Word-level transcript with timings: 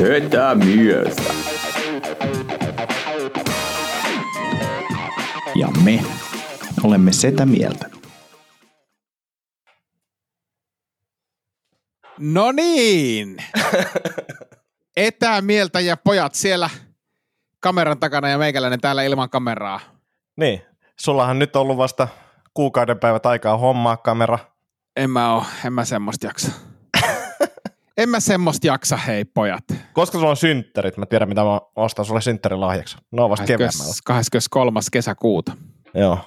Sötä 0.00 0.54
mieltä. 0.54 1.22
Ja 5.54 5.68
me 5.84 6.04
olemme 6.84 7.12
Setä 7.12 7.46
Mieltä. 7.46 7.90
No 12.18 12.52
niin. 12.52 13.36
Etämieltä 14.96 15.80
ja 15.80 15.96
pojat 15.96 16.34
siellä 16.34 16.70
kameran 17.60 17.98
takana 17.98 18.28
ja 18.28 18.38
meikäläinen 18.38 18.80
täällä 18.80 19.02
ilman 19.02 19.30
kameraa. 19.30 19.80
Niin, 20.36 20.62
sullahan 21.00 21.38
nyt 21.38 21.56
on 21.56 21.62
ollut 21.62 21.76
vasta 21.76 22.08
kuukauden 22.54 22.98
päivät 22.98 23.26
aikaa 23.26 23.58
hommaa 23.58 23.96
kamera. 23.96 24.38
En 24.96 25.10
mä 25.10 25.34
oo, 25.34 25.44
en 25.64 25.72
mä 25.72 25.84
semmoista 25.84 26.26
jaksa. 26.26 26.69
En 27.96 28.08
mä 28.08 28.20
semmoista 28.20 28.66
jaksa, 28.66 28.96
hei 28.96 29.24
pojat. 29.24 29.64
Koska 29.92 30.18
sulla 30.18 30.30
on 30.30 30.36
synttärit, 30.36 30.96
mä 30.96 31.06
tiedän 31.06 31.28
mitä 31.28 31.44
mä 31.44 31.60
ostan 31.76 32.04
sulle 32.04 32.20
synttärilahjaksi. 32.20 32.96
No 33.10 33.30
vasta 33.30 33.46
keväämällä. 33.46 33.94
23. 34.04 34.80
kesäkuuta. 34.92 35.52
Joo, 35.94 36.18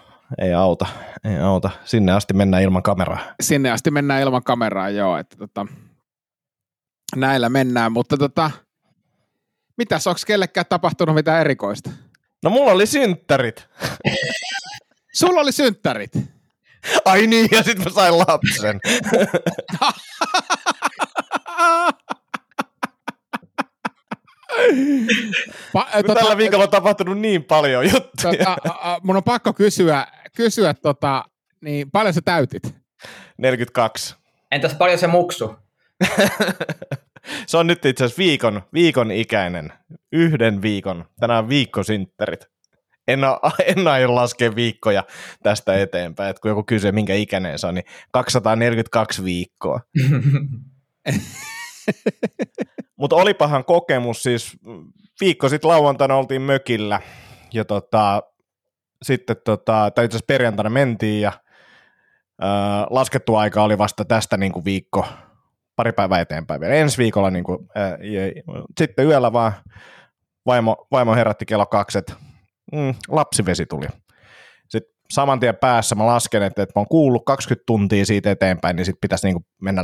ei 0.42 0.54
auta, 0.54 0.86
ei 1.24 1.40
auta. 1.40 1.70
Sinne 1.86 2.12
asti 2.12 2.34
mennään 2.34 2.64
ilman 2.64 2.84
kameraa. 2.84 3.20
Sinne 3.42 3.72
asti 3.72 3.92
mennään 3.92 4.22
ilman 4.22 4.44
kameraa, 4.44 4.90
joo. 4.90 5.18
Että 5.18 5.38
tota, 5.38 5.66
näillä 7.16 7.50
mennään, 7.50 7.92
mutta 7.92 8.18
tota, 8.18 8.52
mitäs, 9.78 10.08
onko 10.08 10.20
kellekään 10.28 10.66
tapahtunut 10.70 11.16
mitään 11.16 11.42
erikoista? 11.42 11.90
No 12.44 12.50
mulla 12.50 12.72
oli 12.72 12.86
synttärit. 12.86 13.68
Sulla 15.14 15.42
oli 15.42 15.52
synttärit. 15.52 16.12
Ai 17.06 17.28
niin, 17.28 17.48
ja 17.52 17.64
sitten 17.64 17.84
mä 17.84 17.90
sain 17.94 18.18
lapsen. 18.18 18.80
Pa- 25.74 26.02
tota, 26.08 26.20
Tällä 26.20 26.38
viikolla 26.38 26.64
on 26.64 26.70
tapahtunut 26.70 27.20
niin 27.20 27.44
paljon 27.44 27.84
juttuja. 27.86 28.34
Tota, 28.38 28.56
a, 28.70 28.94
a, 28.94 29.00
mun 29.04 29.18
on 29.18 29.24
pakko 29.24 29.54
kysyä, 29.54 30.08
kysyä 30.36 30.74
tota, 30.74 31.26
niin 31.62 31.92
paljon 31.92 32.14
sä 32.14 32.22
täytit? 32.26 32.76
42. 33.38 34.16
Entäs 34.52 34.74
paljon 34.74 35.00
se 35.00 35.08
muksu? 35.08 35.56
se 37.48 37.58
on 37.58 37.68
nyt 37.68 37.86
itse 37.86 38.04
asiassa 38.04 38.20
viikon, 38.20 38.62
viikon 38.74 39.12
ikäinen. 39.12 39.74
Yhden 40.12 40.62
viikon. 40.62 41.06
Tänään 41.20 41.44
on 41.44 41.50
viikkosynttärit. 41.50 42.48
En, 43.08 43.20
en 43.76 43.88
aio 43.88 44.16
laskea 44.16 44.56
viikkoja 44.56 45.04
tästä 45.44 45.82
eteenpäin, 45.82 46.30
että 46.30 46.42
kun 46.42 46.50
joku 46.50 46.64
kysyy, 46.64 46.92
minkä 46.92 47.14
ikäinen 47.14 47.60
se 47.60 47.68
on, 47.68 47.76
niin 47.76 47.86
242 48.12 49.24
viikkoa. 49.24 49.80
Mutta 53.00 53.16
olipahan 53.16 53.66
kokemus, 53.66 54.24
siis 54.24 54.58
viikko 55.22 55.50
sitten 55.50 55.70
lauantaina 55.70 56.16
oltiin 56.16 56.42
mökillä 56.42 57.02
ja 57.54 57.66
tota, 57.66 58.24
sitten 59.04 59.36
tota, 59.46 59.92
tai 59.96 60.06
itse 60.06 60.20
perjantaina 60.28 60.70
mentiin 60.70 61.22
ja 61.22 61.32
ää, 62.42 62.88
laskettu 62.90 63.36
aika 63.36 63.64
oli 63.64 63.78
vasta 63.78 64.06
tästä 64.06 64.38
niin 64.38 64.52
kuin 64.52 64.66
viikko, 64.66 65.06
pari 65.76 65.92
päivää 65.92 66.20
eteenpäin 66.20 66.62
vielä. 66.62 66.74
Ensi 66.74 66.98
viikolla 66.98 67.32
niin 67.32 67.44
kuin, 67.44 67.68
ja, 68.02 68.44
sitten 68.80 69.06
yöllä 69.06 69.34
vaan 69.34 69.54
vaimo, 70.46 70.88
vaimo 70.92 71.16
herätti 71.16 71.46
kello 71.46 71.66
kaksi, 71.66 71.98
että 71.98 72.14
mm, 72.72 72.96
lapsivesi 73.08 73.66
tuli. 73.66 73.86
Saman 75.12 75.40
tien 75.40 75.56
päässä 75.56 75.96
mä 75.96 76.06
lasken, 76.06 76.44
että, 76.44 76.64
että 76.64 76.74
mä 76.76 76.80
oon 76.80 76.88
kuullut 76.88 77.26
20 77.26 77.64
tuntia 77.66 78.06
siitä 78.06 78.32
eteenpäin, 78.32 78.76
niin 78.76 78.86
sitten 78.86 79.02
pitäisi 79.02 79.28
niin 79.28 79.46
mennä 79.62 79.84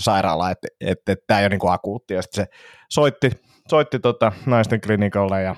sairaalaan, 0.00 0.52
että, 0.52 0.68
että, 0.80 1.12
että 1.12 1.24
tämä 1.26 1.40
ei 1.40 1.46
ole 1.46 1.56
niin 1.56 1.72
akuutti. 1.72 2.14
Ja 2.14 2.22
sitten 2.22 2.44
se 2.44 2.50
soitti, 2.90 3.30
soitti 3.68 3.98
tota 3.98 4.32
naisten 4.46 4.80
klinikalle 4.80 5.42
ja 5.42 5.56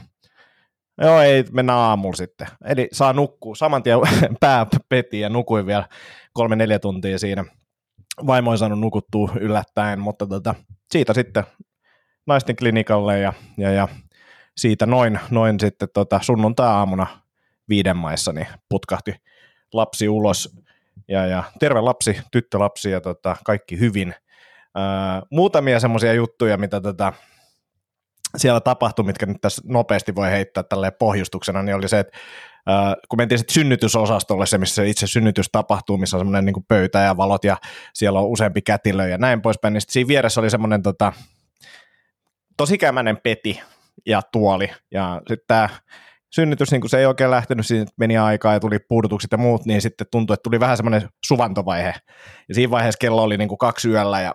Joo, 1.03 1.21
ei, 1.21 1.45
mennä 1.53 1.77
aamulla 1.77 2.17
sitten. 2.17 2.47
Eli 2.65 2.89
saa 2.93 3.13
nukkua. 3.13 3.55
Saman 3.55 3.83
tien 3.83 3.99
pää 4.41 4.67
peti 4.89 5.21
ja 5.21 5.29
nukuin 5.29 5.67
vielä 5.67 5.89
kolme-neljä 6.33 6.79
tuntia 6.79 7.19
siinä. 7.19 7.45
Vaimo 8.27 8.53
ei 8.53 8.59
saanut 8.59 8.81
nukuttua 8.81 9.33
yllättäen, 9.41 10.01
mutta 10.01 10.27
tota, 10.27 10.55
siitä 10.91 11.15
sitten 11.15 11.45
naisten 12.27 12.57
klinikalle 12.57 13.19
ja, 13.19 13.33
ja, 13.59 13.71
ja 13.71 13.89
siitä 14.57 14.87
noin, 14.87 15.21
noin 15.31 15.61
sitten 15.61 15.89
tota 15.95 16.21
sunnuntai-aamuna 16.23 17.07
viiden 17.69 17.97
maissa 17.97 18.33
niin 18.33 18.47
putkahti 18.69 19.15
lapsi 19.73 20.09
ulos. 20.09 20.59
Ja, 21.09 21.27
ja 21.27 21.43
terve 21.59 21.81
lapsi, 21.81 22.21
tyttölapsi 22.33 22.91
ja 22.91 23.01
tota, 23.01 23.37
kaikki 23.45 23.81
hyvin. 23.81 24.15
Ää, 24.75 25.23
muutamia 25.31 25.81
semmoisia 25.81 26.13
juttuja, 26.13 26.57
mitä 26.57 26.81
tota, 26.81 27.13
siellä 28.37 28.61
tapahtui, 28.61 29.05
mitkä 29.05 29.27
nyt 29.27 29.41
tässä 29.41 29.63
nopeasti 29.65 30.15
voi 30.15 30.31
heittää 30.31 30.63
tälleen 30.63 30.93
pohjustuksena, 30.99 31.63
niin 31.63 31.75
oli 31.75 31.89
se, 31.89 31.99
että 31.99 32.19
äh, 32.71 32.95
kun 33.09 33.17
mentiin 33.17 33.39
sitten 33.39 33.55
synnytysosastolle, 33.55 34.47
se 34.47 34.59
missä 34.59 34.75
se 34.75 34.89
itse 34.89 35.07
synnytys 35.07 35.49
tapahtuu, 35.53 35.99
missä 35.99 36.17
on 36.17 36.21
semmoinen 36.21 36.45
niin 36.45 36.65
pöytä 36.69 36.99
ja 36.99 37.17
valot 37.17 37.45
ja 37.45 37.57
siellä 37.95 38.21
on 38.21 38.27
useampi 38.27 38.63
kätilö 38.63 39.09
ja 39.09 39.19
näin 39.19 39.43
poispäin, 39.43 39.75
niin 39.75 39.83
siinä 39.89 40.09
vieressä 40.09 40.41
oli 40.41 40.51
semmoinen 40.51 40.83
tota, 40.83 41.13
tosi 42.57 42.79
kämänen 42.79 43.19
peti 43.23 43.61
ja 44.07 44.23
tuoli 44.33 44.71
ja 44.91 45.21
sitten 45.29 45.47
tämä 45.47 45.69
synnytys, 46.33 46.71
niin 46.71 46.81
kun 46.81 46.91
se 46.91 46.99
ei 46.99 47.07
oikein 47.07 47.31
lähtenyt, 47.31 47.67
siinä 47.67 47.87
meni 47.97 48.19
aikaa 48.19 48.53
ja 48.53 48.61
tuli 48.61 48.79
puudutukset 48.79 49.33
ja 49.33 49.39
muut, 49.39 49.65
niin 49.67 49.83
sitten 49.83 50.07
tuntui, 50.11 50.35
että 50.35 50.43
tuli 50.43 50.61
vähän 50.61 50.77
semmoinen 50.77 51.09
suvantovaihe. 51.27 51.95
Ja 52.49 52.55
siinä 52.55 52.71
vaiheessa 52.71 52.99
kello 52.99 53.23
oli 53.23 53.37
niin 53.37 53.49
kuin 53.49 53.59
kaksi 53.59 53.89
yöllä 53.89 54.21
ja 54.21 54.35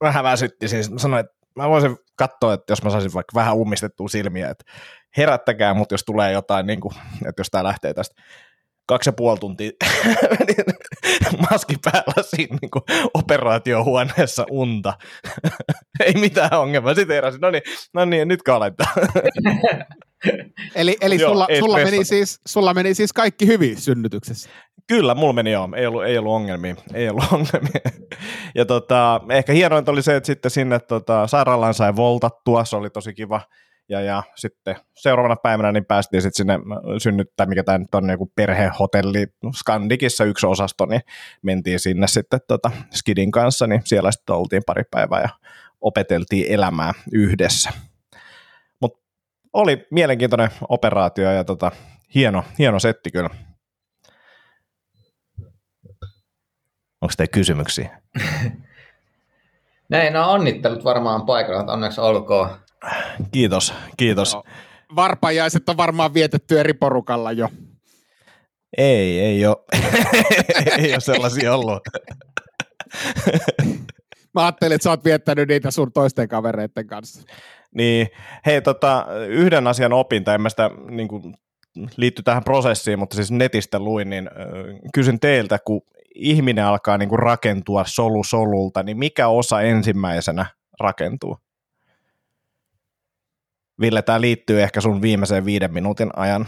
vähän 0.00 0.24
väsytti, 0.24 0.68
siis 0.68 0.90
sanoin, 0.96 1.20
että 1.20 1.36
mä 1.56 1.68
voisin 1.68 1.96
katsoa, 2.16 2.54
että 2.54 2.72
jos 2.72 2.82
mä 2.82 2.90
saisin 2.90 3.14
vaikka 3.14 3.34
vähän 3.34 3.56
ummistettua 3.56 4.08
silmiä, 4.08 4.50
että 4.50 4.64
herättäkää, 5.16 5.74
mutta 5.74 5.94
jos 5.94 6.04
tulee 6.04 6.32
jotain, 6.32 6.66
niin 6.66 6.80
kuin, 6.80 6.94
että 7.28 7.40
jos 7.40 7.50
tämä 7.50 7.64
lähtee 7.64 7.94
tästä 7.94 8.22
kaksi 8.88 9.08
ja 9.08 9.12
puoli 9.12 9.38
tuntia 9.38 9.70
maski 11.50 11.76
päällä 11.84 12.22
siinä 12.22 12.58
niin 12.62 12.70
kuin 12.70 12.82
operaatiohuoneessa 13.14 14.46
unta. 14.50 14.94
Ei 16.06 16.14
mitään 16.14 16.54
ongelmaa. 16.54 16.94
Sitten 16.94 17.14
heräsin, 17.14 17.40
no 17.40 17.50
niin, 17.50 17.62
no 17.94 18.04
niin 18.04 18.28
nyt 18.28 18.42
kalentaa. 18.42 18.94
eli 20.74 20.96
eli 21.00 21.20
Joo, 21.20 21.30
sulla, 21.30 21.46
sulla, 21.58 21.76
meni 21.76 22.04
siis, 22.04 22.40
sulla 22.46 22.74
meni 22.74 22.94
siis 22.94 23.12
kaikki 23.12 23.46
hyvin 23.46 23.76
synnytyksessä? 23.76 24.50
Kyllä, 24.86 25.14
mulla 25.14 25.32
meni 25.32 25.52
joo. 25.52 25.68
Ei 25.76 25.86
ollut, 25.86 26.04
ei 26.04 26.18
ollut 26.18 26.32
ongelmia. 26.32 26.76
Ei 26.94 27.08
ollut 27.08 27.24
ongelmia. 27.32 27.80
Ja 28.54 28.64
tota, 28.64 29.20
ehkä 29.30 29.52
hienointa 29.52 29.92
oli 29.92 30.02
se, 30.02 30.16
että 30.16 30.26
sitten 30.26 30.50
sinne 30.50 30.78
tota, 30.78 31.26
sairaalaan 31.26 31.74
sai 31.74 31.96
voltattua. 31.96 32.64
Se 32.64 32.76
oli 32.76 32.90
tosi 32.90 33.14
kiva. 33.14 33.40
Ja, 33.88 34.00
ja 34.00 34.22
sitten 34.36 34.76
seuraavana 34.94 35.36
päivänä 35.36 35.72
niin 35.72 35.84
päästiin 35.84 36.22
sitten 36.22 36.36
sinne 36.36 36.58
synnyttää, 36.98 37.46
mikä 37.46 37.62
tämä 37.62 37.78
nyt 37.78 37.94
on 37.94 38.10
joku 38.10 38.32
perhehotelli 38.36 39.26
Skandikissa 39.54 40.24
yksi 40.24 40.46
osasto, 40.46 40.86
niin 40.86 41.00
mentiin 41.42 41.80
sinne 41.80 42.06
sitten 42.06 42.40
tota 42.48 42.70
Skidin 42.90 43.30
kanssa, 43.30 43.66
niin 43.66 43.82
siellä 43.84 44.12
sitten 44.12 44.36
oltiin 44.36 44.62
pari 44.66 44.82
päivää 44.90 45.20
ja 45.20 45.28
opeteltiin 45.80 46.46
elämää 46.48 46.92
yhdessä. 47.12 47.70
Oli 49.56 49.86
mielenkiintoinen 49.90 50.50
operaatio 50.68 51.32
ja 51.32 51.44
tota, 51.44 51.70
hieno, 52.14 52.44
hieno 52.58 52.78
setti 52.78 53.10
kyllä. 53.10 53.30
Onko 57.00 57.14
teillä 57.16 57.30
kysymyksiä? 57.32 58.00
Näin, 59.90 60.12
no 60.12 60.32
onnittelut 60.32 60.84
varmaan 60.84 61.26
paikalla, 61.26 61.72
onneksi 61.72 62.00
olkoon. 62.00 62.50
Kiitos, 63.32 63.74
kiitos. 63.96 64.34
No, 64.34 64.42
varpajaiset 64.96 65.68
on 65.68 65.76
varmaan 65.76 66.14
vietetty 66.14 66.60
eri 66.60 66.72
porukalla 66.72 67.32
jo. 67.32 67.48
Ei, 68.78 69.20
ei 69.20 69.46
ole, 69.46 69.56
ei 70.78 70.92
ole 70.92 71.00
sellaisia 71.00 71.54
ollut. 71.54 71.82
Mä 74.36 74.44
ajattelin, 74.44 74.74
että 74.74 74.82
sä 74.82 74.90
oot 74.90 75.04
viettänyt 75.04 75.48
niitä 75.48 75.70
sun 75.70 75.92
toisten 75.92 76.28
kavereiden 76.28 76.86
kanssa. 76.86 77.22
Niin, 77.74 78.08
hei 78.46 78.62
tota, 78.62 79.06
yhden 79.28 79.66
asian 79.66 79.92
opin, 79.92 80.24
tai 80.24 80.34
en 80.34 80.40
mä 80.40 80.48
sitä 80.48 80.70
niin 80.90 81.08
kuin, 81.08 81.34
liitty 81.96 82.22
tähän 82.22 82.44
prosessiin, 82.44 82.98
mutta 82.98 83.16
siis 83.16 83.30
netistä 83.30 83.78
luin, 83.78 84.10
niin 84.10 84.28
äh, 84.28 84.80
kysyn 84.94 85.20
teiltä, 85.20 85.58
kun 85.64 85.82
ihminen 86.14 86.64
alkaa 86.64 86.98
niin 86.98 87.08
kuin 87.08 87.18
rakentua 87.18 87.84
solu 87.86 88.24
solulta, 88.24 88.82
niin 88.82 88.98
mikä 88.98 89.28
osa 89.28 89.60
ensimmäisenä 89.60 90.46
rakentuu? 90.80 91.36
Ville, 93.80 94.02
tämä 94.02 94.20
liittyy 94.20 94.62
ehkä 94.62 94.80
sun 94.80 95.02
viimeiseen 95.02 95.44
viiden 95.44 95.72
minuutin 95.72 96.10
ajan 96.16 96.46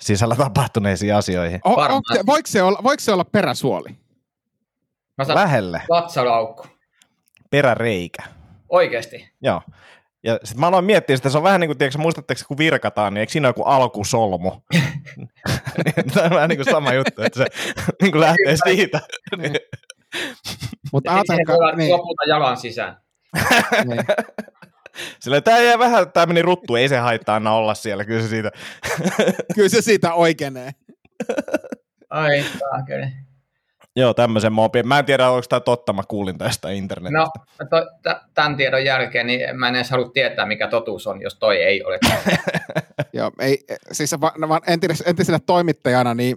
sisällä 0.00 0.36
tapahtuneisiin 0.36 1.14
asioihin. 1.14 1.60
O, 1.64 2.00
se, 2.14 2.26
voiko, 2.26 2.46
se 2.46 2.62
olla, 2.62 2.78
voiko 2.82 3.00
se 3.00 3.12
olla 3.12 3.24
peräsuoli? 3.24 4.03
Mä 5.18 5.24
sanon 5.24 5.42
Lähelle, 5.42 5.82
vatsalaukku. 5.88 6.66
peräreikä. 7.50 8.22
Oikeesti. 8.68 9.32
Joo. 9.42 9.60
Ja 10.24 10.34
sitten 10.44 10.60
mä 10.60 10.66
aloin 10.66 10.84
miettiä 10.84 11.16
sitä, 11.16 11.30
se 11.30 11.38
on 11.38 11.44
vähän 11.44 11.60
niin 11.60 11.68
kuin, 11.68 11.78
tiedätkö, 11.78 11.98
muistatteko, 11.98 12.40
kun 12.48 12.58
virkataan, 12.58 13.14
niin 13.14 13.20
eikö 13.20 13.32
siinä 13.32 13.48
ole 13.48 13.50
joku 13.50 13.62
alkusolmu? 13.62 14.50
Tämä 16.14 16.26
on 16.26 16.30
vähän 16.30 16.48
niin 16.48 16.58
kuin 16.58 16.70
sama 16.70 16.92
juttu, 16.92 17.22
että 17.22 17.38
se 17.38 17.46
niin 18.02 18.12
kuin 18.12 18.20
lähtee 18.20 18.56
siitä. 18.64 19.00
Mutta 20.92 21.16
sitten 21.16 21.36
siihen 21.36 21.48
ajatelkaa, 21.50 21.72
niin, 21.76 21.90
lopulta 21.92 22.22
jalan 22.28 22.56
sisään. 22.56 22.96
niin. 23.84 24.04
Sillä 25.20 25.40
tämä 25.40 25.58
jää 25.58 25.78
vähän, 25.78 26.12
tämä 26.12 26.26
meni 26.26 26.42
ruttu, 26.42 26.76
ei 26.76 26.88
se 26.88 26.96
haittaa 26.96 27.34
aina 27.34 27.54
olla 27.54 27.74
siellä, 27.74 28.04
kyllä 28.04 28.22
se 28.22 28.28
siitä. 28.28 28.50
kyllä 29.54 29.68
se 29.68 29.82
siitä 29.82 30.14
oikeenee. 30.14 30.70
Ai 32.10 32.44
saakeli. 32.58 33.06
Joo, 33.96 34.14
tämmöisen 34.14 34.52
mä 34.52 34.62
opin. 34.62 34.88
Mä 34.88 34.98
en 34.98 35.04
tiedä, 35.04 35.30
onko 35.30 35.46
tämä 35.48 35.60
totta, 35.60 35.92
mä 35.92 36.02
kuulin 36.08 36.38
tästä 36.38 36.70
internetistä. 36.70 37.40
No, 37.60 37.66
to, 37.70 37.86
t- 38.02 38.34
tämän 38.34 38.56
tiedon 38.56 38.84
jälkeen 38.84 39.26
niin 39.26 39.58
mä 39.58 39.68
en 39.68 39.74
edes 39.74 39.90
halua 39.90 40.08
tietää, 40.08 40.46
mikä 40.46 40.68
totuus 40.68 41.06
on, 41.06 41.20
jos 41.20 41.34
toi 41.34 41.62
ei 41.62 41.84
ole. 41.84 41.98
Joo, 43.12 43.30
ei, 43.38 43.64
siis 43.92 44.20
va, 44.20 44.32
no, 44.38 44.48
va, 44.48 44.60
entis, 44.66 45.02
entisenä 45.06 45.38
toimittajana 45.46 46.14
niin 46.14 46.36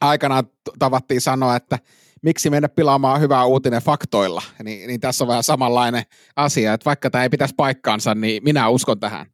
aikanaan 0.00 0.44
tavattiin 0.78 1.20
sanoa, 1.20 1.56
että 1.56 1.78
miksi 2.22 2.50
mennä 2.50 2.68
pilaamaan 2.68 3.20
hyvää 3.20 3.44
uutinen 3.44 3.82
faktoilla. 3.82 4.42
Niin, 4.64 4.86
niin 4.86 5.00
tässä 5.00 5.24
on 5.24 5.28
vähän 5.28 5.42
samanlainen 5.42 6.02
asia, 6.36 6.72
että 6.72 6.84
vaikka 6.84 7.10
tämä 7.10 7.24
ei 7.24 7.30
pitäisi 7.30 7.54
paikkaansa, 7.56 8.14
niin 8.14 8.44
minä 8.44 8.68
uskon 8.68 9.00
tähän. 9.00 9.26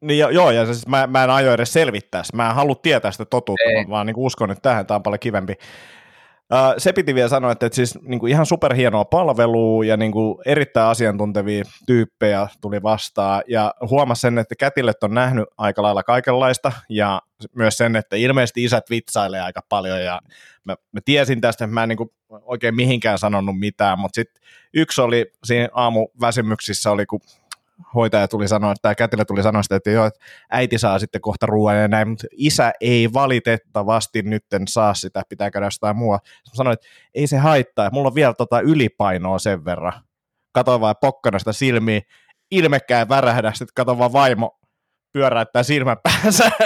Niin, 0.00 0.18
jo- 0.18 0.28
joo, 0.28 0.50
ja 0.50 0.66
siis 0.66 0.86
mä, 0.86 1.06
mä 1.06 1.24
en 1.24 1.30
aio 1.30 1.52
edes 1.52 1.72
selvittää 1.72 2.22
sitä. 2.22 2.36
Mä 2.36 2.48
en 2.48 2.54
halua 2.54 2.74
tietää 2.74 3.10
sitä 3.10 3.24
totuutta, 3.24 3.68
Ei. 3.68 3.86
vaan 3.88 4.06
niin 4.06 4.16
uskon, 4.16 4.50
että 4.50 4.62
tähän 4.62 4.86
tämä 4.86 4.96
on 4.96 5.02
paljon 5.02 5.18
kivempi. 5.18 5.54
Se 6.78 6.92
piti 6.92 7.14
vielä 7.14 7.28
sanoa, 7.28 7.52
että, 7.52 7.66
että 7.66 7.76
siis 7.76 7.98
niin 8.02 8.20
kuin 8.20 8.32
ihan 8.32 8.46
superhienoa 8.46 9.04
palvelua 9.04 9.84
ja 9.84 9.96
niin 9.96 10.12
kuin 10.12 10.38
erittäin 10.46 10.86
asiantuntevia 10.86 11.64
tyyppejä 11.86 12.48
tuli 12.60 12.82
vastaan 12.82 13.42
ja 13.48 13.74
huomasi 13.90 14.20
sen, 14.20 14.38
että 14.38 14.54
kätilöt 14.58 15.02
on 15.02 15.14
nähnyt 15.14 15.44
aika 15.58 15.82
lailla 15.82 16.02
kaikenlaista 16.02 16.72
ja 16.88 17.22
myös 17.54 17.76
sen, 17.76 17.96
että 17.96 18.16
ilmeisesti 18.16 18.64
isät 18.64 18.90
vitsailee 18.90 19.40
aika 19.40 19.60
paljon 19.68 20.02
ja 20.02 20.20
mä, 20.64 20.76
mä 20.92 21.00
tiesin 21.04 21.40
tästä, 21.40 21.64
että 21.64 21.74
mä 21.74 21.82
en 21.82 21.88
niin 21.88 21.96
kuin 21.96 22.10
oikein 22.42 22.74
mihinkään 22.74 23.18
sanonut 23.18 23.58
mitään, 23.58 23.98
mutta 23.98 24.14
sitten 24.14 24.42
yksi 24.74 25.00
oli 25.00 25.32
siinä 25.44 25.68
aamuväsymyksissä 25.72 26.90
oli, 26.90 27.06
kun 27.06 27.20
hoitaja 27.94 28.28
tuli 28.28 28.48
sanoa, 28.48 28.74
tämä 28.82 28.94
kätilö 28.94 29.24
tuli 29.24 29.42
sanoa 29.42 29.62
sitä, 29.62 29.76
että 29.76 29.90
joo, 29.90 30.06
että 30.06 30.20
äiti 30.50 30.78
saa 30.78 30.98
sitten 30.98 31.20
kohta 31.20 31.46
ruoan 31.46 31.76
ja 31.76 31.88
näin, 31.88 32.08
mutta 32.08 32.26
isä 32.32 32.72
ei 32.80 33.12
valitettavasti 33.12 34.22
nytten 34.22 34.68
saa 34.68 34.94
sitä, 34.94 35.22
pitää 35.28 35.50
käydä. 35.50 35.70
Sitten 35.70 35.96
mä 35.96 36.18
sanoin, 36.54 36.74
että 36.74 36.86
ei 37.14 37.26
se 37.26 37.38
haittaa, 37.38 37.90
mulla 37.92 38.08
on 38.08 38.14
vielä 38.14 38.34
tota 38.34 38.60
ylipainoa 38.60 39.38
sen 39.38 39.64
verran. 39.64 39.92
Katoin 40.52 40.80
vaan 40.80 40.94
pokkana 41.00 41.38
sitä 41.38 41.52
silmiä, 41.52 42.00
ilmekään 42.50 43.08
värähdä, 43.08 43.52
sitten 43.52 43.74
katon 43.74 43.98
vaan 43.98 44.12
vaimo 44.12 44.58
pyöräyttää 45.12 45.62
silmän 45.62 45.96
päänsä. 46.02 46.50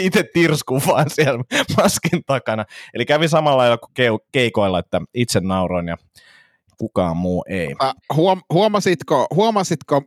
Itse 0.00 0.24
tirskuu 0.34 0.82
vaan 0.86 1.10
siellä 1.10 1.44
maskin 1.76 2.22
takana. 2.26 2.64
Eli 2.94 3.06
kävi 3.06 3.28
samalla 3.28 3.56
lailla 3.56 3.78
kuin 3.78 4.20
keikoilla, 4.32 4.78
että 4.78 5.00
itse 5.14 5.40
nauroin 5.40 5.88
ja 5.88 5.96
kukaan 6.78 7.16
muu 7.16 7.44
ei. 7.48 7.74
Äh, 7.82 7.94
Huom, 8.14 8.42
huomasitko, 8.52 9.26
huomasitko, 9.34 10.02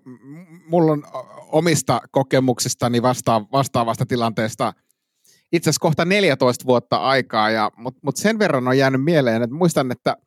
mulla 0.68 0.92
on 0.92 1.04
omista 1.52 2.02
kokemuksistani 2.12 3.02
vasta, 3.02 3.42
vastaavasta 3.52 4.06
tilanteesta 4.06 4.74
itse 5.52 5.70
asiassa 5.70 5.82
kohta 5.82 6.06
14 6.06 6.66
vuotta 6.66 6.98
aikaa, 6.98 7.50
ja, 7.50 7.72
mutta 7.78 8.00
mut 8.04 8.18
sen 8.18 8.40
verran 8.40 8.68
on 8.68 8.78
jäänyt 8.78 9.04
mieleen, 9.04 9.44
että 9.44 9.56
muistan, 9.56 9.92
että 9.92 10.18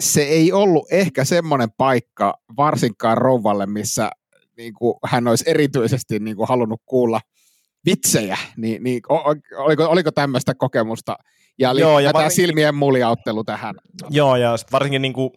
se 0.00 0.22
ei 0.22 0.52
ollut 0.52 0.92
ehkä 0.92 1.24
semmoinen 1.24 1.70
paikka 1.76 2.34
varsinkaan 2.56 3.18
rouvalle, 3.18 3.66
missä 3.66 4.10
niin 4.56 4.74
kuin, 4.74 4.94
hän 5.04 5.28
olisi 5.28 5.44
erityisesti 5.46 6.18
niin 6.18 6.36
kuin, 6.36 6.48
halunnut 6.48 6.82
kuulla 6.86 7.20
vitsejä, 7.86 8.38
niin, 8.56 8.82
niin 8.82 9.00
oliko, 9.56 9.84
oliko 9.84 10.10
tämmöistä 10.10 10.54
kokemusta? 10.54 11.16
Ja 11.58 11.70
oli 11.70 11.80
Joo, 11.80 11.98
ja 11.98 12.12
tämä 12.12 12.22
varsinkin- 12.22 12.46
silmien 12.46 12.74
muljauttelu 12.74 13.44
tähän. 13.44 13.74
Joo, 14.10 14.36
ja 14.36 14.56
sit 14.56 14.72
varsinkin 14.72 15.02
niin 15.02 15.12
kuin 15.12 15.30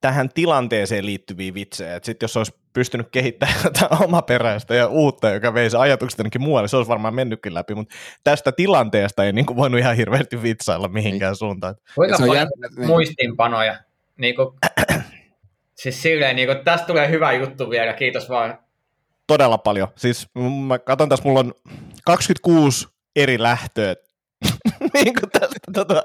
tähän 0.00 0.28
tilanteeseen 0.28 1.06
liittyviä 1.06 1.54
vitsejä. 1.54 1.96
että 1.96 2.06
Sitten 2.06 2.24
jos 2.24 2.36
olisi 2.36 2.54
pystynyt 2.72 3.08
kehittämään 3.10 3.60
jotain 3.64 4.02
omaperäistä 4.02 4.74
ja 4.74 4.86
uutta, 4.86 5.30
joka 5.30 5.54
veisi 5.54 5.76
ajatukset 5.76 6.18
jonnekin 6.18 6.42
muualle, 6.42 6.68
se 6.68 6.76
olisi 6.76 6.88
varmaan 6.88 7.14
mennytkin 7.14 7.54
läpi, 7.54 7.74
mutta 7.74 7.94
tästä 8.24 8.52
tilanteesta 8.52 9.24
ei 9.24 9.32
niin 9.32 9.46
kuin 9.46 9.56
voinut 9.56 9.80
ihan 9.80 9.96
hirveästi 9.96 10.42
vitsailla 10.42 10.88
mihinkään 10.88 11.36
suuntaan. 11.36 11.74
Kuinka 11.94 12.16
Se 12.16 12.22
on 12.22 12.28
paljon 12.28 12.48
jännä, 12.48 12.68
niin. 12.76 12.86
muistiinpanoja? 12.86 13.76
Niin 14.16 14.34
kuin, 14.36 14.48
siis 15.82 16.02
silleen, 16.02 16.36
niin 16.36 16.48
kuin, 16.48 16.64
tästä 16.64 16.86
tulee 16.86 17.10
hyvä 17.10 17.32
juttu 17.32 17.70
vielä, 17.70 17.92
kiitos 17.92 18.28
vaan. 18.30 18.58
Todella 19.30 19.58
paljon. 19.58 19.88
Siis 19.96 20.26
mä 20.66 20.78
katson 20.78 21.08
tässä, 21.08 21.24
mulla 21.24 21.40
on 21.40 21.54
26 22.04 22.88
eri 23.16 23.42
lähtöä 23.42 23.96
niin 24.94 25.14
kuin 25.20 25.30
tästä 25.32 25.58
tota, 25.72 26.02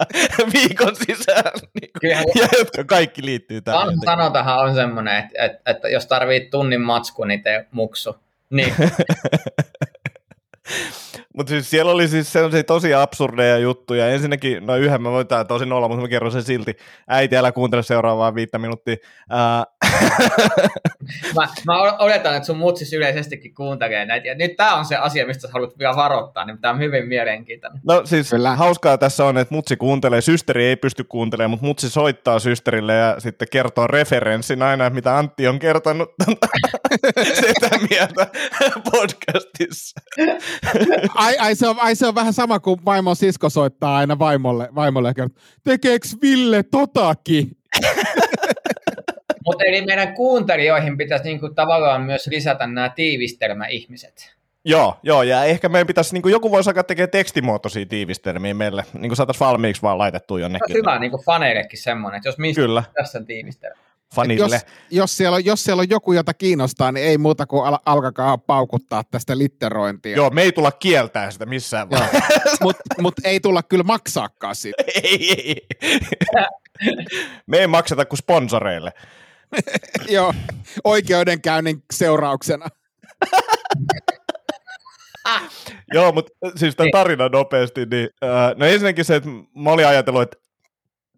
viikon 0.54 0.96
sisään, 0.96 1.52
niin 1.54 1.92
kuin, 1.92 2.02
Kyllähän 2.02 2.26
ja 2.36 2.48
jotka 2.58 2.84
kaikki 2.84 3.26
liittyy 3.26 3.62
tähän. 3.62 3.88
vanha 3.88 4.02
sanontahan 4.06 4.60
on 4.60 4.76
semmoinen, 4.76 5.18
että, 5.18 5.46
että, 5.46 5.72
että 5.72 5.90
jos 5.90 6.06
tarvii 6.06 6.48
tunnin 6.52 6.82
matsku, 6.82 7.24
niin 7.24 7.44
tee 7.44 7.68
muksu. 7.72 8.16
Niin, 8.50 8.74
Mutta 11.36 11.50
siis 11.50 11.70
siellä 11.70 11.92
oli 11.92 12.08
siis 12.08 12.34
sellaisia 12.34 12.64
tosi 12.64 12.94
absurdeja 12.94 13.58
juttuja. 13.58 14.10
Ensinnäkin, 14.10 14.66
no 14.66 14.76
yhden 14.76 15.02
mä 15.02 15.12
voin 15.12 15.28
tää 15.28 15.46
tosin 15.46 15.72
olla, 15.74 15.88
mutta 15.88 16.02
mä 16.02 16.08
kerron 16.08 16.32
sen 16.32 16.44
silti. 16.44 16.78
Äiti, 17.08 17.38
älä 17.38 17.52
kuuntele 17.52 17.84
seuraavaa 17.84 18.36
viittä 18.36 18.58
minuuttia. 18.58 18.96
Ää, 19.30 19.66
mä, 21.36 21.48
mä 21.66 21.98
oletan, 21.98 22.36
että 22.36 22.46
sun 22.46 22.58
mutsis 22.58 22.94
yleisestikin 22.94 23.54
kuuntelee 23.54 24.06
näitä. 24.06 24.28
Ja 24.28 24.36
nyt 24.36 24.56
tämä 24.56 24.76
on 24.76 24.86
se 24.86 24.96
asia, 24.96 25.28
mistä 25.28 25.42
sä 25.42 25.54
haluat 25.54 25.80
vielä 25.80 25.96
varoittaa, 25.96 26.46
niin 26.46 26.58
tämä 26.58 26.74
on 26.74 26.80
hyvin 26.80 27.08
mielenkiintoinen. 27.08 27.82
no 27.84 28.02
siis 28.06 28.30
Kyllä. 28.30 28.56
hauskaa 28.56 28.98
tässä 28.98 29.26
on, 29.26 29.38
että 29.38 29.56
mutsi 29.56 29.78
kuuntelee, 29.78 30.22
systeri 30.22 30.66
ei 30.66 30.76
pysty 30.76 31.04
kuuntelemaan, 31.04 31.50
mutta 31.50 31.66
mutsi 31.66 31.90
soittaa 31.90 32.40
systerille 32.40 32.94
ja 32.94 33.16
sitten 33.20 33.48
kertoo 33.52 33.88
referenssin 33.88 34.62
aina, 34.62 34.90
mitä 34.90 35.18
Antti 35.18 35.48
on 35.48 35.60
kertonut 35.60 36.14
sitä 37.46 37.70
mieltä 37.90 38.28
podcastissa. 38.92 40.02
Ai, 41.16 41.38
ai, 41.38 41.56
se 41.56 41.68
on, 41.68 41.76
ai 41.80 41.96
se 41.96 42.08
on 42.08 42.16
vähän 42.16 42.34
sama 42.34 42.60
kuin 42.60 42.86
vaimon 42.86 43.16
sisko 43.16 43.50
soittaa 43.50 43.98
aina 43.98 44.20
vaimolle, 44.20 44.70
vaimolle 44.76 45.10
ja 45.10 45.14
kertoo, 45.14 45.44
tekeeks 45.64 46.18
Ville 46.22 46.64
totakin? 46.64 47.58
Mutta 49.46 49.64
eli 49.68 49.86
meidän 49.86 50.14
kuuntelijoihin 50.14 50.98
pitäisi 50.98 51.24
niinku 51.26 51.50
tavallaan 51.50 52.02
myös 52.02 52.28
lisätä 52.28 52.68
nämä 52.68 52.90
tiivistelmäihmiset. 52.90 54.36
Joo, 54.68 54.96
joo, 55.04 55.24
ja 55.24 55.44
ehkä 55.44 55.70
meidän 55.70 55.88
pitäisi, 55.88 56.14
niin 56.14 56.22
kuin 56.22 56.32
joku 56.32 56.52
voisi 56.52 56.70
alkaa 56.70 56.84
tekemään 56.84 57.10
tekstimuotoisia 57.10 57.86
tiivistelmiä 57.86 58.54
meille, 58.54 58.84
niin 58.94 59.10
kuin 59.10 59.18
saataisiin 59.18 59.48
valmiiksi 59.48 59.82
vaan 59.82 59.98
laitettua 59.98 60.38
Se 60.38 60.40
on 60.40 60.42
jonnekin. 60.42 60.76
hyvä 60.76 61.00
niin 61.00 61.12
faneillekin 61.26 61.80
semmoinen, 61.80 62.18
että 62.18 62.30
jos 62.30 62.38
mistä 62.38 62.62
Kyllä, 62.62 62.84
tässä 62.94 63.18
on 63.20 63.26
tiivistelmä. 63.26 63.76
fanille. 64.16 64.56
Jos, 64.56 64.66
jos, 64.92 65.18
siellä 65.18 65.36
on, 65.36 65.46
jos 65.46 65.64
siellä 65.64 65.80
on 65.82 65.90
joku, 65.90 66.14
jota 66.14 66.34
kiinnostaa, 66.34 66.92
niin 66.92 67.06
ei 67.06 67.18
muuta 67.18 67.46
kuin 67.46 67.66
al- 67.66 67.78
alkakaa 67.86 68.38
paukuttaa 68.38 69.04
tästä 69.12 69.38
litterointia. 69.38 70.16
Joo, 70.18 70.30
me 70.30 70.42
ei 70.42 70.52
tulla 70.52 70.72
kieltää 70.72 71.32
sitä 71.32 71.46
missään 71.46 71.90
vaiheessa. 71.90 72.58
Mutta 72.62 72.84
mut 73.02 73.14
ei 73.24 73.40
tulla 73.40 73.64
kyllä 73.64 73.84
maksaakaan 73.84 74.56
siitä. 74.56 74.84
ei, 75.04 75.32
ei. 75.32 75.68
Me 77.48 77.58
ei 77.58 77.68
makseta 77.68 78.06
kuin 78.06 78.18
sponsoreille. 78.18 78.92
Joo, 80.16 80.34
oikeudenkäynnin 80.84 81.84
seurauksena. 81.94 82.66
Joo, 85.94 86.12
mutta 86.12 86.32
siis 86.56 86.76
tämän 86.76 86.92
tarinan 86.92 87.32
nopeasti, 87.32 87.86
niin 87.86 88.10
äh, 88.24 88.56
no 88.56 88.66
ensinnäkin 88.66 89.06
se, 89.06 89.16
että 89.16 89.30
mä 89.56 89.72
olin 89.72 89.88
ajatellut, 89.88 90.22
että 90.22 90.38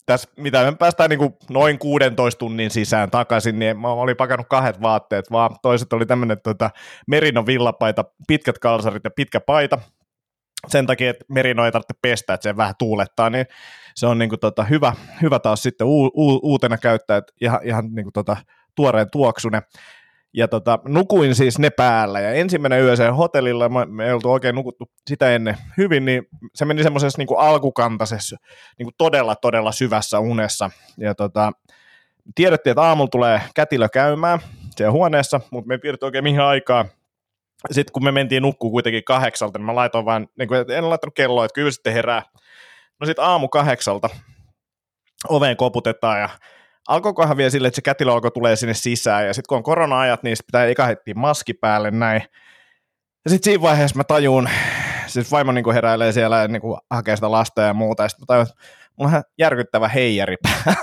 tässä, 0.05 0.29
mitä 0.37 0.71
me 0.71 0.77
päästään 0.77 1.09
niin 1.09 1.33
noin 1.49 1.79
16 1.79 2.39
tunnin 2.39 2.71
sisään 2.71 3.11
takaisin, 3.11 3.59
niin 3.59 3.79
mä 3.79 3.87
olin 3.87 4.17
pakannut 4.17 4.47
kahdet 4.49 4.81
vaatteet, 4.81 5.31
vaan 5.31 5.55
toiset 5.61 5.93
oli 5.93 6.05
tämmöinen 6.05 6.37
tota, 6.43 6.69
merino 7.07 7.45
villapaita, 7.45 8.05
pitkät 8.27 8.59
kalsarit 8.59 9.03
ja 9.03 9.09
pitkä 9.09 9.39
paita, 9.39 9.79
sen 10.67 10.87
takia, 10.87 11.09
että 11.09 11.25
merino 11.27 11.65
ei 11.65 11.71
tarvitse 11.71 11.93
pestä, 12.01 12.33
että 12.33 12.43
se 12.43 12.57
vähän 12.57 12.75
tuulettaa, 12.79 13.29
niin 13.29 13.45
se 13.95 14.07
on 14.07 14.17
niin 14.17 14.29
kuin, 14.29 14.39
tota, 14.39 14.63
hyvä, 14.63 14.93
hyvä 15.21 15.39
taas 15.39 15.63
sitten 15.63 15.87
uu, 15.87 16.11
uu, 16.13 16.39
uutena 16.43 16.77
käyttää, 16.77 17.17
että 17.17 17.33
ihan, 17.41 17.59
ihan 17.63 17.85
niin 17.91 18.05
kuin, 18.05 18.13
tota, 18.13 18.37
tuoreen 18.75 19.11
tuoksune. 19.11 19.61
Ja 20.33 20.47
tota, 20.47 20.79
nukuin 20.87 21.35
siis 21.35 21.59
ne 21.59 21.69
päällä, 21.69 22.19
ja 22.19 22.31
ensimmäinen 22.31 22.83
yö 22.83 22.95
sen 22.95 23.15
hotellilla, 23.15 23.85
me 23.85 24.05
ei 24.05 24.13
oltu 24.13 24.31
oikein 24.31 24.55
nukuttu 24.55 24.91
sitä 25.07 25.35
ennen 25.35 25.57
hyvin, 25.77 26.05
niin 26.05 26.23
se 26.55 26.65
meni 26.65 26.83
semmoisessa 26.83 27.17
niin 27.17 27.37
alkukantaisessa, 27.37 28.37
niin 28.77 28.85
kuin 28.85 28.95
todella, 28.97 29.35
todella 29.35 29.71
syvässä 29.71 30.19
unessa. 30.19 30.69
Ja 30.97 31.15
tota, 31.15 31.51
tiedettiin, 32.35 32.71
että 32.71 32.81
aamulla 32.81 33.09
tulee 33.09 33.41
kätilö 33.55 33.89
käymään 33.89 34.39
siellä 34.75 34.91
huoneessa, 34.91 35.41
mutta 35.51 35.67
me 35.67 35.79
ei 35.83 35.93
oikein 36.01 36.23
mihin 36.23 36.41
aikaa. 36.41 36.85
Sitten 37.71 37.93
kun 37.93 38.03
me 38.03 38.11
mentiin 38.11 38.43
nukkuu 38.43 38.71
kuitenkin 38.71 39.03
kahdeksalta, 39.03 39.59
niin 39.59 39.65
mä 39.65 39.75
laitoin 39.75 40.05
vain, 40.05 40.29
niin 40.37 40.47
kuin, 40.47 40.71
en 40.71 40.89
laittanut 40.89 41.15
kelloa, 41.15 41.45
että 41.45 41.55
kyllä 41.55 41.71
sitten 41.71 41.93
herää. 41.93 42.23
No 42.99 43.05
sitten 43.05 43.25
aamu 43.25 43.47
kahdeksalta 43.47 44.09
oveen 45.29 45.57
koputetaan 45.57 46.19
ja 46.19 46.29
alkoikohan 46.87 47.37
vielä 47.37 47.49
sille, 47.49 47.67
että 47.67 47.75
se 47.75 47.81
kätilö 47.81 48.11
alkoi 48.11 48.31
tulee 48.31 48.55
sinne 48.55 48.73
sisään, 48.73 49.27
ja 49.27 49.33
sitten 49.33 49.47
kun 49.49 49.57
on 49.57 49.63
korona-ajat, 49.63 50.23
niin 50.23 50.37
pitää 50.45 50.65
eka 50.65 50.85
heti 50.85 51.13
maski 51.13 51.53
päälle 51.53 51.91
näin. 51.91 52.21
Ja 53.25 53.29
sitten 53.29 53.51
siinä 53.51 53.61
vaiheessa 53.61 53.97
mä 53.97 54.03
tajun, 54.03 54.49
siis 55.07 55.31
vaimo 55.31 55.51
niin 55.51 55.73
heräilee 55.73 56.11
siellä 56.11 56.37
ja 56.37 56.47
niin 56.47 56.61
hakee 56.89 57.15
sitä 57.15 57.31
lasta 57.31 57.61
ja 57.61 57.73
muuta, 57.73 58.03
ja 58.03 58.09
sitten 58.09 58.23
mä 58.23 58.25
tajun, 58.27 58.47
että 58.47 58.55
mulla 58.97 59.17
on 59.17 59.23
järkyttävä 59.37 59.87
heijari 59.87 60.35
ai. 60.65 60.75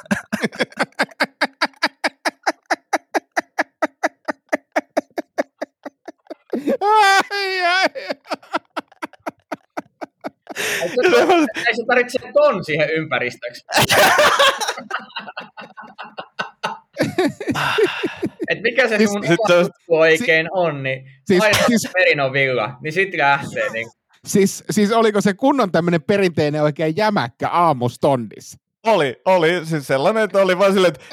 Ei 11.66 11.74
se 11.76 11.82
tarvitse 11.88 12.18
ton 12.34 12.64
siihen 12.64 12.90
ympäristöksi. 12.90 13.64
Et 18.50 18.62
mikä 18.62 18.88
se 18.88 18.96
Siis- 18.96 19.10
sun 19.10 19.26
sit 19.26 19.38
oma 19.40 20.00
oikein 20.00 20.48
on, 20.52 20.82
niin 20.82 21.04
Siis- 21.26 21.42
aina 21.42 21.58
siis- 21.66 21.90
Merinon 21.94 22.32
villa, 22.32 22.76
niin 22.82 22.92
sitten 22.92 23.20
lähtee. 23.20 23.70
Niin. 23.70 23.88
Siis, 24.26 24.64
siis 24.70 24.92
oliko 24.92 25.20
se 25.20 25.34
kunnon 25.34 25.72
tämmöinen 25.72 26.02
perinteinen 26.02 26.62
oikein 26.62 26.96
jämäkkä 26.96 27.48
aamustondis? 27.48 28.56
Oli, 28.86 29.16
oli 29.24 29.66
siis 29.66 29.86
sellainen, 29.86 30.22
että 30.22 30.38
oli 30.38 30.58
vaan 30.58 30.72
silleen, 30.72 30.94
että 30.94 31.06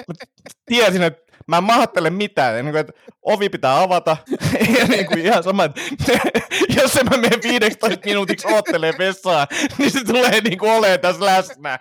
tiesin, 0.65 1.01
että 1.03 1.30
mä 1.47 1.57
en 1.57 1.63
mahattele 1.63 2.09
mitään, 2.09 2.53
niin 2.53 2.73
kuin, 2.73 2.81
että 2.81 2.93
ovi 3.21 3.49
pitää 3.49 3.81
avata, 3.81 4.17
ja 4.79 4.87
niin 4.87 5.07
kuin 5.07 5.19
ihan 5.19 5.43
sama, 5.43 5.63
että 5.63 5.81
jos 6.81 6.95
en 6.95 7.05
mä 7.05 7.17
mene 7.17 7.37
15 7.43 7.99
minuutiksi 8.05 8.47
oottelee 8.47 8.93
vessaan, 8.97 9.47
niin 9.77 9.91
se 9.91 10.03
tulee 10.03 10.41
niin 10.41 10.57
kuin 10.57 10.71
olemaan 10.71 10.99
tässä 10.99 11.25
läsnä. 11.25 11.77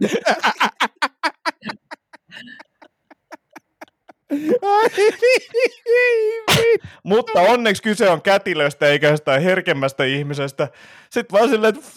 Mutta 7.03 7.41
onneksi 7.41 7.83
kyse 7.83 8.09
on 8.11 8.23
kätilöstä 8.23 8.87
eikä 8.87 9.09
jostain 9.09 9.43
herkemmästä 9.43 10.05
ihmisestä. 10.05 10.69
Sitten 11.11 11.39
vaan 11.39 11.49
silleen, 11.49 11.75
että 11.75 11.91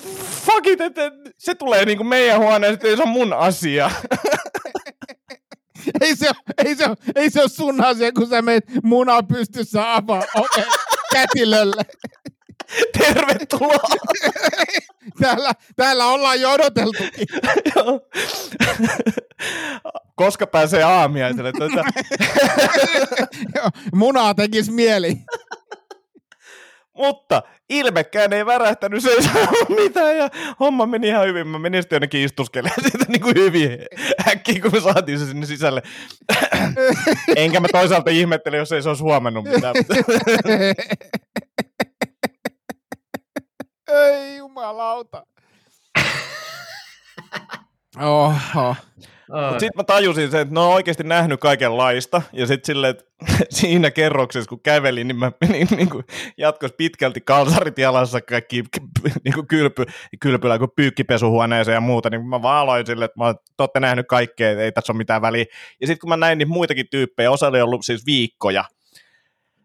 fuck 0.46 0.68
it, 0.68 0.82
että 0.82 1.12
se 1.38 1.56
tulee 1.56 1.86
niinku 1.86 2.04
meidän 2.04 2.40
huoneesta, 2.40 2.88
ei 2.88 2.98
se 2.98 3.04
on 3.04 3.10
mun 3.10 3.34
asia. 3.34 3.92
Ei, 6.02 6.16
se, 6.16 6.32
ei, 6.66 6.76
se, 6.76 6.86
ei 7.16 7.30
se 7.30 7.42
ole 7.42 7.50
sun 7.50 7.84
asia, 7.84 8.12
kun 8.12 8.30
sä 8.30 8.42
menet 8.42 8.66
muna 8.84 9.24
pystyssä 9.24 9.96
avaa 9.96 10.24
oven 10.36 10.66
kätilölle. 11.14 11.84
Tervetuloa. 12.98 13.98
Täällä, 15.20 15.52
täällä 15.76 16.06
ollaan 16.06 16.42
jo 16.42 16.52
odoteltukin. 16.52 17.28
Joo. 17.76 18.02
Koska 20.16 20.48
pääsee 20.48 20.84
aamiaiselle. 20.84 21.52
Tuota, 21.52 21.84
Munaa 23.96 24.34
tekis 24.34 24.72
mieli. 24.72 25.18
Mutta 26.98 27.44
ilmekään 27.70 28.34
ei 28.34 28.46
värähtänyt, 28.46 29.04
se 29.04 29.10
ei 29.10 29.24
saanut 29.24 29.70
mitään 29.70 30.18
ja 30.18 30.30
homma 30.60 30.86
meni 30.86 31.08
ihan 31.08 31.28
hyvin. 31.28 31.48
Mä 31.48 31.60
menin 31.60 31.84
sitten 31.84 31.96
jonnekin 31.96 32.22
istuskelemaan 32.22 32.82
siitä 32.92 33.06
niin 33.08 33.22
kuin 33.22 33.36
hyvin 33.36 33.72
äkkiä, 34.28 34.62
kun 34.62 34.72
me 34.74 34.80
saatiin 34.80 35.20
se 35.20 35.26
sinne 35.26 35.46
sisälle. 35.46 35.82
Enkä 37.36 37.60
mä 37.60 37.68
toisaalta 37.72 38.10
ihmettele, 38.12 38.58
jos 38.58 38.72
ei 38.72 38.82
se 38.82 38.90
olisi 38.90 39.04
huomannut 39.04 39.46
mitään. 39.46 39.76
Ei 43.88 44.38
jumalauta. 44.38 45.26
Oho. 48.02 48.76
Oh. 49.34 49.52
Sitten 49.52 49.72
mä 49.76 49.84
tajusin 49.84 50.32
sen, 50.32 50.42
että 50.42 50.54
ne 50.54 50.60
on 50.60 50.74
oikeasti 50.74 51.04
nähnyt 51.04 51.40
kaikenlaista. 51.40 52.22
Ja 52.34 52.48
sitten 52.48 52.66
silleen, 52.66 52.92
että 52.92 53.04
siinä 53.50 53.92
kerroksessa, 53.92 54.50
kun 54.50 54.62
kävelin, 54.64 55.08
niin 55.08 55.18
mä 55.18 55.32
menin 55.42 55.68
niin 55.76 55.90
kuin 55.90 56.04
jatkos 56.38 56.72
pitkälti 56.78 57.22
kalsarit 57.22 57.78
jalassa 57.78 58.22
kaikki 58.22 58.64
niin 59.26 59.34
kuin 59.34 59.48
kylpy, 59.48 59.86
kylpylä 60.20 60.60
kuin 60.60 60.72
pyykkipesuhuoneeseen 60.76 61.76
ja 61.76 61.82
muuta. 61.82 62.10
Niin 62.10 62.28
mä 62.28 62.42
vaan 62.42 62.60
aloin 62.60 62.86
silleen, 62.86 63.06
että 63.06 63.20
mä 63.20 63.26
oon, 63.26 63.36
te 63.36 63.64
ootte 63.64 63.80
nähnyt 63.80 64.06
kaikkea, 64.08 64.62
ei 64.62 64.72
tässä 64.72 64.94
ole 64.94 64.98
mitään 64.98 65.22
väliä. 65.22 65.46
Ja 65.82 65.88
sitten 65.88 66.00
kun 66.00 66.10
mä 66.10 66.18
näin 66.18 66.38
niitä 66.38 66.52
muitakin 66.52 66.86
tyyppejä, 66.92 67.32
osa 67.32 67.48
oli 67.48 67.62
ollut 67.62 67.86
siis 67.86 68.06
viikkoja, 68.06 68.64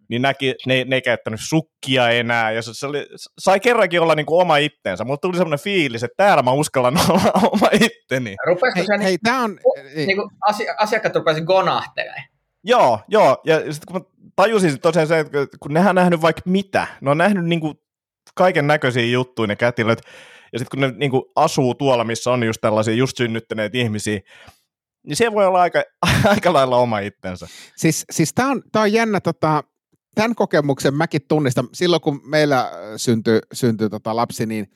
niin 0.08 0.22
näki, 0.22 0.54
ne, 0.66 0.84
ne 0.84 0.96
ei 0.96 1.02
käyttänyt 1.02 1.40
sukkia 1.42 2.10
enää, 2.10 2.52
ja 2.52 2.62
se, 2.62 2.70
se 2.74 2.86
oli, 2.86 3.06
sai 3.38 3.60
kerrankin 3.60 4.00
olla 4.00 4.14
niin 4.14 4.26
kuin 4.26 4.42
oma 4.42 4.56
itteensä. 4.56 5.04
Mulla 5.04 5.16
tuli 5.16 5.36
semmoinen 5.36 5.64
fiilis, 5.64 6.02
että 6.02 6.24
täällä 6.24 6.42
mä 6.42 6.52
uskallan 6.52 6.98
olla 7.08 7.48
oma 7.52 7.68
itteni. 7.72 8.36
Rupesiko 8.46 8.76
Hei, 8.76 8.86
se 8.86 8.92
niin, 8.92 9.02
hei 9.02 9.18
tää 9.24 9.40
on... 9.40 9.58
niin 9.94 10.16
kuin 10.16 10.30
asia, 10.40 10.74
asiakkaat 10.78 11.16
rupesivat 11.16 11.46
gonahtelemaan? 11.46 12.22
Joo, 12.64 13.00
joo, 13.08 13.40
ja 13.46 13.58
sitten 13.72 13.92
kun 13.92 13.96
mä 13.96 14.28
tajusin 14.36 14.70
sit 14.70 14.82
tosiaan 14.82 15.08
se, 15.08 15.18
että 15.18 15.58
kun 15.60 15.74
nehän 15.74 15.88
on 15.88 15.94
nähnyt 15.94 16.22
vaikka 16.22 16.42
mitä, 16.44 16.86
ne 17.00 17.10
on 17.10 17.18
nähnyt 17.18 17.44
niinku 17.44 17.74
kaiken 18.34 18.66
näköisiä 18.66 19.06
juttuja 19.06 19.46
ne 19.46 19.56
kätilöt, 19.56 20.00
ja 20.52 20.58
sitten 20.58 20.80
kun 20.80 20.80
ne 20.80 20.98
niinku 20.98 21.32
asuu 21.36 21.74
tuolla, 21.74 22.04
missä 22.04 22.30
on 22.30 22.42
just 22.42 22.60
tällaisia 22.60 22.94
just 22.94 23.16
synnyttäneitä 23.16 23.78
ihmisiä, 23.78 24.20
niin 25.06 25.16
se 25.16 25.32
voi 25.32 25.46
olla 25.46 25.60
aika, 25.60 25.82
aika 26.24 26.52
lailla 26.52 26.76
oma 26.76 26.98
itsensä. 26.98 27.46
Siis, 27.76 28.04
siis 28.10 28.34
tämä 28.34 28.50
on, 28.50 28.62
tää 28.72 28.82
on 28.82 28.92
jännä, 28.92 29.20
tota, 29.20 29.64
tämän 30.18 30.34
kokemuksen 30.34 30.94
mäkin 30.94 31.20
tunnistan. 31.28 31.68
Silloin 31.72 32.02
kun 32.02 32.20
meillä 32.24 32.70
syntyi, 32.96 33.38
syntyi 33.52 33.90
tota 33.90 34.16
lapsi, 34.16 34.46
niin 34.46 34.66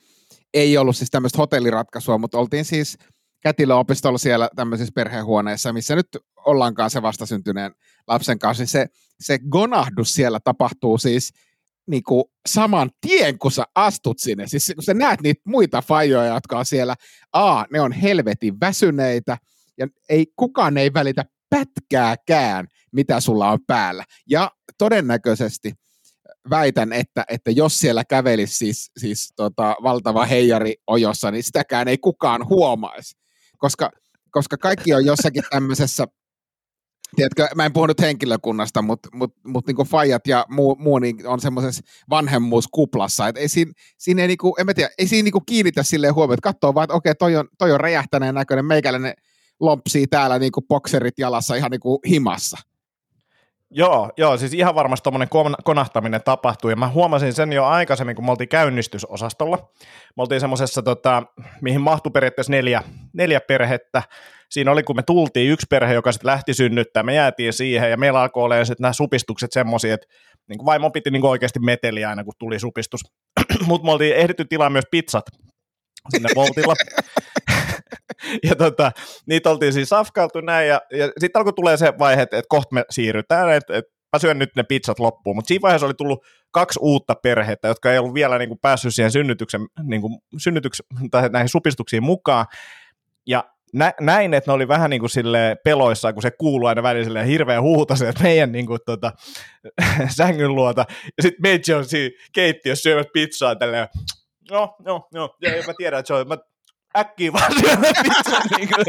ei 0.53 0.77
ollut 0.77 0.97
siis 0.97 1.11
tämmöistä 1.11 1.37
hotelliratkaisua, 1.37 2.17
mutta 2.17 2.37
oltiin 2.37 2.65
siis 2.65 2.97
kätilöopistolla 3.41 4.17
siellä 4.17 4.49
tämmöisessä 4.55 4.91
perhehuoneessa, 4.95 5.73
missä 5.73 5.95
nyt 5.95 6.07
ollaankaan 6.45 6.89
se 6.89 7.01
vastasyntyneen 7.01 7.71
lapsen 8.07 8.39
kanssa, 8.39 8.61
niin 8.61 8.67
se, 8.67 8.87
se 9.19 9.39
gonahdus 9.49 10.13
siellä 10.13 10.39
tapahtuu 10.43 10.97
siis 10.97 11.33
niin 11.87 12.03
kuin 12.03 12.23
saman 12.47 12.89
tien, 13.01 13.39
kun 13.39 13.51
sä 13.51 13.63
astut 13.75 14.19
sinne. 14.19 14.47
Siis 14.47 14.71
kun 14.75 14.83
sä 14.83 14.93
näet 14.93 15.21
niitä 15.21 15.41
muita 15.45 15.81
fajoja, 15.81 16.33
jotka 16.33 16.59
on 16.59 16.65
siellä, 16.65 16.95
A, 17.33 17.65
ne 17.71 17.81
on 17.81 17.91
helvetin 17.91 18.59
väsyneitä, 18.59 19.37
ja 19.77 19.87
ei, 20.09 20.25
kukaan 20.35 20.77
ei 20.77 20.93
välitä 20.93 21.25
pätkääkään, 21.49 22.67
mitä 22.93 23.19
sulla 23.19 23.51
on 23.51 23.59
päällä. 23.67 24.03
Ja 24.29 24.51
todennäköisesti 24.77 25.73
väitän, 26.49 26.93
että, 26.93 27.25
että 27.29 27.51
jos 27.51 27.79
siellä 27.79 28.03
kävelisi 28.03 28.55
siis, 28.55 28.91
siis 28.97 29.33
tota, 29.35 29.75
valtava 29.83 30.25
heijari 30.25 30.75
ojossa, 30.87 31.31
niin 31.31 31.43
sitäkään 31.43 31.87
ei 31.87 31.97
kukaan 31.97 32.49
huomaisi. 32.49 33.15
Koska, 33.57 33.91
koska 34.31 34.57
kaikki 34.57 34.93
on 34.93 35.05
jossakin 35.05 35.43
tämmöisessä, 35.49 36.07
tiedätkö, 37.15 37.47
mä 37.55 37.65
en 37.65 37.73
puhu 37.73 37.85
nyt 37.85 38.01
henkilökunnasta, 38.01 38.81
mutta 38.81 39.09
mut, 39.13 39.33
mut 39.45 39.67
niinku 39.67 39.83
faijat 39.83 40.27
ja 40.27 40.45
muu, 40.49 40.75
muu 40.79 40.99
niin 40.99 41.27
on 41.27 41.39
semmoisessa 41.39 41.83
vanhemmuuskuplassa. 42.09 43.27
Et 43.27 43.37
ei 43.37 43.47
siinä, 43.47 43.71
siinä 43.97 44.21
ei, 44.21 44.27
niinku, 44.27 44.55
en 44.59 44.65
mä 44.65 44.73
tiedä, 44.73 44.89
ei 44.97 45.07
siinä 45.07 45.23
niinku 45.23 45.41
kiinnitä 45.41 45.83
silleen 45.83 46.15
huomioon, 46.15 46.33
että 46.33 46.49
katsoo 46.49 46.73
vaan, 46.73 46.83
että 46.83 46.93
okei, 46.93 47.15
toi 47.15 47.35
on, 47.35 47.47
toi 47.57 47.71
on 47.71 47.79
räjähtäneen 47.79 48.35
näköinen, 48.35 48.65
meikäläinen 48.65 49.13
lompsii 49.59 50.07
täällä 50.07 50.39
niinku 50.39 50.61
bokserit 50.61 51.13
jalassa 51.17 51.55
ihan 51.55 51.71
niinku 51.71 51.99
himassa. 52.07 52.57
Joo, 53.75 54.11
joo, 54.17 54.37
siis 54.37 54.53
ihan 54.53 54.75
varmasti 54.75 55.03
tuommoinen 55.03 55.29
konahtaminen 55.63 56.21
tapahtui, 56.25 56.71
ja 56.71 56.75
mä 56.75 56.87
huomasin 56.87 57.33
sen 57.33 57.53
jo 57.53 57.65
aikaisemmin, 57.65 58.15
kun 58.15 58.25
me 58.25 58.31
oltiin 58.31 58.49
käynnistysosastolla. 58.49 59.57
Me 60.17 60.21
oltiin 60.21 60.41
semmoisessa, 60.41 60.81
tota, 60.81 61.23
mihin 61.61 61.81
mahtui 61.81 62.11
periaatteessa 62.11 62.51
neljä, 62.51 62.83
neljä 63.13 63.41
perhettä. 63.41 64.03
Siinä 64.49 64.71
oli, 64.71 64.83
kun 64.83 64.95
me 64.95 65.03
tultiin, 65.03 65.51
yksi 65.51 65.65
perhe, 65.69 65.93
joka 65.93 66.11
sitten 66.11 66.27
lähti 66.31 66.53
synnyttää, 66.53 67.03
me 67.03 67.13
jäätiin 67.13 67.53
siihen, 67.53 67.91
ja 67.91 67.97
meillä 67.97 68.21
alkoi 68.21 68.43
olemaan 68.43 68.65
sitten 68.65 68.83
nämä 68.83 68.93
supistukset 68.93 69.51
semmoisia, 69.51 69.93
että 69.93 70.07
niin 70.49 70.57
kuin 70.57 70.65
vaimo 70.65 70.89
piti 70.89 71.11
niin 71.11 71.21
kuin 71.21 71.31
oikeasti 71.31 71.59
meteliä 71.59 72.09
aina, 72.09 72.23
kun 72.23 72.33
tuli 72.39 72.59
supistus. 72.59 73.01
Mutta 73.67 73.85
me 73.85 73.91
oltiin 73.91 74.15
ehditty 74.15 74.45
tilaa 74.45 74.69
myös 74.69 74.85
pizzat 74.91 75.25
sinne 76.09 76.29
Voltilla. 76.35 76.73
ja 78.49 78.55
tota, 78.55 78.91
niitä 79.25 79.49
oltiin 79.49 79.73
siis 79.73 79.89
safkailtu 79.89 80.41
näin, 80.41 80.67
ja, 80.67 80.81
ja 80.91 81.07
sitten 81.19 81.39
alkoi 81.39 81.53
tulee 81.53 81.77
se 81.77 81.93
vaihe, 81.99 82.21
että, 82.21 82.37
että 82.37 82.49
kohta 82.49 82.75
me 82.75 82.85
siirrytään, 82.89 83.51
että, 83.51 83.77
että 83.77 83.91
mä 84.13 84.19
syön 84.19 84.39
nyt 84.39 84.55
ne 84.55 84.63
pizzat 84.63 84.99
loppuun, 84.99 85.35
mutta 85.35 85.47
siinä 85.47 85.61
vaiheessa 85.61 85.85
oli 85.85 85.93
tullut 85.93 86.25
kaksi 86.51 86.79
uutta 86.81 87.15
perhettä, 87.15 87.67
jotka 87.67 87.91
ei 87.91 87.97
ollut 87.97 88.13
vielä 88.13 88.37
niin 88.37 88.49
kuin 88.49 88.59
päässyt 88.61 88.95
siihen 88.95 89.11
synnytyksen, 89.11 89.61
niin 89.83 90.01
kuin 90.01 90.19
synnytyksen 90.37 90.85
tai 91.11 91.29
näihin 91.29 91.49
supistuksiin 91.49 92.03
mukaan, 92.03 92.45
ja 93.27 93.43
nä, 93.73 93.93
näin, 94.01 94.33
että 94.33 94.51
ne 94.51 94.53
oli 94.53 94.67
vähän 94.67 94.89
niin 94.89 94.99
kuin 94.99 95.09
sille 95.09 95.57
peloissaan, 95.63 96.13
kun 96.13 96.23
se 96.23 96.31
kuuluu 96.31 96.67
aina 96.67 96.83
välillä 96.83 97.03
silleen 97.03 97.27
hirveän 97.27 97.63
huutasen, 97.63 98.09
että 98.09 98.23
meidän 98.23 98.51
niin 98.51 98.65
kuin, 98.65 98.79
tota, 98.85 99.11
sängyn 100.17 100.55
luota. 100.55 100.85
Ja 100.89 101.23
sitten 101.23 101.41
Meitsi 101.41 101.73
on 101.73 101.85
siinä 101.85 102.15
keittiössä 102.33 102.83
syömässä 102.83 103.11
pizzaa 103.13 103.55
tälleen, 103.55 103.87
no, 104.51 104.75
no, 104.85 105.07
no, 105.13 105.35
ja 105.41 105.49
mä 105.67 105.73
tiedän, 105.77 105.99
että 105.99 106.07
se 106.07 106.13
on, 106.13 106.27
mä 106.27 106.37
äkkiä 106.97 107.33
vaan 107.33 107.53
syömään 107.59 107.93
pizzaa, 108.03 108.41
niin 108.57 108.69
kuin, 108.69 108.85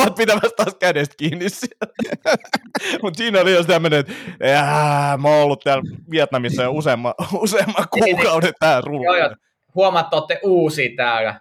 oon 0.00 0.14
pitämässä 0.14 0.56
taas 0.56 0.74
kädestä 0.80 1.14
kiinni 1.18 1.46
Mutta 3.02 3.16
siinä 3.16 3.40
oli 3.40 3.52
jos 3.52 3.66
tämmöinen, 3.66 4.00
että 4.00 4.12
mä 5.18 5.28
oon 5.28 5.42
ollut 5.42 5.60
täällä 5.60 5.82
Vietnamissa 6.10 6.62
jo 6.62 6.72
useamman, 6.72 7.14
useamman 7.32 7.86
kuukauden 7.90 8.52
tää 8.60 8.80
rulla. 8.80 9.04
Joo, 9.04 9.16
joo. 9.16 9.36
Huomaat, 9.74 10.06
että 10.06 10.16
olette 10.16 10.40
uusi 10.42 10.88
täällä. 10.88 11.40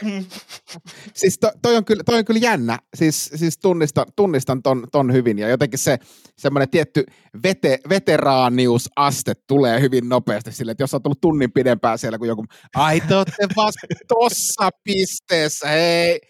siis 1.14 1.38
to, 1.38 1.52
toi, 1.62 1.76
on 1.76 1.84
kyllä, 1.84 2.02
toi 2.04 2.18
on 2.18 2.24
kyllä 2.24 2.40
jännä, 2.40 2.78
siis, 2.94 3.30
siis 3.34 3.58
tunnistan, 3.58 4.06
tunnistan 4.16 4.62
ton, 4.62 4.86
ton 4.92 5.12
hyvin 5.12 5.38
ja 5.38 5.48
jotenkin 5.48 5.78
se 5.78 5.98
semmoinen 6.36 6.70
tietty 6.70 7.04
vete, 7.42 7.78
veteraaniusaste 7.88 9.32
tulee 9.48 9.80
hyvin 9.80 10.08
nopeasti 10.08 10.52
sille, 10.52 10.72
että 10.72 10.82
jos 10.82 10.94
on 10.94 11.02
tullut 11.02 11.20
tunnin 11.20 11.52
pidempään 11.52 11.98
siellä 11.98 12.18
kuin 12.18 12.28
joku, 12.28 12.44
ai 12.76 13.00
te 13.00 13.16
olette 13.16 13.46
vasta 13.56 13.86
tossa 14.08 14.70
pisteessä, 14.84 15.68
hei, 15.68 16.20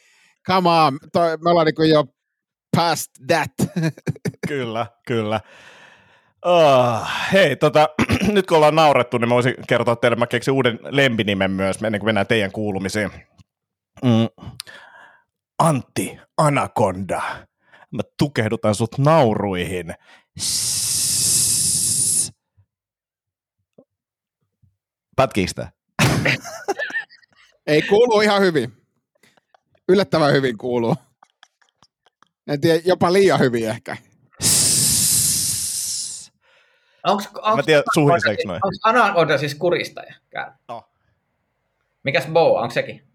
come 0.47 0.69
on, 0.71 0.99
toi, 1.13 1.37
me 1.45 1.51
ollaan 1.51 1.67
niin 1.67 1.91
jo 1.91 2.05
past 2.77 3.11
that. 3.27 3.51
kyllä, 4.49 4.87
kyllä. 5.07 5.41
Oh, 6.45 7.09
hei, 7.33 7.57
tota, 7.57 7.89
nyt 8.33 8.47
kun 8.47 8.57
ollaan 8.57 8.75
naurettu, 8.75 9.19
niin 9.19 9.29
mä 9.29 9.35
voisin 9.35 9.55
kertoa 9.69 9.97
teille, 9.97 10.17
mä 10.17 10.27
keksin 10.27 10.55
uuden 10.55 10.79
lempinimen 10.83 11.51
myös, 11.51 11.83
ennen 11.83 12.01
kuin 12.01 12.09
mennään 12.09 12.27
teidän 12.27 12.53
kuulumisiin. 12.53 13.11
Mm. 14.03 14.29
Antti 15.59 16.19
Anaconda. 16.37 17.23
Mä 17.91 18.03
tukehdutan 18.19 18.75
sut 18.75 18.99
nauruihin. 18.99 19.95
Pätkiikö 25.17 25.67
Ei 27.67 27.83
kuulu 27.83 28.21
ihan 28.21 28.43
hyvin. 28.43 28.73
Yllättävän 29.89 30.33
hyvin 30.33 30.59
kuuluu. 30.59 30.97
En 32.47 32.61
tiedä, 32.61 32.83
jopa 32.85 33.13
liian 33.13 33.41
hyvin 33.41 33.69
ehkä. 33.69 33.97
Onks, 37.07 37.29
onks, 37.43 37.57
Mä 37.57 37.63
tiedän, 37.63 37.85
suhiseeko 37.95 38.43
noin. 38.47 38.61
Onko 38.65 38.79
Anaconda 38.83 39.39
siis 39.39 39.55
kuristaja? 39.55 40.15
No. 40.69 40.83
Mikäs 42.03 42.27
Bo, 42.27 42.55
onko 42.55 42.75
sekin? 42.75 43.12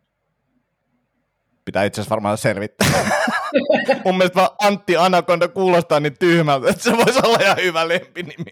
Pitää 1.68 1.84
itse 1.84 2.02
asiassa 2.02 2.16
varmaan 2.16 2.38
selvittää. 2.38 2.88
Mun 4.06 4.18
mielestä 4.18 4.40
vaan 4.40 4.50
Antti 4.60 4.98
Anaconda 4.98 5.48
kuulostaa 5.48 6.00
niin 6.00 6.18
tyhmältä, 6.20 6.70
että 6.70 6.84
se 6.84 6.98
voisi 6.98 7.20
olla 7.24 7.38
ihan 7.42 7.58
hyvä 7.58 7.88
lempinimi. 7.88 8.52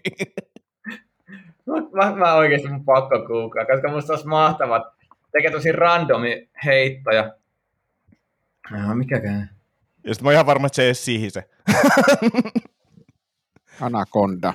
mä, 1.96 2.16
mä 2.16 2.34
oikeasti 2.34 2.68
mun 2.68 2.84
pakko 2.84 3.26
kuukaa, 3.26 3.64
koska 3.64 3.88
musta 3.88 4.12
olisi 4.12 4.26
mahtavat. 4.26 4.82
Tekee 5.32 5.50
tosi 5.50 5.72
randomi 5.72 6.48
heittoja. 6.64 7.34
No, 8.70 8.94
mikäkään. 8.94 9.50
Ja 10.04 10.14
sitten 10.14 10.24
mä 10.24 10.28
oon 10.28 10.34
ihan 10.34 10.46
varma, 10.46 10.66
että 10.66 10.76
se 10.76 10.82
ei 10.82 10.88
edes 10.88 11.34
se. 11.34 11.48
Anaconda. 13.80 14.54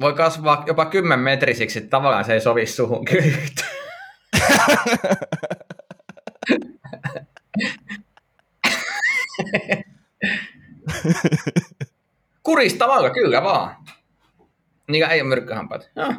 Voi 0.00 0.12
kasvaa 0.12 0.64
jopa 0.66 0.84
10 0.84 1.24
metrisiksi, 1.24 1.80
tavallaan 1.80 2.24
se 2.24 2.32
ei 2.34 2.40
sovi 2.40 2.66
suhun 2.66 3.04
kyllä. 3.04 3.36
Kuristavalla, 12.42 13.10
kyllä 13.10 13.42
vaan. 13.42 13.76
Niin 14.90 15.10
ei 15.10 15.20
ole 15.20 15.28
myrkkyhampaat. 15.28 15.90
No. 15.96 16.14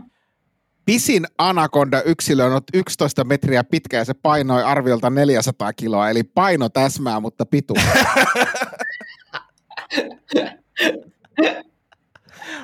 Pisin 0.85 1.25
anakonda 1.37 2.01
yksilö 2.01 2.45
on 2.45 2.61
11 2.73 3.23
metriä 3.23 3.63
pitkä 3.63 3.97
ja 3.97 4.05
se 4.05 4.13
painoi 4.13 4.63
arviolta 4.63 5.09
400 5.09 5.73
kiloa, 5.73 6.09
eli 6.09 6.23
paino 6.23 6.69
täsmää, 6.69 7.19
mutta 7.19 7.45
pitu. 7.45 7.73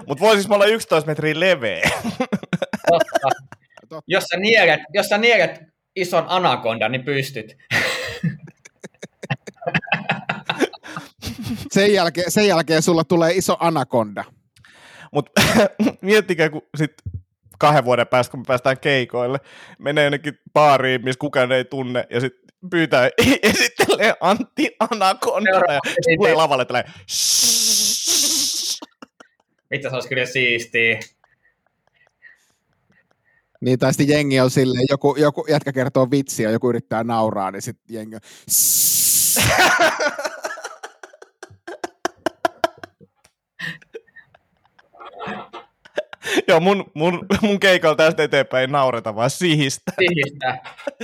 Mutta 0.07 0.21
voisis 0.21 0.47
mä 0.47 0.55
olla 0.55 0.65
11 0.65 1.07
metriä 1.07 1.39
leveä. 1.39 1.89
Totta. 2.89 3.29
Jos 4.07 4.23
sä 4.23 4.37
nielet, 4.37 4.79
jos 4.93 5.05
sä 5.05 5.17
nielet 5.17 5.61
ison 5.95 6.25
anakonda, 6.27 6.89
niin 6.89 7.03
pystyt. 7.03 7.57
Sen, 11.71 11.93
jälkeen, 11.93 12.31
sen 12.31 12.47
jälkeen 12.47 12.81
sulla 12.81 13.03
tulee 13.03 13.33
iso 13.33 13.57
anakonda. 13.59 14.23
Mutta 15.11 15.41
miettikää, 16.01 16.49
kun 16.49 16.61
sit 16.77 16.93
kahden 17.59 17.85
vuoden 17.85 18.07
päästä, 18.07 18.31
kun 18.31 18.39
me 18.39 18.43
päästään 18.47 18.79
keikoille, 18.79 19.39
menee 19.79 20.03
jonnekin 20.03 20.39
baariin, 20.53 21.03
missä 21.03 21.19
kukaan 21.19 21.51
ei 21.51 21.65
tunne, 21.65 22.07
ja 22.09 22.21
sitten 22.21 22.41
pyytää, 22.69 23.09
esittelee 23.43 24.13
Antti 24.21 24.75
Anaconda, 24.79 25.73
ja 25.73 25.79
sitten 25.85 26.17
tulee 26.17 26.33
lavalle 26.33 26.65
tällä 26.65 26.83
Mitä 29.69 29.89
se 29.89 29.95
olisi 29.95 30.09
kyllä 30.09 30.25
siistiä. 30.25 30.99
Niin, 33.61 33.79
tai 33.79 33.93
sitten 33.93 34.15
jengi 34.15 34.39
on 34.39 34.51
silleen, 34.51 34.85
joku, 34.89 35.15
joku 35.15 35.45
jätkä 35.49 35.73
kertoo 35.73 36.11
vitsiä, 36.11 36.51
joku 36.51 36.69
yrittää 36.69 37.03
nauraa, 37.03 37.51
niin 37.51 37.61
sitten 37.61 37.95
jengi 37.95 38.15
on... 38.15 38.21
Joo, 46.47 46.59
mun, 46.59 46.91
mun, 46.93 47.25
mun 47.41 47.59
keikalla 47.59 47.95
tästä 47.95 48.23
eteenpäin 48.23 48.61
ei 48.61 48.67
naureta, 48.67 49.15
vaan 49.15 49.29
sihistä. 49.29 49.91
Sihistä. 49.99 50.57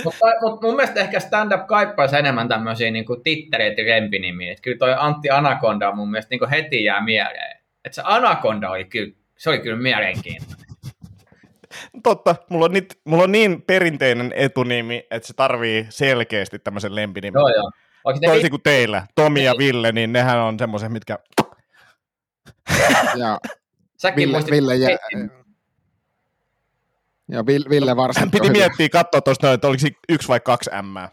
Mutta 0.04 0.26
mut 0.42 0.62
mun 0.62 0.76
mielestä 0.76 1.00
ehkä 1.00 1.20
stand-up 1.20 1.66
kaipaisi 1.66 2.16
enemmän 2.16 2.48
tämmöisiä 2.48 2.90
niin 2.90 3.04
titteleitä 3.24 3.80
ja 3.82 3.94
lempinimiä. 3.94 4.52
Et 4.52 4.60
kyllä 4.60 4.78
toi 4.78 4.94
Antti 4.98 5.30
Anaconda 5.30 5.92
mun 5.92 6.10
mielestä 6.10 6.30
niin 6.30 6.50
heti 6.50 6.84
jää 6.84 7.04
mieleen. 7.04 7.56
Että 7.84 7.94
se 7.94 8.02
Anaconda 8.04 8.70
oli 8.70 8.84
kyllä, 8.84 9.12
se 9.38 9.50
oli 9.50 9.58
kyllä 9.58 9.76
mielenkiintoinen. 9.76 10.68
Totta, 12.02 12.36
mulla 12.50 12.64
on, 12.64 12.72
nyt, 12.72 13.00
mulla 13.04 13.22
on 13.22 13.32
niin 13.32 13.62
perinteinen 13.62 14.32
etunimi, 14.36 15.06
että 15.10 15.26
se 15.26 15.34
tarvii 15.34 15.86
selkeästi 15.88 16.58
tämmöisen 16.58 16.94
lempinimen. 16.94 17.40
Joo, 17.40 17.48
joo. 17.48 17.70
Toisin 18.04 18.42
vi- 18.42 18.50
kuin 18.50 18.62
teillä, 18.62 19.06
Tomi 19.14 19.44
ja. 19.44 19.54
Ville, 19.58 19.92
niin 19.92 20.12
nehän 20.12 20.38
on 20.38 20.58
semmoiset, 20.58 20.92
mitkä... 20.92 21.18
ja 23.16 23.38
Säkin 23.98 24.28
Ville, 24.28 24.44
Ville, 24.50 24.76
ja, 24.76 24.98
ja 27.28 27.46
Ville 27.46 27.96
varsin. 27.96 28.30
Piti 28.30 28.50
miettiä, 28.50 28.88
katsoa 28.88 29.20
tuosta, 29.20 29.52
että 29.52 29.68
oliko 29.68 29.82
yksi 30.08 30.28
vai 30.28 30.40
kaksi 30.40 30.70
M. 30.70 30.96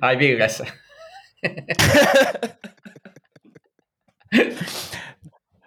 Ai 0.00 0.18
Villessä. 0.18 0.66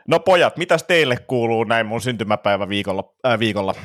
No 0.07 0.19
pojat, 0.19 0.57
mitäs 0.57 0.83
teille 0.83 1.17
kuuluu 1.27 1.63
näin 1.63 1.85
mun 1.85 2.01
syntymäpäivä 2.01 2.69
viikolla? 2.69 3.13
Äh, 3.25 3.39
viikolla? 3.39 3.75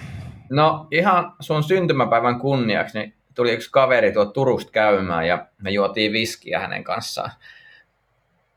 No 0.50 0.86
ihan 0.90 1.32
sun 1.40 1.62
syntymäpäivän 1.62 2.40
kunniaksi 2.40 2.98
niin 2.98 3.14
tuli 3.34 3.52
yksi 3.52 3.70
kaveri 3.70 4.12
tuo 4.12 4.26
Turusta 4.26 4.72
käymään 4.72 5.26
ja 5.26 5.46
me 5.62 5.70
juotiin 5.70 6.12
viskiä 6.12 6.60
hänen 6.60 6.84
kanssaan. 6.84 7.30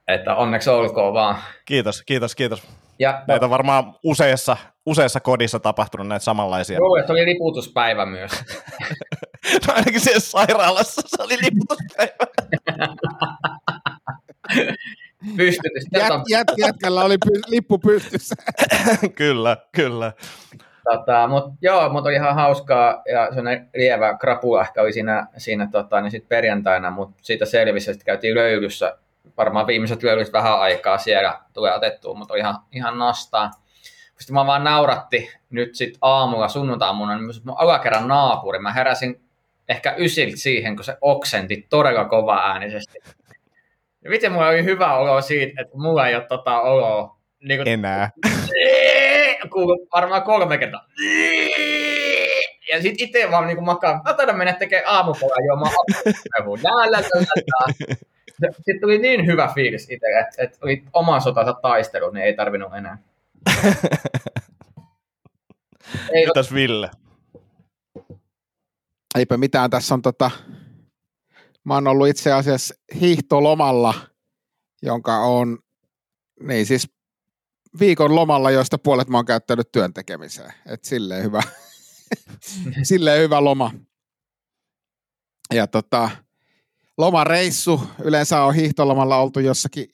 Että 0.09 0.35
onneksi 0.35 0.69
olkoon 0.69 1.13
vaan. 1.13 1.35
Kiitos, 1.65 2.03
kiitos, 2.05 2.35
kiitos. 2.35 2.63
Ja, 2.99 3.23
näitä 3.27 3.45
on 3.45 3.49
varmaan 3.49 3.95
useassa, 4.03 4.57
useassa 4.85 5.19
kodissa 5.19 5.59
tapahtunut 5.59 6.07
näitä 6.07 6.23
samanlaisia. 6.25 6.77
Joo, 6.77 7.07
se 7.07 7.11
oli 7.11 7.25
liputuspäivä 7.25 8.05
myös. 8.05 8.31
no 9.67 9.73
ainakin 9.73 9.99
siellä 9.99 10.19
sairaalassa 10.19 11.01
se 11.05 11.23
oli 11.23 11.37
liputuspäivä. 11.41 12.25
Pystytys. 15.37 15.85
Jät, 15.93 16.11
jät, 16.29 16.47
jätkällä 16.57 17.03
oli 17.03 17.17
py, 17.17 17.41
lippu 17.47 17.79
pystyssä. 17.79 18.35
kyllä, 19.15 19.57
kyllä. 19.75 20.13
Tota, 20.91 21.27
mut, 21.27 21.43
joo, 21.61 21.89
mutta 21.89 22.09
oli 22.09 22.15
ihan 22.15 22.35
hauskaa 22.35 23.01
ja 23.11 23.27
sellainen 23.33 23.69
lievä 23.75 24.17
krapula 24.17 24.61
ehkä 24.61 24.81
oli 24.81 24.93
siinä, 24.93 25.27
siinä 25.37 25.69
tota, 25.71 26.01
niin 26.01 26.11
sit 26.11 26.29
perjantaina, 26.29 26.91
mutta 26.91 27.17
siitä 27.21 27.45
selvisi, 27.45 27.91
että 27.91 28.05
käytiin 28.05 28.35
löylyssä 28.35 28.97
varmaan 29.37 29.67
viimeiset 29.67 30.03
löylyt 30.03 30.33
vähän 30.33 30.59
aikaa 30.59 30.97
siellä 30.97 31.39
tulee 31.53 31.73
otettua, 31.73 32.13
mutta 32.13 32.35
ihan, 32.35 32.55
ihan 32.71 32.99
nastaa. 32.99 33.51
Sitten 34.19 34.33
mä 34.33 34.45
vaan 34.45 34.63
nauratti 34.63 35.31
nyt 35.49 35.75
sit 35.75 35.97
aamulla, 36.01 36.47
sunnuntaamuna, 36.47 37.17
niin 37.17 37.29
mun 37.43 37.59
alakerran 37.59 38.07
naapuri, 38.07 38.59
mä 38.59 38.73
heräsin 38.73 39.21
ehkä 39.69 39.95
ysiltä 39.97 40.37
siihen, 40.37 40.75
kun 40.75 40.85
se 40.85 40.97
oksenti 41.01 41.67
todella 41.69 42.05
kova 42.05 42.37
äänisesti. 42.37 42.99
Ja 44.03 44.09
miten 44.09 44.31
mulla 44.31 44.47
oli 44.47 44.63
hyvä 44.63 44.97
olo 44.97 45.21
siitä, 45.21 45.61
että 45.61 45.77
mulla 45.77 46.07
ei 46.07 46.15
ole 46.15 46.25
tota 46.25 46.61
oloa. 46.61 47.17
Niin 47.43 47.59
kuin, 47.59 47.67
Enää. 47.67 48.09
Kuuluu 49.53 49.87
varmaan 49.93 50.23
kolme 50.23 50.57
kertaa. 50.57 50.85
ja 52.71 52.81
sitten 52.81 53.07
itse 53.07 53.31
vaan 53.31 53.47
niin 53.47 53.63
makaan, 53.63 54.01
mä 54.05 54.13
taidan 54.13 54.37
mennä 54.37 54.53
tekemään 54.53 54.87
aamupalaa 54.87 55.37
juomaan 55.47 55.73
Sitten 58.55 58.81
tuli 58.81 58.97
niin 58.97 59.25
hyvä 59.25 59.51
fiilis 59.55 59.83
itse, 59.83 60.05
että, 60.19 60.43
että 60.43 60.57
oli 60.61 60.83
oman 60.93 61.21
sotansa 61.21 61.53
taistelu, 61.53 62.11
niin 62.11 62.25
ei 62.25 62.33
tarvinnut 62.33 62.73
enää. 62.73 62.97
ei 66.13 66.25
Mitäs 66.25 66.53
Ville? 66.53 66.91
Eipä 69.15 69.37
mitään, 69.37 69.69
tässä 69.69 69.93
on 69.93 70.01
tota, 70.01 70.31
mä 71.65 71.73
oon 71.73 71.87
ollut 71.87 72.07
itse 72.07 72.31
asiassa 72.31 72.75
hiihtolomalla, 72.99 73.93
jonka 74.81 75.17
on, 75.17 75.59
niin 76.43 76.65
siis 76.65 76.87
viikon 77.79 78.15
lomalla, 78.15 78.51
joista 78.51 78.77
puolet 78.77 79.09
mä 79.09 79.17
oon 79.17 79.25
käyttänyt 79.25 79.71
työn 79.71 79.93
tekemiseen. 79.93 80.53
Et 80.65 80.83
silleen 80.83 81.23
hyvä, 81.23 81.41
silleen 82.83 83.21
hyvä 83.21 83.43
loma. 83.43 83.71
Ja 85.53 85.67
tota, 85.67 86.09
lomareissu, 86.99 87.81
yleensä 88.03 88.41
on 88.41 88.55
hiihtolomalla 88.55 89.17
oltu 89.17 89.39
jossakin 89.39 89.85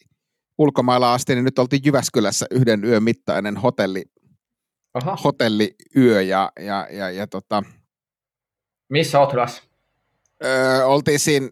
ulkomailla 0.58 1.13
asti, 1.13 1.36
niin 1.36 1.46
nyt 1.46 1.60
oltiin 1.60 1.82
Jyväskylässä 1.86 2.46
yhden 2.52 2.86
yön 2.86 3.04
mittainen 3.04 3.58
hotelli, 3.58 4.06
Aha. 4.94 5.18
hotelliyö. 5.24 6.22
Ja, 6.22 6.52
ja, 6.60 6.88
ja, 6.91 7.12
ja 7.12 7.28
tota, 7.28 7.63
Missä 8.89 9.20
oot 9.20 9.34
Öö, 10.44 10.86
oltiin 10.86 11.20
siinä, 11.20 11.50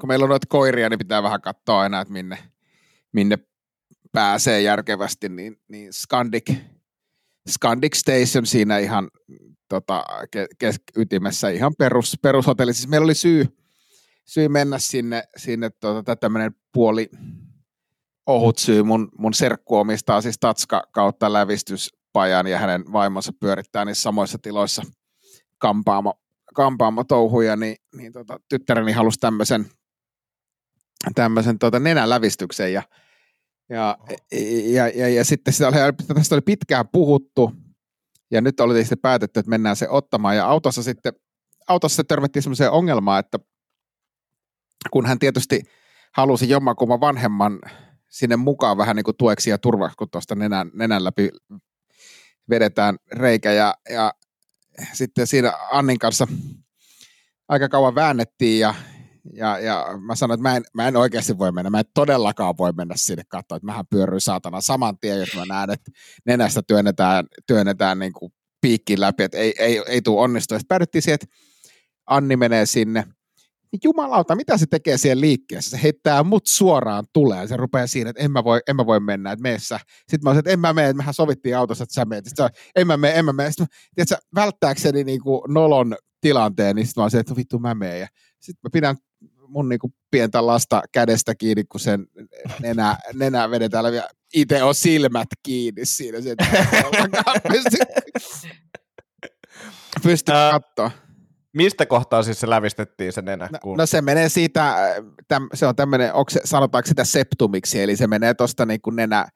kun 0.00 0.08
meillä 0.08 0.22
on 0.22 0.28
noita 0.28 0.46
koiria, 0.48 0.88
niin 0.88 0.98
pitää 0.98 1.22
vähän 1.22 1.40
katsoa 1.40 1.80
aina, 1.80 2.00
että 2.00 2.12
minne, 2.12 2.38
minne 3.12 3.38
pääsee 4.12 4.60
järkevästi, 4.60 5.28
niin, 5.28 5.60
niin 5.68 5.92
Scandic, 5.92 6.54
Scandic 7.48 7.96
Station 7.96 8.46
siinä 8.46 8.78
ihan 8.78 9.10
tota, 9.68 10.04
kes, 10.58 10.80
ytimessä 10.96 11.48
ihan 11.48 11.74
perus, 11.78 12.16
perushotelli. 12.22 12.74
Siis 12.74 12.88
meillä 12.88 13.04
oli 13.04 13.14
syy, 13.14 13.59
syy 14.30 14.48
mennä 14.48 14.78
sinne, 14.78 15.22
sinne 15.36 15.70
tota, 15.70 16.16
tämmöinen 16.16 16.54
puoli 16.72 17.10
ohut 18.26 18.58
syy. 18.58 18.82
Mun, 18.82 19.08
mun 19.18 19.34
serkku 19.34 19.76
omistaa 19.76 20.20
siis 20.20 20.36
Tatska 20.40 20.82
kautta 20.92 21.32
lävistyspajan 21.32 22.46
ja 22.46 22.58
hänen 22.58 22.84
vaimonsa 22.92 23.32
pyörittää 23.40 23.84
niissä 23.84 24.02
samoissa 24.02 24.38
tiloissa 24.42 24.82
kampaamo, 25.58 26.20
kampaamo 26.54 27.04
touhuja, 27.04 27.56
niin, 27.56 27.76
niin 27.96 28.12
tota, 28.12 28.40
tyttäreni 28.48 28.92
halusi 28.92 29.18
tämmöisen, 29.20 29.66
tämmöisen 31.14 31.58
tota, 31.58 31.78
nenälävistyksen 31.78 32.72
ja 32.72 32.82
ja, 33.70 33.98
ja, 34.72 34.88
ja, 34.88 35.08
ja 35.08 35.24
sitten 35.24 35.54
sitä 35.54 35.68
oli, 35.68 35.76
tästä 36.14 36.34
oli 36.34 36.40
pitkään 36.40 36.88
puhuttu, 36.88 37.52
ja 38.30 38.40
nyt 38.40 38.60
oli 38.60 38.80
sitten 38.80 38.98
päätetty, 38.98 39.40
että 39.40 39.50
mennään 39.50 39.76
se 39.76 39.88
ottamaan. 39.88 40.36
Ja 40.36 40.46
autossa 40.46 40.82
sitten, 40.82 41.12
autossa 41.68 42.04
törmättiin 42.04 42.42
sellaiseen 42.42 42.70
ongelmaan, 42.70 43.20
että 43.20 43.38
kun 44.90 45.06
hän 45.06 45.18
tietysti 45.18 45.62
halusi 46.16 46.48
jommankumman 46.48 47.00
vanhemman 47.00 47.58
sinne 48.08 48.36
mukaan 48.36 48.76
vähän 48.76 48.96
niin 48.96 49.04
kuin 49.04 49.16
tueksi 49.16 49.50
ja 49.50 49.58
turvaksi, 49.58 49.96
kun 49.96 50.10
tuosta 50.10 50.34
nenän, 50.34 50.70
nenän 50.74 51.04
läpi 51.04 51.28
vedetään 52.50 52.96
reikä. 53.12 53.52
Ja, 53.52 53.74
ja 53.90 54.14
sitten 54.92 55.26
siinä 55.26 55.52
Annin 55.70 55.98
kanssa 55.98 56.26
aika 57.48 57.68
kauan 57.68 57.94
väännettiin 57.94 58.60
ja 58.60 58.74
ja, 59.32 59.58
ja 59.58 59.86
mä 60.06 60.14
sanoin, 60.14 60.38
että 60.38 60.48
mä 60.48 60.56
en, 60.56 60.62
mä 60.74 60.88
en 60.88 60.96
oikeasti 60.96 61.38
voi 61.38 61.52
mennä, 61.52 61.70
mä 61.70 61.78
en 61.78 61.84
todellakaan 61.94 62.54
voi 62.58 62.72
mennä 62.72 62.94
sinne 62.96 63.22
katsoa, 63.28 63.56
että 63.56 63.66
mähän 63.66 63.86
pyörryy 63.90 64.20
saatana 64.20 64.60
saman 64.60 64.98
tien, 64.98 65.18
jos 65.18 65.34
mä 65.36 65.44
näen, 65.46 65.70
että 65.70 65.90
nenästä 66.26 66.62
työnnetään, 66.62 67.26
työnnetään 67.46 67.98
niin 67.98 68.12
kuin 68.12 68.32
piikkiin 68.60 69.00
läpi, 69.00 69.22
että 69.22 69.38
ei, 69.38 69.54
ei, 69.58 69.82
ei 69.86 70.02
tule 70.02 70.20
onnistua. 70.20 70.58
Sitten 70.58 70.68
päädyttiin 70.68 71.02
siihen, 71.02 71.14
että 71.14 71.36
Anni 72.06 72.36
menee 72.36 72.66
sinne, 72.66 73.04
jumalauta, 73.84 74.36
mitä 74.36 74.58
se 74.58 74.66
tekee 74.66 74.98
siihen 74.98 75.20
liikkeessä? 75.20 75.70
Se 75.70 75.82
heittää 75.82 76.22
mut 76.22 76.46
suoraan 76.46 77.04
tulee. 77.12 77.46
Se 77.46 77.56
rupeaa 77.56 77.86
siinä, 77.86 78.10
että 78.10 78.22
en 78.22 78.32
mä 78.32 78.44
voi, 78.44 78.60
en 78.68 78.76
mä 78.76 78.86
voi 78.86 79.00
mennä, 79.00 79.32
että 79.32 79.42
meessä. 79.42 79.80
Sitten 79.98 80.20
mä 80.22 80.30
olisin, 80.30 80.38
että 80.38 80.50
en 80.50 80.60
mä 80.60 80.72
mene, 80.72 80.88
että 80.88 80.96
mehän 80.96 81.14
sovittiin 81.14 81.56
autossa, 81.56 81.84
että 81.84 81.94
sä 81.94 82.04
menet. 82.04 82.24
Sitten 82.24 82.50
en 82.76 82.86
mä 82.86 82.96
mene, 82.96 83.18
en 83.18 83.24
mä 83.24 83.32
mene. 83.32 83.50
Sitten 83.50 83.66
tiedätkö, 83.94 84.16
välttääkseni 84.34 85.04
niin 85.04 85.20
kuin 85.20 85.42
nolon 85.48 85.96
tilanteen, 86.20 86.76
niin 86.76 86.86
sitten 86.86 87.00
mä 87.00 87.04
olisin, 87.04 87.20
että 87.20 87.36
vittu 87.36 87.58
mä 87.58 87.74
menen. 87.74 88.08
sitten 88.40 88.60
mä 88.62 88.70
pidän 88.72 88.96
mun 89.48 89.68
niinku 89.68 89.92
pientä 90.10 90.46
lasta 90.46 90.82
kädestä 90.92 91.34
kiinni, 91.34 91.64
kun 91.64 91.80
sen 91.80 92.06
nenä, 92.60 92.98
nenä 93.14 93.50
vedetään 93.50 93.84
läpi. 93.84 93.96
Itse 94.34 94.62
on 94.62 94.74
silmät 94.74 95.28
kiinni 95.42 95.86
siinä. 95.86 96.20
Se, 96.20 96.36
pysty, 97.52 97.78
pysty 100.02 100.32
katsoa. 100.32 101.09
Mistä 101.52 101.86
kohtaa 101.86 102.22
siis 102.22 102.40
se 102.40 102.50
lävistettiin 102.50 103.12
se 103.12 103.22
nenä? 103.22 103.48
No, 103.52 103.74
no 103.76 103.86
se 103.86 104.02
menee 104.02 104.28
siitä, 104.28 104.76
täm, 105.28 105.48
se 105.54 105.66
on 105.66 105.76
tämmöinen, 105.76 106.10
se, 106.28 106.40
sanotaanko 106.44 106.86
sitä 106.86 107.04
septumiksi, 107.04 107.82
eli 107.82 107.96
se 107.96 108.06
menee 108.06 108.34
tuosta 108.34 108.66
niin 108.66 108.80
kuin 108.80 108.96
nenä, 108.96 109.26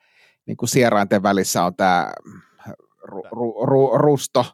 niin 0.47 0.57
kuin 0.57 0.69
sierainten 0.69 1.23
välissä 1.23 1.65
on 1.65 1.77
tämä 1.77 2.13
ru, 3.03 3.23
ru, 3.31 3.67
ru, 3.67 3.99
rusto, 3.99 4.45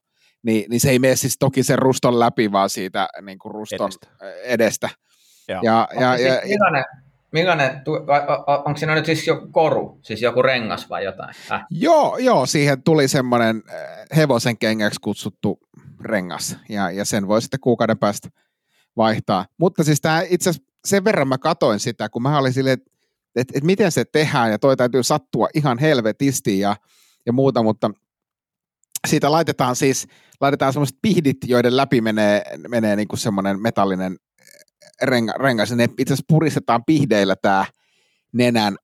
niin, 0.43 0.71
niin 0.71 0.81
se 0.81 0.91
ei 0.91 0.99
mene 0.99 1.17
siis 1.17 1.37
toki 1.39 1.63
sen 1.63 1.79
ruston 1.79 2.21
läpi, 2.21 2.53
vaan 2.53 2.71
siitä 2.71 3.09
niin 3.23 3.39
kuin 3.39 3.55
ruston 3.55 3.91
edestä. 3.91 4.09
edestä. 4.45 4.89
Ja, 5.49 5.61
ja, 5.65 5.89
ja, 6.01 6.17
ja, 6.17 6.41
millainen, 6.45 6.85
millainen, 7.33 7.83
onko 8.65 8.79
siinä 8.79 8.95
nyt 8.95 9.07
siis 9.07 9.27
joku 9.27 9.47
koru, 9.53 9.99
siis 10.03 10.23
joku 10.23 10.43
rengas 10.43 10.91
vai 10.91 11.05
jotain? 11.05 11.35
Äh. 11.53 11.65
Joo, 11.71 12.17
joo, 12.17 12.47
siihen 12.47 12.83
tuli 12.83 13.09
semmoinen 13.09 13.63
äh, 13.69 14.17
hevosen 14.17 14.59
kengäksi 14.59 15.01
kutsuttu 15.01 15.59
rengas, 16.01 16.57
ja, 16.69 16.91
ja 16.91 17.05
sen 17.05 17.29
voi 17.29 17.43
sitten 17.43 17.61
kuukauden 17.61 17.99
päästä 17.99 18.29
vaihtaa. 18.97 19.47
Mutta 19.59 19.85
siis 19.85 20.01
tämä 20.01 20.23
itse 20.29 20.51
asiassa 20.51 20.73
sen 20.85 21.05
verran 21.05 21.29
mä 21.29 21.39
katoin 21.39 21.81
sitä, 21.81 22.09
kun 22.09 22.23
mä 22.23 22.39
olin 22.39 22.53
silleen, 22.53 22.75
että 22.75 22.91
et, 23.37 23.49
et 23.55 23.65
miten 23.65 23.93
se 23.93 24.05
tehdään, 24.05 24.51
ja 24.51 24.59
toi 24.59 24.77
täytyy 24.77 25.03
sattua 25.03 25.49
ihan 25.55 25.79
helvetisti 25.79 26.59
ja, 26.59 26.77
ja 27.27 27.33
muuta, 27.33 27.63
mutta 27.63 27.91
siitä 29.09 29.33
laitetaan 29.33 29.77
siis, 29.77 30.07
laitetaan 30.41 30.73
semmoiset 30.73 30.99
pihdit, 31.03 31.37
joiden 31.47 31.77
läpi 31.77 32.01
menee, 32.01 32.43
menee 32.69 32.97
niin 32.97 33.09
kuin 33.09 33.21
semmoinen 33.21 33.61
metallinen 33.61 34.17
renga, 35.03 35.33
rengas, 35.33 35.73
ne 35.73 35.85
itse 35.99 36.15
asiassa 36.15 36.25
puristetaan 36.29 36.85
pihdeillä 36.85 37.37
tämä 37.37 37.65
nenän, 38.33 38.77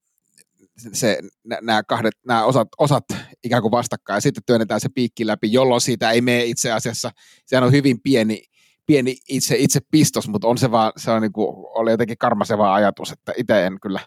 se, 0.76 1.18
nämä 1.44 1.82
kahdet, 1.82 2.14
nämä 2.26 2.44
osat, 2.44 2.68
osat 2.78 3.04
ikään 3.44 3.62
kuin 3.62 3.72
vastakkain, 3.72 4.16
ja 4.16 4.20
sitten 4.20 4.42
työnnetään 4.46 4.80
se 4.80 4.88
piikki 4.94 5.26
läpi, 5.26 5.52
jolloin 5.52 5.80
siitä 5.80 6.10
ei 6.10 6.20
mene 6.20 6.44
itse 6.44 6.72
asiassa, 6.72 7.10
sehän 7.46 7.64
on 7.64 7.72
hyvin 7.72 8.00
pieni, 8.02 8.42
pieni 8.86 9.16
itse, 9.28 9.56
itse 9.58 9.80
pistos, 9.90 10.28
mutta 10.28 10.48
on 10.48 10.58
se 10.58 10.70
vaan, 10.70 10.92
se 10.96 11.10
on 11.10 11.22
niin 11.22 11.32
kuin, 11.32 11.48
oli 11.50 11.90
jotenkin 11.90 12.18
karmaseva 12.18 12.74
ajatus, 12.74 13.12
että 13.12 13.32
itse 13.36 13.66
en 13.66 13.80
kyllä, 13.82 14.00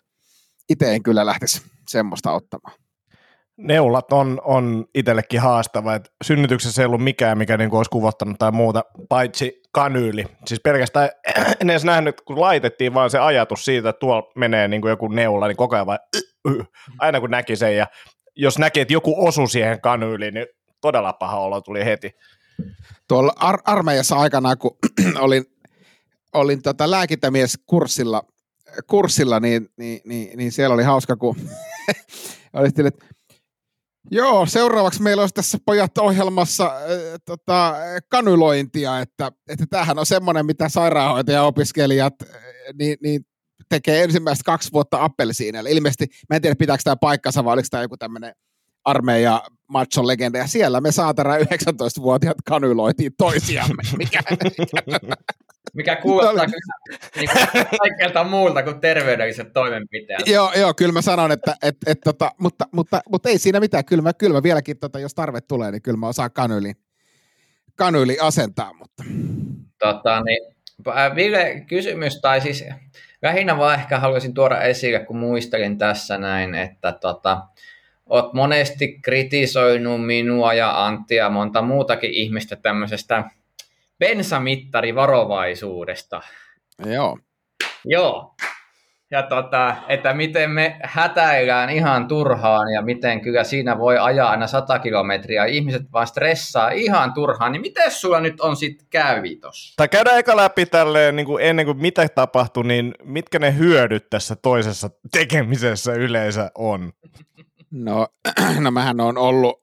itse 0.70 0.96
en 0.96 1.04
kyllä 1.04 1.26
lähtisi 1.26 1.62
semmoista 1.90 2.32
ottamaan 2.32 2.80
neulat 3.60 4.14
on, 4.14 4.42
on 4.44 4.86
itsellekin 4.96 5.42
haastava. 5.42 5.96
Et 5.96 6.12
synnytyksessä 6.24 6.82
ei 6.82 6.86
ollut 6.86 7.04
mikään, 7.04 7.38
mikä 7.38 7.58
niinku 7.58 7.78
olisi 7.78 7.90
kuvottanut 7.90 8.40
tai 8.40 8.52
muuta, 8.52 8.84
paitsi 9.10 9.62
kanyyli. 9.72 10.26
Siis 10.46 10.62
pelkästään 10.64 11.10
en 11.62 11.70
edes 11.70 11.86
nähnyt, 11.86 12.22
kun 12.22 12.42
laitettiin 12.42 12.94
vaan 12.94 13.10
se 13.10 13.20
ajatus 13.20 13.66
siitä, 13.66 13.90
että 13.90 14.00
tuolla 14.00 14.32
menee 14.36 14.68
niinku 14.68 14.88
joku 14.88 15.08
neula, 15.08 15.48
niin 15.48 15.58
koko 15.58 15.76
ajan 15.76 15.86
vaan, 15.86 16.00
aina 17.00 17.20
kun 17.20 17.32
näki 17.32 17.56
sen. 17.56 17.78
Ja 17.78 17.88
jos 18.36 18.60
näki, 18.60 18.80
että 18.80 18.94
joku 18.94 19.28
osu 19.28 19.48
siihen 19.48 19.82
kanyyliin, 19.82 20.34
niin 20.34 20.48
todella 20.82 21.14
paha 21.14 21.40
olo 21.40 21.62
tuli 21.62 21.86
heti. 21.86 22.12
Tuolla 23.08 23.34
ar- 23.36 23.62
armeijassa 23.66 24.16
aikanaan, 24.16 24.58
kun 24.58 24.78
olin, 25.20 25.46
olin 26.34 26.62
tota 26.62 26.92
lääkintämies 26.92 27.60
kurssilla, 28.88 29.40
niin, 29.40 29.70
niin, 29.78 30.02
niin, 30.06 30.38
niin, 30.38 30.52
siellä 30.52 30.74
oli 30.74 30.84
hauska, 30.84 31.16
kun 31.16 31.36
oli 32.54 32.68
että 32.68 33.06
Joo, 34.12 34.46
seuraavaksi 34.46 35.02
meillä 35.02 35.22
olisi 35.22 35.34
tässä 35.34 35.58
pojat 35.66 35.98
ohjelmassa 35.98 36.66
äh, 36.66 36.82
tota, 37.26 37.76
kanylointia, 38.10 39.00
että, 39.00 39.32
että 39.50 39.66
tämähän 39.70 40.00
on 40.00 40.06
semmoinen, 40.06 40.46
mitä 40.46 40.70
sairaanhoitaja-opiskelijat 40.70 42.14
äh, 42.22 42.30
niin, 42.80 42.98
niin 43.04 43.26
tekee 43.70 44.04
ensimmäistä 44.04 44.44
kaksi 44.46 44.72
vuotta 44.74 45.04
appelsiinille. 45.04 45.72
Ilmeisesti, 45.72 46.08
mä 46.30 46.36
en 46.36 46.42
tiedä 46.42 46.56
pitääkö 46.56 46.84
tämä 46.84 46.96
paikkansa 46.96 47.46
vai 47.46 47.54
oliko 47.54 47.68
tämä 47.72 47.84
joku 47.84 47.98
tämmöinen 47.98 48.34
armeija 48.86 49.44
macho 49.68 50.08
legenda, 50.08 50.38
ja 50.38 50.48
siellä 50.48 50.82
me 50.82 50.92
saatana 50.92 51.38
19-vuotiaat 51.38 52.38
kanyloitiin 52.46 53.12
toisiamme. 53.18 53.84
Mikä, 53.98 54.20
mikä 55.74 55.96
kuulostaa 55.96 56.46
niin 57.16 57.30
kaikkelta 57.80 58.24
muulta 58.24 58.64
kuin 58.64 58.82
terveydelliset 58.82 59.54
toimenpiteet. 59.54 60.28
Joo, 60.28 60.54
joo, 60.54 60.74
kyllä 60.74 60.94
mä 60.94 61.02
sanon, 61.02 61.32
että 61.32 61.56
et, 61.64 61.78
et, 61.86 61.98
tota, 62.04 62.32
mutta, 62.40 62.66
mutta, 62.72 63.02
mutta, 63.10 63.30
ei 63.30 63.38
siinä 63.38 63.60
mitään. 63.60 63.86
Kyllä 63.86 64.04
mä, 64.04 64.14
kyllä 64.14 64.34
mä 64.34 64.44
vieläkin, 64.44 64.80
tota, 64.80 65.00
jos 65.00 65.14
tarve 65.14 65.42
tulee, 65.42 65.72
niin 65.72 65.82
kyllä 65.82 65.98
mä 65.98 66.08
osaan 66.08 66.32
kanyli, 66.32 66.74
kanyli 67.76 68.18
asentaa. 68.20 68.74
Mutta. 68.74 69.04
Tota, 69.80 70.22
niin, 70.24 70.56
Ville, 71.16 71.66
kysymys, 71.68 72.22
tai 72.22 72.42
siis 72.42 72.64
lähinnä 73.22 73.58
vaan 73.58 73.80
ehkä 73.80 74.00
haluaisin 74.00 74.34
tuoda 74.34 74.62
esille, 74.62 75.00
kun 75.00 75.18
muistelin 75.18 75.78
tässä 75.78 76.18
näin, 76.18 76.56
että 76.56 76.92
tota, 76.92 77.42
oot 78.06 78.34
monesti 78.34 79.00
kritisoinut 79.02 80.06
minua 80.06 80.54
ja 80.54 80.86
Anttia 80.86 81.30
monta 81.30 81.62
muutakin 81.62 82.12
ihmistä 82.12 82.56
tämmöisestä 82.56 83.24
bensamittarivarovaisuudesta. 84.00 86.22
Joo. 86.86 87.18
Joo. 87.86 88.36
Ja 89.12 89.24
tota, 89.24 89.76
että 89.88 90.14
miten 90.14 90.52
me 90.52 90.80
hätäillään 90.84 91.70
ihan 91.70 92.08
turhaan 92.08 92.74
ja 92.74 92.82
miten 92.82 93.22
kyllä 93.22 93.44
siinä 93.44 93.78
voi 93.78 93.98
ajaa 93.98 94.30
aina 94.30 94.48
100 94.48 94.80
kilometriä. 94.80 95.46
Ihmiset 95.46 95.92
vaan 95.94 96.08
stressaa 96.08 96.70
ihan 96.70 97.14
turhaan. 97.14 97.52
Niin 97.52 97.62
miten 97.62 97.92
sulla 97.92 98.20
nyt 98.20 98.42
on 98.42 98.56
sitten 98.56 98.88
kävi 98.90 99.36
tossa? 99.36 99.74
Tai 99.78 99.88
käydään 99.88 100.20
eka 100.20 100.36
läpi 100.36 100.66
tälleen, 100.66 101.16
niin 101.16 101.26
kuin 101.26 101.46
ennen 101.46 101.66
kuin 101.66 101.78
mitä 101.78 102.10
tapahtui, 102.10 102.64
niin 102.64 102.94
mitkä 103.04 103.40
ne 103.40 103.58
hyödyt 103.58 104.10
tässä 104.10 104.36
toisessa 104.36 104.90
tekemisessä 105.12 105.94
yleensä 105.94 106.52
on? 106.56 106.92
No, 107.72 108.08
no 108.64 108.72
mähän 108.72 109.00
on 109.00 109.18
ollut, 109.18 109.60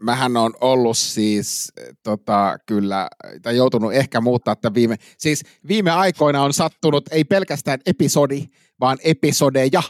mähän 0.00 0.36
on 0.36 0.54
ollut 0.60 0.98
siis 0.98 1.72
tota, 2.02 2.58
kyllä, 2.66 3.08
tai 3.42 3.56
joutunut 3.56 3.92
ehkä 3.92 4.20
muuttaa 4.20 4.52
että 4.52 4.74
viime, 4.74 4.96
siis 5.18 5.44
viime 5.68 5.90
aikoina 5.90 6.42
on 6.42 6.52
sattunut 6.52 7.04
ei 7.10 7.24
pelkästään 7.24 7.80
episodi, 7.86 8.46
vaan 8.80 8.98
episodeja, 9.04 9.82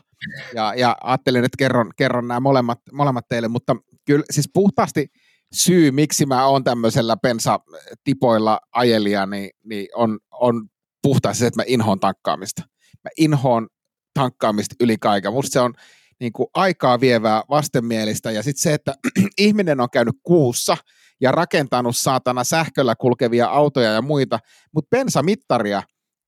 ja, 0.54 0.74
ja 0.74 0.96
ajattelin, 1.02 1.44
että 1.44 1.56
kerron, 1.58 1.90
kerron 1.96 2.28
nämä 2.28 2.40
molemmat, 2.40 2.80
molemmat 2.92 3.28
teille, 3.28 3.48
mutta 3.48 3.76
kyllä 4.06 4.24
siis 4.30 4.50
puhtaasti 4.52 5.06
syy, 5.54 5.90
miksi 5.90 6.26
mä 6.26 6.46
oon 6.46 6.64
tämmöisellä 6.64 7.16
pensatipoilla 7.16 8.60
ajelija, 8.72 9.26
niin, 9.26 9.50
niin 9.64 9.88
on, 9.94 10.18
on 10.32 10.68
puhtaasti 11.02 11.40
se, 11.40 11.46
että 11.46 11.60
mä 11.60 11.64
inhoon 11.66 12.00
tankkaamista. 12.00 12.62
Mä 13.04 13.10
inhoon 13.18 13.68
tankkaamista 14.14 14.74
yli 14.80 14.96
kaiken. 14.98 15.32
Musta 15.32 15.52
se 15.52 15.60
on, 15.60 15.74
niin 16.20 16.32
kuin 16.32 16.48
aikaa 16.54 17.00
vievää 17.00 17.42
vastenmielistä 17.50 18.30
ja 18.30 18.42
sitten 18.42 18.62
se, 18.62 18.74
että 18.74 18.94
ihminen 19.38 19.80
on 19.80 19.90
käynyt 19.90 20.16
kuussa 20.22 20.76
ja 21.20 21.32
rakentanut 21.32 21.96
saatana 21.96 22.44
sähköllä 22.44 22.94
kulkevia 22.96 23.46
autoja 23.46 23.92
ja 23.92 24.02
muita, 24.02 24.38
mutta 24.74 24.88
bensamittaria 24.96 25.82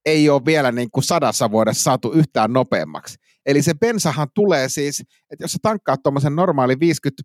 ei 0.06 0.30
ole 0.30 0.44
vielä 0.44 0.72
niin 0.72 0.90
kuin 0.90 1.04
sadassa 1.04 1.50
vuodessa 1.50 1.82
saatu 1.82 2.12
yhtään 2.12 2.52
nopeammaksi. 2.52 3.18
Eli 3.46 3.62
se 3.62 3.74
bensahan 3.74 4.28
tulee 4.34 4.68
siis, 4.68 5.00
että 5.30 5.44
jos 5.44 5.52
sä 5.52 5.58
tankkaat 5.62 6.02
tuommoisen 6.02 6.36
normaali 6.36 6.80
50 6.80 7.22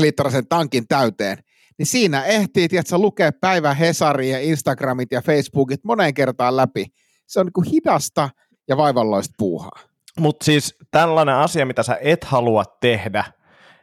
litrasen 0.00 0.48
tankin 0.48 0.88
täyteen, 0.88 1.38
niin 1.78 1.86
siinä 1.86 2.24
ehtii, 2.24 2.68
että 2.72 2.98
lukee 2.98 3.30
päivä 3.30 3.74
Hesari 3.74 4.30
ja 4.30 4.40
Instagramit 4.40 5.12
ja 5.12 5.22
Facebookit 5.22 5.84
moneen 5.84 6.14
kertaan 6.14 6.56
läpi. 6.56 6.86
Se 7.26 7.40
on 7.40 7.46
niin 7.46 7.52
kuin 7.52 7.70
hidasta 7.70 8.30
ja 8.68 8.76
vaivalloista 8.76 9.34
puuhaa. 9.38 9.91
Mutta 10.20 10.44
siis 10.44 10.78
tällainen 10.90 11.34
asia, 11.34 11.66
mitä 11.66 11.82
sä 11.82 11.98
et 12.00 12.24
halua 12.24 12.64
tehdä, 12.80 13.24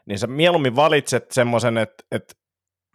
niin 0.06 0.20
sä 0.20 0.28
mieluummin 0.28 0.76
valitset 0.76 1.32
semmoisen, 1.32 1.78
että, 1.78 2.04
että 2.12 2.34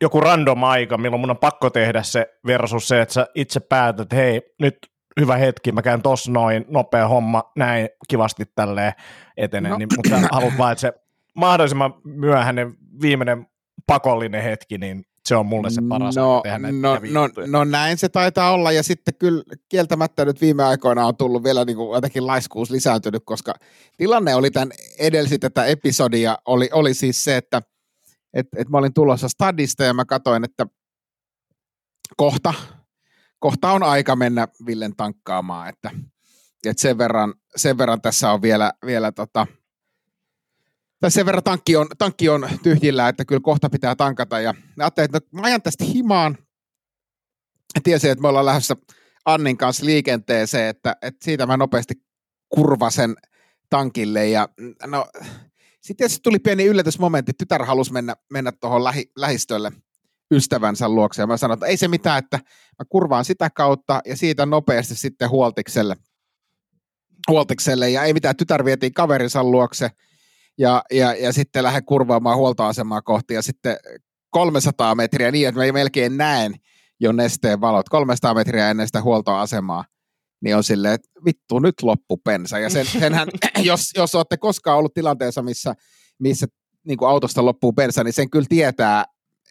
joku 0.00 0.20
random 0.20 0.62
aika, 0.62 0.98
milloin 0.98 1.20
mun 1.20 1.30
on 1.30 1.38
pakko 1.38 1.70
tehdä 1.70 2.02
se 2.02 2.26
versus 2.46 2.88
se, 2.88 3.00
että 3.00 3.14
sä 3.14 3.26
itse 3.34 3.60
päätät, 3.60 4.00
että 4.00 4.16
hei, 4.16 4.42
nyt 4.60 4.78
hyvä 5.20 5.36
hetki, 5.36 5.72
mä 5.72 5.82
käyn 5.82 6.02
tossa 6.02 6.32
noin, 6.32 6.64
nopea 6.68 7.08
homma, 7.08 7.52
näin 7.56 7.88
kivasti 8.08 8.44
tälleen 8.54 8.92
etenee, 9.36 9.70
no. 9.70 9.78
niin, 9.78 9.88
mutta 9.96 10.20
sä 10.20 10.28
haluat 10.32 10.58
vaan, 10.58 10.72
että 10.72 10.80
se 10.80 10.92
mahdollisimman 11.36 11.94
myöhäinen 12.04 12.74
viimeinen 13.00 13.46
pakollinen 13.86 14.42
hetki, 14.42 14.78
niin 14.78 15.04
se 15.28 15.36
on 15.36 15.46
mulle 15.46 15.70
se 15.70 15.82
paras 15.88 16.16
no, 16.16 16.40
tehdä 16.42 16.58
näitä 16.58 16.78
no, 16.78 16.98
no, 17.10 17.28
no, 17.46 17.64
näin 17.64 17.98
se 17.98 18.08
taitaa 18.08 18.52
olla, 18.52 18.72
ja 18.72 18.82
sitten 18.82 19.14
kyllä 19.14 19.42
kieltämättä 19.68 20.24
nyt 20.24 20.40
viime 20.40 20.64
aikoina 20.64 21.06
on 21.06 21.16
tullut 21.16 21.44
vielä 21.44 21.64
niin 21.64 21.76
kuin 21.76 21.94
jotenkin 21.94 22.26
laiskuus 22.26 22.70
lisääntynyt, 22.70 23.22
koska 23.24 23.54
tilanne 23.96 24.34
oli 24.34 24.50
tämän 24.50 24.70
edelsi 24.98 25.38
tätä 25.38 25.64
episodia, 25.64 26.38
oli, 26.46 26.68
oli 26.72 26.94
siis 26.94 27.24
se, 27.24 27.36
että 27.36 27.62
et, 28.34 28.46
et 28.56 28.68
mä 28.68 28.78
olin 28.78 28.94
tulossa 28.94 29.28
stadista 29.28 29.84
ja 29.84 29.94
mä 29.94 30.04
katsoin, 30.04 30.44
että 30.44 30.66
kohta, 32.16 32.54
kohta 33.38 33.72
on 33.72 33.82
aika 33.82 34.16
mennä 34.16 34.48
Villen 34.66 34.96
tankkaamaan, 34.96 35.68
että, 35.68 35.90
että 36.66 36.82
sen, 36.82 36.98
verran, 36.98 37.34
sen 37.56 37.78
verran 37.78 38.00
tässä 38.00 38.30
on 38.30 38.42
vielä, 38.42 38.72
vielä 38.86 39.12
tota, 39.12 39.46
tai 41.04 41.10
sen 41.10 41.26
verran 41.26 41.44
tankki 41.44 41.76
on, 41.76 41.86
tankki 41.98 42.28
on 42.28 42.48
tyhjillä, 42.62 43.08
että 43.08 43.24
kyllä 43.24 43.40
kohta 43.40 43.70
pitää 43.70 43.96
tankata. 43.96 44.40
Ja 44.40 44.54
ajattelin, 44.78 45.16
että 45.16 45.28
no, 45.32 45.40
mä 45.40 45.46
ajan 45.46 45.62
tästä 45.62 45.84
himaan. 45.84 46.38
Tiesin, 47.82 48.10
että 48.10 48.22
me 48.22 48.28
ollaan 48.28 48.46
lähdössä 48.46 48.76
Annin 49.24 49.56
kanssa 49.56 49.84
liikenteeseen, 49.84 50.68
että, 50.68 50.96
että 51.02 51.24
siitä 51.24 51.46
mä 51.46 51.56
nopeasti 51.56 51.94
kurvasen 52.48 53.14
tankille. 53.70 54.28
Ja 54.28 54.48
no, 54.86 55.06
sitten 55.80 56.08
tuli 56.22 56.38
pieni 56.38 56.64
yllätysmomentti. 56.64 57.32
Tytär 57.38 57.64
halusi 57.64 57.92
mennä, 57.92 58.16
mennä 58.30 58.52
tuohon 58.52 58.84
lähi, 58.84 59.10
lähistölle 59.16 59.72
ystävänsä 60.30 60.88
luokse. 60.88 61.22
Ja 61.22 61.26
mä 61.26 61.36
sanoin, 61.36 61.56
että 61.56 61.66
ei 61.66 61.76
se 61.76 61.88
mitään, 61.88 62.18
että 62.18 62.36
mä 62.78 62.84
kurvaan 62.88 63.24
sitä 63.24 63.50
kautta 63.50 64.00
ja 64.04 64.16
siitä 64.16 64.46
nopeasti 64.46 64.94
sitten 64.94 65.30
huoltikselle. 65.30 65.96
huoltikselle. 67.28 67.90
Ja 67.90 68.04
ei 68.04 68.12
mitään, 68.12 68.36
tytär 68.36 68.64
vietiin 68.64 68.94
kaverinsa 68.94 69.44
luokse– 69.44 69.90
ja, 70.58 70.82
ja, 70.90 71.14
ja 71.14 71.32
sitten 71.32 71.62
lähden 71.62 71.84
kurvaamaan 71.84 72.36
huoltoasemaa 72.36 73.02
kohti 73.02 73.34
ja 73.34 73.42
sitten 73.42 73.76
300 74.30 74.94
metriä 74.94 75.30
niin, 75.30 75.48
että 75.48 75.60
mä 75.60 75.72
melkein 75.72 76.16
näen 76.16 76.54
jo 77.00 77.12
nesteen 77.12 77.60
valot, 77.60 77.88
300 77.88 78.34
metriä 78.34 78.70
ennen 78.70 78.86
sitä 78.86 79.02
huoltoasemaa, 79.02 79.84
niin 80.40 80.56
on 80.56 80.64
silleen, 80.64 80.94
että 80.94 81.08
vittu, 81.24 81.58
nyt 81.58 81.82
loppu 81.82 82.16
pensa. 82.16 82.58
Ja 82.58 82.70
sen, 82.70 82.86
senhän, 82.86 83.28
jos, 83.62 83.90
jos 83.96 84.14
olette 84.14 84.36
koskaan 84.36 84.78
ollut 84.78 84.94
tilanteessa, 84.94 85.42
missä, 85.42 85.74
missä 86.18 86.46
niin 86.86 86.98
kuin 86.98 87.08
autosta 87.08 87.44
loppuu 87.44 87.72
bensa, 87.72 88.04
niin 88.04 88.12
sen 88.12 88.30
kyllä 88.30 88.46
tietää, 88.48 89.04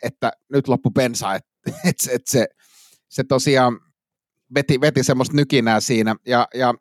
että 0.04 0.32
nyt 0.54 0.68
loppu 0.68 0.92
bensa, 0.92 1.36
että, 1.36 1.50
että, 1.90 2.12
että 2.12 2.32
se, 2.32 2.48
se 3.10 3.24
tosiaan 3.24 3.80
veti, 4.56 4.82
veti 4.82 5.04
semmoista 5.04 5.36
nykinää 5.36 5.80
siinä, 5.80 6.16
ja, 6.28 6.48
ja 6.54 6.74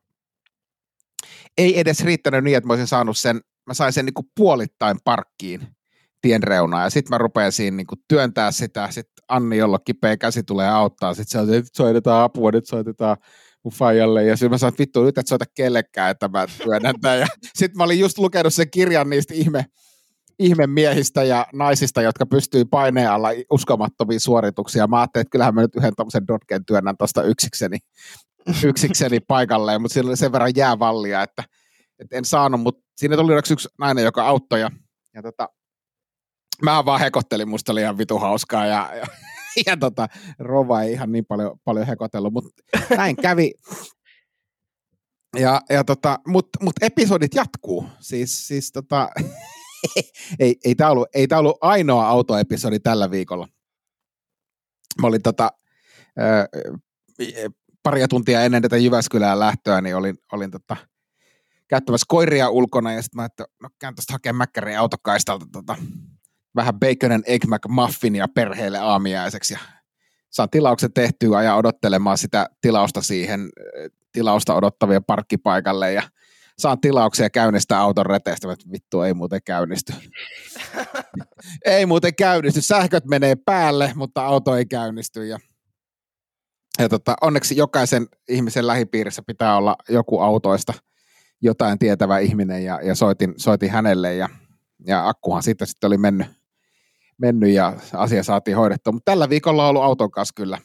ei 1.59 1.81
edes 1.81 2.05
riittänyt 2.05 2.45
niin, 2.45 2.57
että 2.57 2.67
mä 2.67 2.73
olisin 2.73 2.87
saanut 2.87 3.19
sen 3.19 3.41
mä 3.66 3.75
sain 3.75 3.92
sen 3.92 4.05
niin 4.05 4.27
puolittain 4.37 4.96
parkkiin 5.05 5.61
tien 6.22 6.42
reunaan, 6.42 6.85
ja 6.85 6.90
sitten 6.90 7.11
mä 7.11 7.18
rupean 7.18 7.53
siinä 7.53 7.77
niin 7.77 7.87
työntää 8.09 8.51
sitä, 8.51 8.88
sitten 8.90 9.25
Anni, 9.29 9.57
jolla 9.57 9.79
kipeä 9.79 10.16
käsi 10.16 10.42
tulee 10.42 10.68
auttaa, 10.68 11.14
sitten 11.14 11.31
se 11.31 11.38
on, 11.38 11.55
että 11.55 11.70
soitetaan 11.77 12.22
apua, 12.25 12.51
nyt 12.51 12.66
soitetaan 12.66 13.16
mun 13.64 13.72
faijalle, 13.72 14.25
ja 14.25 14.37
sitten 14.37 14.51
mä 14.51 14.59
sanoin, 14.59 14.75
vittu, 14.79 15.05
nyt 15.05 15.18
et 15.18 15.27
soita 15.27 15.44
kellekään, 15.55 16.11
että 16.11 16.29
mä 16.29 16.46
työnnän 16.62 16.94
tämän, 17.01 17.20
ja 17.20 17.27
sitten 17.55 17.77
mä 17.77 17.85
olin 17.85 17.98
just 17.98 18.18
lukenut 18.18 18.55
sen 18.55 18.70
kirjan 18.70 19.11
niistä 19.11 19.35
ihme, 19.35 19.64
ihme 20.38 20.66
miehistä 20.66 21.22
ja 21.22 21.46
naisista, 21.53 22.03
jotka 22.03 22.27
pystyy 22.27 22.64
paineen 22.64 23.11
alla 23.11 23.29
uskomattomia 23.51 24.20
suorituksia. 24.20 24.87
Mä 24.87 25.01
ajattelin, 25.01 25.22
että 25.22 25.31
kyllähän 25.31 25.55
mä 25.55 25.61
nyt 25.61 25.77
yhden 25.77 25.94
tämmöisen 25.96 26.27
dotken 26.27 26.64
työnnän 26.64 26.96
tuosta 26.96 27.22
yksikseni, 27.22 27.79
yksikseni 28.64 29.20
paikalleen, 29.20 29.83
mutta 29.83 29.94
siinä 29.94 30.09
oli 30.09 30.16
sen 30.16 30.33
verran 30.33 30.53
jäävallia, 30.57 31.22
että, 31.22 31.44
että 31.98 32.16
en 32.16 32.25
saanut, 32.25 32.61
mutta 32.61 32.82
siinä 32.96 33.16
tuli 33.16 33.35
yksi 33.35 33.68
nainen, 33.78 34.05
joka 34.05 34.26
auttoi 34.26 34.61
ja, 34.61 34.70
ja 35.14 35.22
tota, 35.22 35.48
mä 36.62 36.85
vaan 36.85 37.00
hekottelin, 37.00 37.48
musta 37.48 37.72
oli 37.72 37.81
ihan 37.81 37.98
vitu 37.98 38.18
hauskaa 38.18 38.66
ja, 38.66 38.90
ja, 38.94 39.07
ja 39.66 39.76
tota, 39.76 40.09
Rova 40.38 40.83
ei 40.83 40.92
ihan 40.92 41.12
niin 41.12 41.26
paljon, 41.26 41.59
paljon 41.64 41.87
hekotellut, 41.87 42.33
mutta 42.33 42.50
näin 42.96 43.16
kävi. 43.16 43.52
Ja, 45.38 45.61
ja 45.70 45.85
tota, 45.85 46.18
mutta 46.26 46.59
mut 46.62 46.72
episodit 46.81 47.35
jatkuu. 47.35 47.87
Siis, 48.00 48.48
siis 48.48 48.72
tota, 48.72 49.09
ei, 50.38 50.57
ei 50.64 50.74
tämä 50.74 50.90
ollut, 50.90 51.09
ei 51.14 51.26
ollut 51.38 51.59
ainoa 51.61 52.09
autoepisodi 52.09 52.81
tällä 52.81 53.11
viikolla. 53.11 53.48
Mä 55.00 55.07
olin 55.07 55.22
tota, 55.22 55.50
ö, 56.20 56.48
paria 57.83 58.09
tuntia 58.09 58.42
ennen 58.42 58.62
tätä 58.62 58.76
Jyväskylään 58.76 59.38
lähtöä, 59.38 59.81
niin 59.81 59.96
olin, 59.96 60.18
olin 60.33 60.50
tota, 60.50 60.76
käyttämässä 61.68 62.05
koiria 62.09 62.51
ulkona, 62.51 62.92
ja 62.92 63.03
sitten 63.03 63.16
mä 63.16 63.25
että 63.25 63.44
no 63.62 63.68
käyn 63.79 63.94
tuosta 63.94 64.12
hakemaan 64.12 64.38
Mäkkärin 64.38 64.79
autokaistalta 64.79 65.46
tota, 65.53 65.77
vähän 66.57 66.75
baconen 66.81 67.22
egg 67.27 67.44
McMuffinia 67.46 68.29
perheelle 68.29 68.79
aamiaiseksi, 68.79 69.55
ja 69.55 69.61
saan 70.31 70.51
tilauksen 70.51 70.92
tehtyä 70.92 71.42
ja 71.42 71.55
odottelemaan 71.55 72.18
sitä 72.18 72.46
tilausta 72.61 73.03
siihen, 73.03 73.48
tilausta 74.12 74.55
odottavia 74.55 75.01
parkkipaikalle, 75.01 75.92
ja 75.92 76.03
saan 76.59 76.81
tilauksia 76.81 77.31
käynnistää 77.31 77.81
auton 77.81 78.07
reteistä, 78.07 78.53
että 78.53 78.72
vittu 78.72 79.03
ei 79.03 79.14
muuten 79.14 79.40
käynnisty. 79.44 79.92
ei 81.64 81.87
muuten 81.87 82.14
käynnisty, 82.14 82.61
sähköt 82.61 83.05
menee 83.05 83.35
päälle, 83.35 83.92
mutta 83.94 84.25
auto 84.25 84.57
ei 84.57 84.66
käynnisty, 84.66 85.27
ja 85.27 85.38
ja 86.79 86.88
tota, 86.88 87.16
onneksi 87.20 87.57
jokaisen 87.57 88.07
ihmisen 88.29 88.66
lähipiirissä 88.66 89.22
pitää 89.27 89.57
olla 89.57 89.77
joku 89.88 90.20
autoista– 90.20 90.75
jotain 91.42 91.78
tietävä 91.78 92.18
ihminen 92.18 92.64
ja, 92.64 92.81
ja 92.83 92.94
soitin, 92.94 93.35
soitin 93.37 93.70
hänelle 93.70 94.14
ja, 94.14 94.28
ja 94.87 95.09
akkuhan 95.09 95.42
siitä 95.42 95.66
sitten 95.66 95.88
oli 95.88 95.98
mennyt, 95.98 96.26
mennyt 97.18 97.50
ja 97.50 97.72
asia 97.92 98.22
saatiin 98.22 98.57
hoidettua. 98.57 98.92
Mutta 98.92 99.11
tällä 99.11 99.28
viikolla 99.28 99.62
on 99.62 99.68
ollut 99.68 99.83
auton 99.83 100.11
kanssa 100.11 100.35
kyllä, 100.37 100.59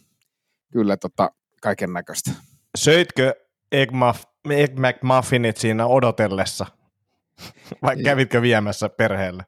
kyllä 0.71 0.97
tota, 0.97 1.31
kaiken 1.61 1.93
näköistä. 1.93 2.31
Söitkö 2.77 3.33
Egg, 3.71 3.91
Muff, 3.91 4.23
Egg 4.49 4.73
McMuffinit 4.79 5.57
siinä 5.57 5.87
odotellessa? 5.87 6.65
Vai 7.81 8.03
kävitkö 8.03 8.41
viemässä 8.41 8.89
perheelle? 8.89 9.43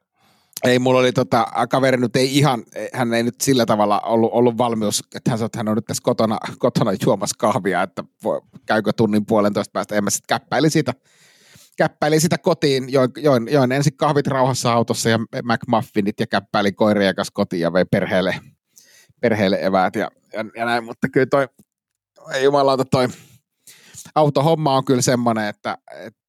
Ei, 0.64 0.78
mulla 0.78 1.00
oli 1.00 1.12
tota, 1.12 1.46
kaveri 1.70 1.96
nyt 1.96 2.16
ei 2.16 2.38
ihan, 2.38 2.64
hän 2.92 3.14
ei 3.14 3.22
nyt 3.22 3.40
sillä 3.40 3.66
tavalla 3.66 4.00
ollut, 4.00 4.30
ollut 4.32 4.58
valmius, 4.58 5.04
että 5.14 5.30
hän 5.30 5.38
sanoi, 5.38 5.46
että 5.46 5.58
hän 5.58 5.68
on 5.68 5.74
nyt 5.74 5.84
tässä 5.84 6.02
kotona, 6.02 6.38
kotona 6.58 6.92
juomassa 7.06 7.36
kahvia, 7.38 7.82
että 7.82 8.04
voi, 8.24 8.40
käykö 8.66 8.92
tunnin 8.92 9.26
puolentoista 9.26 9.72
päästä. 9.72 9.94
En 9.94 10.04
mä 10.04 10.10
sitten 10.10 10.26
käppäili 10.28 10.70
siitä, 10.70 10.92
käppäili 11.76 12.20
sitä 12.20 12.38
kotiin, 12.38 12.92
join, 12.92 13.10
join, 13.16 13.48
join 13.52 13.72
ensin 13.72 13.96
kahvit 13.96 14.26
rauhassa 14.26 14.72
autossa 14.72 15.08
ja 15.08 15.18
McMuffinit 15.18 16.20
ja 16.20 16.26
käppäilin 16.26 16.74
koirien 16.74 17.14
kanssa 17.14 17.32
kotiin 17.34 17.60
ja 17.60 17.72
vei 17.72 17.84
perheelle, 17.84 18.40
perheelle 19.20 19.58
eväät 19.62 19.96
ja, 19.96 20.10
ja, 20.32 20.44
ja 20.56 20.64
näin, 20.64 20.84
mutta 20.84 21.08
kyllä 21.08 21.26
toi, 21.26 21.48
ei 22.34 22.44
jumalauta 22.44 22.84
toi 22.84 23.08
autohomma 24.14 24.76
on 24.76 24.84
kyllä 24.84 25.02
semmoinen, 25.02 25.48
että, 25.48 25.78
että 25.96 26.19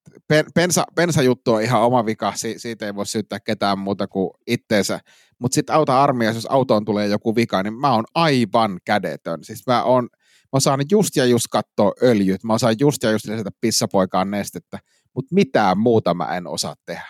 pensa, 0.54 0.84
pensajuttu 0.96 1.54
on 1.54 1.62
ihan 1.62 1.82
oma 1.82 2.06
vika, 2.06 2.34
si, 2.36 2.60
siitä 2.60 2.86
ei 2.86 2.96
voi 2.96 3.06
syyttää 3.06 3.40
ketään 3.40 3.80
muuta 3.80 4.08
kuin 4.08 4.32
itteensä. 4.48 5.00
Mutta 5.40 5.56
sitten 5.56 5.76
auta 5.76 6.04
armias, 6.04 6.36
jos 6.36 6.48
autoon 6.50 6.86
tulee 6.86 7.08
joku 7.08 7.36
vika, 7.36 7.64
niin 7.64 7.74
mä 7.74 7.94
oon 7.94 8.04
aivan 8.16 8.80
kädetön. 8.86 9.44
Siis 9.44 9.68
mä 9.68 9.84
oon, 9.84 10.04
mä 10.14 10.50
osaan 10.54 10.80
just 10.92 11.16
ja 11.16 11.26
just 11.26 11.46
katsoa 11.52 11.92
öljyt, 12.04 12.44
mä 12.44 12.54
osaan 12.54 12.76
just 12.80 13.04
ja 13.04 13.12
just 13.12 13.26
lisätä 13.26 13.50
pissapoikaan 13.62 14.32
nestettä, 14.32 14.80
mutta 15.16 15.36
mitään 15.36 15.78
muuta 15.80 16.14
mä 16.14 16.38
en 16.38 16.48
osaa 16.48 16.76
tehdä. 16.86 17.08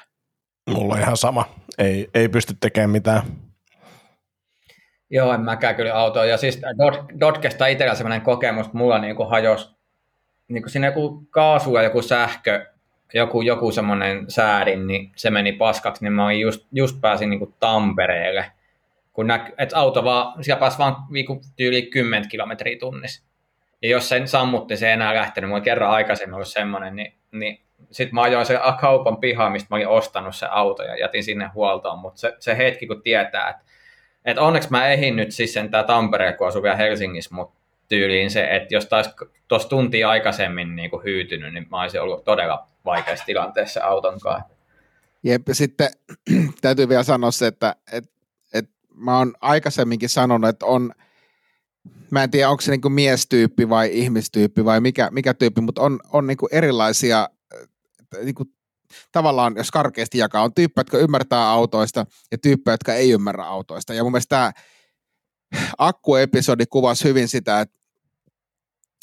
Mulla 0.70 0.94
on 0.94 1.00
ihan 1.00 1.18
sama. 1.18 1.56
Ei, 1.78 2.10
ei 2.14 2.30
pysty 2.30 2.54
tekemään 2.60 2.90
mitään. 2.90 3.24
Joo, 5.10 5.34
en 5.34 5.42
mäkään 5.42 5.76
kyllä 5.76 5.94
autoa. 5.94 6.26
Ja 6.26 6.38
siis 6.38 6.62
Dodgesta 7.20 7.68
itsellä 7.68 7.96
sellainen 7.96 8.22
kokemus, 8.22 8.74
mulla 8.74 9.00
niin 9.00 9.16
kuin 9.16 9.30
hajos 9.30 9.76
niin 10.48 10.64
kuin 10.64 10.72
siinä 10.72 10.88
joku 10.88 11.28
kaasu 11.30 11.76
ja 11.76 11.84
joku 11.84 12.02
sähkö 12.02 12.66
joku, 13.14 13.42
joku 13.42 13.72
semmoinen 13.72 14.26
säädin, 14.28 14.88
niin 14.88 15.12
se 15.16 15.30
meni 15.30 15.52
paskaksi, 15.52 16.04
niin 16.04 16.14
mä 16.14 16.34
just, 16.34 16.68
just 16.72 17.02
pääsin 17.02 17.30
niin 17.30 17.40
kuin 17.40 17.54
Tampereelle. 17.60 18.52
Kun 19.14 19.28
näk, 19.28 19.50
et 19.58 19.74
auto 19.74 20.04
vaan, 20.04 20.44
siellä 20.44 20.60
pääsi 20.60 20.78
vaan 20.78 20.96
niinku 21.10 21.42
tyyli 21.56 21.82
10 21.82 22.30
kilometriä 22.30 22.78
tunnissa. 22.80 23.24
Ja 23.82 23.90
jos 23.90 24.10
sen 24.10 24.28
sammutti, 24.28 24.78
se 24.78 24.88
ei 24.88 24.94
enää 24.94 25.16
lähtenyt. 25.16 25.50
Mulla 25.50 25.62
kerran 25.62 25.92
aikaisemmin 25.92 26.34
ollut 26.34 26.48
semmoinen, 26.48 26.96
niin, 26.96 27.14
niin 27.32 27.62
sitten 27.92 28.16
mä 28.16 28.22
ajoin 28.22 28.46
sen 28.46 28.60
kaupan 28.82 29.18
pihaan, 29.18 29.52
mistä 29.52 29.68
mä 29.72 29.76
olin 29.76 29.88
ostanut 29.88 30.36
se 30.36 30.46
auto 30.46 30.84
ja 30.84 31.00
jätin 31.00 31.24
sinne 31.24 31.50
huoltoon. 31.54 32.00
Mutta 32.00 32.20
se, 32.20 32.34
se, 32.40 32.58
hetki, 32.58 32.88
kun 32.88 33.02
tietää, 33.02 33.50
että 33.50 33.64
et 34.26 34.38
onneksi 34.38 34.72
mä 34.72 34.88
ehin 34.88 35.16
nyt 35.16 35.32
siis 35.32 35.54
sen 35.54 35.72
tää 35.72 35.84
Tampereen, 35.84 36.38
kun 36.38 36.48
asun 36.48 36.64
vielä 36.64 36.76
Helsingissä, 36.76 37.36
mutta 37.36 37.60
tyyliin 37.90 38.32
se, 38.32 38.48
että 38.52 38.76
jos 38.76 38.86
taisi 38.86 39.10
tuossa 39.48 39.70
tuntia 39.70 40.10
aikaisemmin 40.10 40.76
niin 40.76 40.90
kuin 40.90 41.04
hyytynyt, 41.04 41.54
niin 41.54 41.68
mä 41.72 41.82
olisin 41.82 42.02
ollut 42.02 42.24
todella 42.24 42.68
vaikeassa 42.86 43.26
tilanteessa 43.26 43.84
auton 43.84 44.20
kanssa. 44.20 44.50
Jep, 45.24 45.48
ja 45.48 45.56
sitten 45.56 45.90
täytyy 46.62 46.90
vielä 46.90 47.04
sanoa 47.04 47.32
se, 47.32 47.48
että 47.48 47.76
et, 47.92 48.12
et 48.54 48.70
mä 48.96 49.18
oon 49.18 49.34
aikaisemminkin 49.42 50.10
sanonut, 50.10 50.50
että 50.50 50.66
on, 50.66 50.92
mä 52.12 52.24
en 52.24 52.32
tiedä 52.32 52.50
onko 52.50 52.62
se 52.62 52.72
niinku 52.72 52.90
miestyyppi 52.90 53.70
vai 53.70 53.90
ihmistyyppi 53.94 54.66
vai 54.66 54.82
mikä, 54.82 55.10
mikä 55.12 55.34
tyyppi, 55.34 55.62
mutta 55.62 55.82
on, 55.82 56.00
on 56.14 56.28
niinku 56.28 56.48
erilaisia, 56.52 57.30
niinku, 58.24 58.46
tavallaan 59.12 59.54
jos 59.58 59.72
karkeasti 59.72 60.18
jakaa, 60.18 60.44
on 60.44 60.54
tyyppejä, 60.54 60.82
jotka 60.82 60.98
ymmärtää 60.98 61.50
autoista 61.50 62.06
ja 62.32 62.38
tyyppejä, 62.38 62.74
jotka 62.74 62.94
ei 62.94 63.12
ymmärrä 63.12 63.46
autoista. 63.46 63.94
Ja 63.94 64.04
mun 64.04 64.12
mielestä 64.12 64.36
tämä 64.36 64.52
akkuepisodi 65.78 66.66
kuvasi 66.66 67.04
hyvin 67.04 67.28
sitä, 67.28 67.62
että 67.62 67.81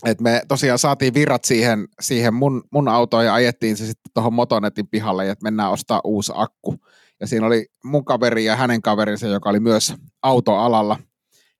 et 0.04 0.20
me 0.20 0.42
tosiaan 0.48 0.78
saatiin 0.78 1.14
virrat 1.14 1.44
siihen, 1.44 1.88
siihen 2.00 2.34
mun, 2.34 2.62
mun 2.72 2.88
autoon 2.88 3.24
ja 3.24 3.34
ajettiin 3.34 3.76
se 3.76 3.86
sitten 3.86 4.10
tuohon 4.14 4.34
Motonetin 4.34 4.88
pihalle, 4.88 5.30
että 5.30 5.42
mennään 5.42 5.70
ostaa 5.70 6.00
uusi 6.04 6.32
akku. 6.34 6.76
Ja 7.20 7.26
siinä 7.26 7.46
oli 7.46 7.66
mun 7.84 8.04
kaveri 8.04 8.44
ja 8.44 8.56
hänen 8.56 8.82
kaverinsa, 8.82 9.26
joka 9.26 9.50
oli 9.50 9.60
myös 9.60 9.94
autoalalla. 10.22 10.98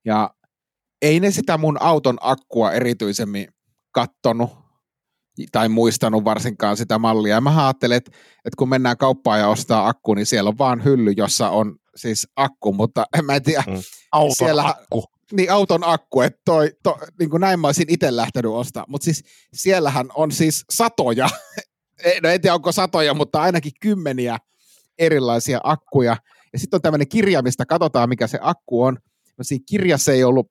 Ja 0.05 0.31
ei 1.03 1.21
ne 1.21 1.31
sitä 1.31 1.59
mun 1.59 1.83
auton 1.83 2.19
akkua 2.21 2.73
erityisemmin 2.73 3.49
kattonut 3.93 4.51
tai 5.53 5.69
muistanut 5.69 6.25
varsinkaan 6.25 6.77
sitä 6.77 6.99
mallia. 6.99 7.35
Ja 7.35 7.41
mä 7.41 7.67
ajattelin, 7.67 7.97
että, 7.97 8.11
että 8.45 8.57
kun 8.59 8.69
mennään 8.69 8.97
kauppaan 8.97 9.41
ja 9.41 9.49
ostaa 9.49 9.89
akku, 9.89 10.15
niin 10.15 10.27
siellä 10.27 10.49
on 10.49 10.59
vaan 10.59 10.85
hylly, 10.85 11.13
jossa 11.17 11.51
on 11.51 11.77
siis 11.97 12.29
akku, 12.37 12.73
mutta 12.73 13.05
en 13.19 13.25
mä 13.25 13.41
tiedä. 13.41 13.65
Mm. 13.67 13.83
Auton 14.13 14.35
siellä, 14.39 14.65
akku 14.65 15.05
niin 15.33 15.53
auton 15.53 15.85
akku, 15.85 16.21
että 16.21 16.41
toi, 16.45 16.73
to, 16.83 16.99
niin 17.19 17.31
kuin 17.31 17.41
näin 17.41 17.61
mä 17.61 17.69
olisin 17.69 17.93
itse 17.93 18.17
lähtenyt 18.17 18.53
ostaa, 18.53 18.85
mutta 18.89 19.05
siis 19.05 19.25
siellähän 19.55 20.07
on 20.15 20.33
siis 20.33 20.65
satoja, 20.71 21.29
no 22.23 22.29
en 22.29 22.41
tiedä 22.41 22.55
onko 22.55 22.73
satoja, 22.73 23.15
mutta 23.15 23.41
ainakin 23.41 23.73
kymmeniä 23.81 24.39
erilaisia 24.99 25.61
akkuja, 25.65 26.17
ja 26.53 26.59
sitten 26.59 26.77
on 26.77 26.83
tämmöinen 26.83 27.09
kirja, 27.09 27.43
mistä 27.43 27.67
katsotaan, 27.67 28.09
mikä 28.09 28.27
se 28.27 28.39
akku 28.43 28.83
on, 28.83 28.99
no 29.39 29.45
siinä 29.45 29.65
kirjassa 29.69 30.13
ei 30.13 30.25
ollut 30.25 30.51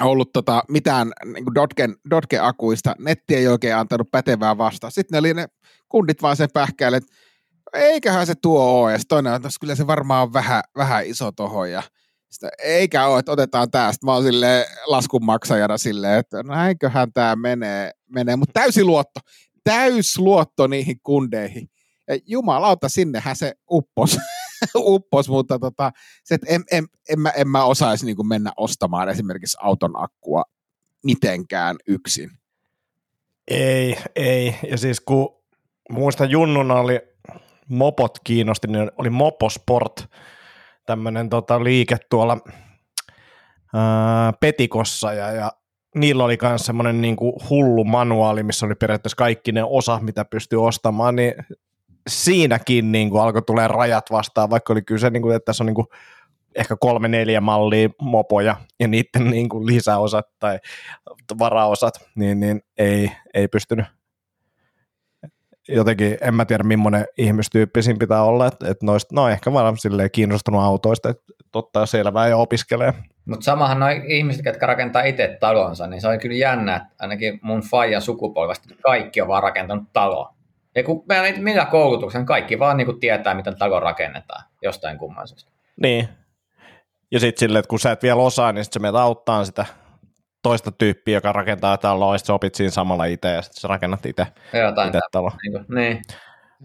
ollut 0.00 0.32
tota 0.32 0.62
mitään 0.68 1.12
niin 1.24 1.44
kuin 1.44 1.54
Dotgen, 1.54 1.96
Dotge-akuista, 2.10 2.94
netti 2.98 3.34
ei 3.34 3.48
oikein 3.48 3.76
antanut 3.76 4.10
pätevää 4.10 4.58
vastaa. 4.58 4.90
Sitten 4.90 5.16
ne 5.16 5.18
oli 5.18 5.34
ne 5.34 5.46
kundit 5.88 6.22
vaan 6.22 6.36
sen 6.36 6.48
pähkäille, 6.54 6.96
että 6.96 7.12
eiköhän 7.74 8.26
se 8.26 8.34
tuo 8.42 8.82
ole, 8.82 8.92
ja 8.92 8.98
toinen 9.08 9.32
on, 9.32 9.40
kyllä 9.60 9.74
se 9.74 9.86
varmaan 9.86 10.22
on 10.22 10.32
vähän, 10.32 10.62
vähän 10.76 11.06
iso 11.06 11.32
tohon, 11.32 11.70
ja 11.70 11.82
sitä, 12.32 12.48
eikä 12.58 13.06
ole, 13.06 13.18
että 13.18 13.32
otetaan 13.32 13.70
tästä. 13.70 14.06
Mä 14.06 14.14
oon 14.14 14.22
silleen 14.22 14.64
laskunmaksajana 14.86 15.78
silleen, 15.78 16.18
että 16.18 16.42
näinköhän 16.42 17.12
tämä 17.12 17.36
menee, 17.36 17.90
menee. 18.08 18.36
mutta 18.36 18.60
täysi 18.60 18.84
luotto, 18.84 19.20
täys 19.64 20.18
luotto 20.18 20.66
niihin 20.66 21.00
kundeihin. 21.02 21.68
Ja 22.08 22.18
jumalauta, 22.26 22.88
sinnehän 22.88 23.36
se 23.36 23.52
uppos, 23.70 24.18
uppos 24.76 25.28
mutta 25.28 25.58
tota, 25.58 25.92
se, 26.24 26.34
että 26.34 26.46
en, 26.50 26.64
en, 26.70 26.86
en, 27.08 27.20
mä, 27.20 27.30
en 27.30 27.48
mä 27.48 27.64
osaisi 27.64 28.06
niin 28.06 28.28
mennä 28.28 28.52
ostamaan 28.56 29.08
esimerkiksi 29.08 29.56
auton 29.60 30.02
akkua 30.02 30.42
mitenkään 31.04 31.76
yksin. 31.86 32.30
Ei, 33.48 33.98
ei. 34.16 34.54
Ja 34.70 34.78
siis 34.78 35.00
kun 35.00 35.42
muistan 35.90 36.30
junnuna 36.30 36.74
oli 36.74 37.00
mopot 37.68 38.18
kiinnosti, 38.24 38.66
niin 38.66 38.90
oli 38.98 39.10
Moposport, 39.10 40.06
tämmöinen 40.86 41.28
tota, 41.28 41.64
liike 41.64 41.96
tuolla 42.10 42.38
ää, 43.74 44.32
Petikossa 44.40 45.12
ja, 45.12 45.32
ja 45.32 45.52
niillä 45.94 46.24
oli 46.24 46.38
myös 46.42 46.66
semmoinen 46.66 47.00
niin 47.00 47.16
hullu 47.50 47.84
manuaali, 47.84 48.42
missä 48.42 48.66
oli 48.66 48.74
periaatteessa 48.74 49.16
kaikki 49.16 49.52
ne 49.52 49.64
osa, 49.64 49.98
mitä 50.02 50.24
pystyy 50.24 50.64
ostamaan, 50.64 51.16
niin 51.16 51.34
siinäkin 52.08 52.92
niin 52.92 53.10
kuin 53.10 53.22
alkoi 53.22 53.42
tulee 53.42 53.68
rajat 53.68 54.10
vastaan, 54.10 54.50
vaikka 54.50 54.72
oli 54.72 54.82
kyse, 54.82 55.10
niin 55.10 55.22
kuin, 55.22 55.36
että 55.36 55.44
tässä 55.46 55.64
on 55.64 55.66
niin 55.66 55.74
kuin 55.74 55.86
ehkä 56.54 56.76
kolme 56.80 57.08
neljä 57.08 57.40
mallia 57.40 57.88
mopoja 58.00 58.56
ja 58.80 58.88
niiden 58.88 59.30
niin 59.30 59.48
kuin 59.48 59.66
lisäosat 59.66 60.26
tai 60.38 60.58
varaosat, 61.38 61.94
niin, 62.14 62.40
niin 62.40 62.62
ei, 62.78 63.12
ei 63.34 63.48
pystynyt 63.48 63.86
jotenkin, 65.68 66.18
en 66.20 66.34
mä 66.34 66.44
tiedä 66.44 66.64
millainen 66.64 67.04
ihmistyyppi 67.18 67.82
siinä 67.82 67.98
pitää 67.98 68.22
olla, 68.22 68.46
että, 68.46 68.70
että 68.70 68.86
noista, 68.86 69.14
no 69.14 69.28
ehkä 69.28 69.52
vaan 69.52 69.78
silleen 69.78 70.10
kiinnostunut 70.10 70.62
autoista, 70.62 71.08
että 71.08 71.24
ottaa 71.54 71.86
selvää 71.86 72.28
ja 72.28 72.36
opiskelee. 72.36 72.94
Mutta 73.24 73.44
samahan 73.44 73.80
noin 73.80 74.02
ihmiset, 74.10 74.44
jotka 74.44 74.66
rakentaa 74.66 75.02
itse 75.02 75.36
talonsa, 75.40 75.86
niin 75.86 76.00
se 76.00 76.08
on 76.08 76.18
kyllä 76.18 76.36
jännä, 76.36 76.76
että 76.76 76.88
ainakin 76.98 77.40
mun 77.42 77.60
faijan 77.60 78.02
sukupolvesta 78.02 78.74
kaikki 78.82 79.20
on 79.20 79.28
vaan 79.28 79.42
rakentanut 79.42 79.84
talo. 79.92 80.34
Ja 80.74 80.82
kun 80.82 81.04
meillä 81.08 81.26
ei 81.26 81.40
millä 81.40 81.64
koulutuksen, 81.66 82.26
kaikki 82.26 82.58
vaan 82.58 82.76
niin 82.76 83.00
tietää, 83.00 83.34
miten 83.34 83.58
talo 83.58 83.80
rakennetaan 83.80 84.44
jostain 84.62 84.98
kummallisesta. 84.98 85.50
Niin. 85.82 86.08
Ja 87.10 87.20
sitten 87.20 87.40
silleen, 87.40 87.60
että 87.60 87.68
kun 87.68 87.80
sä 87.80 87.92
et 87.92 88.02
vielä 88.02 88.22
osaa, 88.22 88.52
niin 88.52 88.64
sitten 88.64 88.80
se 88.80 88.82
meitä 88.82 89.02
auttaa 89.02 89.44
sitä 89.44 89.66
toista 90.42 90.72
tyyppiä, 90.72 91.16
joka 91.16 91.32
rakentaa 91.32 91.78
taloa, 91.78 92.14
ja 92.14 92.18
sitten 92.18 92.34
opit 92.34 92.54
siinä 92.54 92.70
samalla 92.70 93.04
itse, 93.04 93.28
ja 93.28 93.42
sitten 93.42 93.60
sä 93.60 93.68
rakennat 93.68 94.06
itse, 94.06 94.26
itse 94.86 95.00
talo. 95.12 95.30
Niin, 95.42 95.64
niin. 95.74 96.02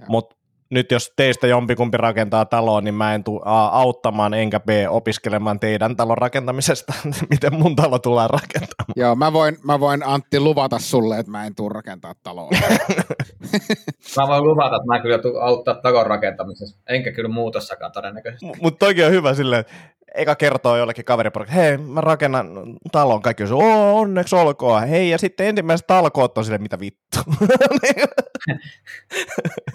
Mutta 0.08 0.38
nyt 0.70 0.92
jos 0.92 1.14
teistä 1.16 1.48
jompikumpi 1.48 1.98
rakentaa 1.98 2.46
taloa, 2.46 2.82
niin 2.82 2.94
mä 2.94 3.14
en 3.16 3.24
tule 3.24 3.42
A 3.46 3.66
auttamaan 3.68 4.34
enkä 4.34 4.60
B 4.60 4.70
opiskelemaan 4.90 5.60
teidän 5.60 5.96
talon 5.96 6.18
rakentamisesta, 6.18 6.94
miten 7.32 7.54
mun 7.54 7.76
talo 7.76 8.00
tullaan 8.00 8.30
rakentamaan. 8.30 8.94
Joo, 8.96 9.16
mä 9.16 9.34
voin, 9.34 9.58
mä 9.64 9.80
voin 9.80 10.04
Antti 10.06 10.40
luvata 10.40 10.80
sulle, 10.80 11.20
että 11.20 11.32
mä 11.32 11.46
en 11.46 11.56
tule 11.56 11.74
rakentaa 11.74 12.14
taloa. 12.24 12.50
mä 14.18 14.28
voin 14.28 14.44
luvata, 14.44 14.76
että 14.76 14.88
mä 14.88 15.00
kyllä 15.00 15.18
tulen 15.18 15.44
auttaa 15.44 15.76
talon 15.76 16.06
rakentamisessa, 16.06 16.80
enkä 16.90 17.12
kyllä 17.12 17.30
muutossakaan 17.30 17.92
todennäköisesti. 17.92 18.46
M- 18.46 18.52
Mutta 18.62 18.86
toikin 18.86 19.06
on 19.06 19.12
hyvä 19.12 19.34
silleen, 19.34 19.66
eka 20.16 20.36
kertoo 20.36 20.78
jollekin 20.78 21.06
kaveriporukka, 21.06 21.54
hei 21.54 21.78
mä 21.78 22.02
rakennan 22.02 22.50
talon, 22.92 23.22
kaikki 23.22 23.44
on 23.44 23.54
oo 23.54 24.00
onneksi 24.00 24.36
olkoon, 24.36 24.88
hei 24.88 25.10
ja 25.10 25.18
sitten 25.18 25.48
ensimmäiset 25.48 25.88
talkoot 25.88 26.38
on 26.38 26.44
silleen, 26.44 26.62
mitä 26.62 26.80
vittu. 26.80 27.20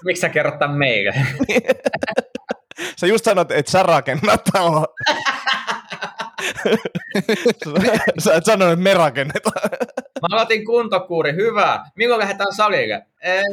Miksi 0.04 0.20
sä 0.20 0.28
kerrot 0.28 0.58
tämän 0.58 0.76
meille? 0.76 1.14
sä 3.00 3.06
just 3.06 3.24
sanot, 3.24 3.50
että 3.50 3.72
sä 3.72 3.82
rakennat 3.82 4.44
talon. 4.52 4.86
sä 8.24 8.34
et 8.34 8.44
sanonut, 8.44 8.72
että 8.72 8.82
me 8.82 8.94
rakennetaan. 8.94 9.70
Mä 10.22 10.28
aloitin 10.32 10.64
kuntokuuri, 10.64 11.32
hyvä. 11.34 11.84
Milloin 11.96 12.20
lähdetään 12.20 12.54
salille? 12.54 13.06
En. 13.20 13.44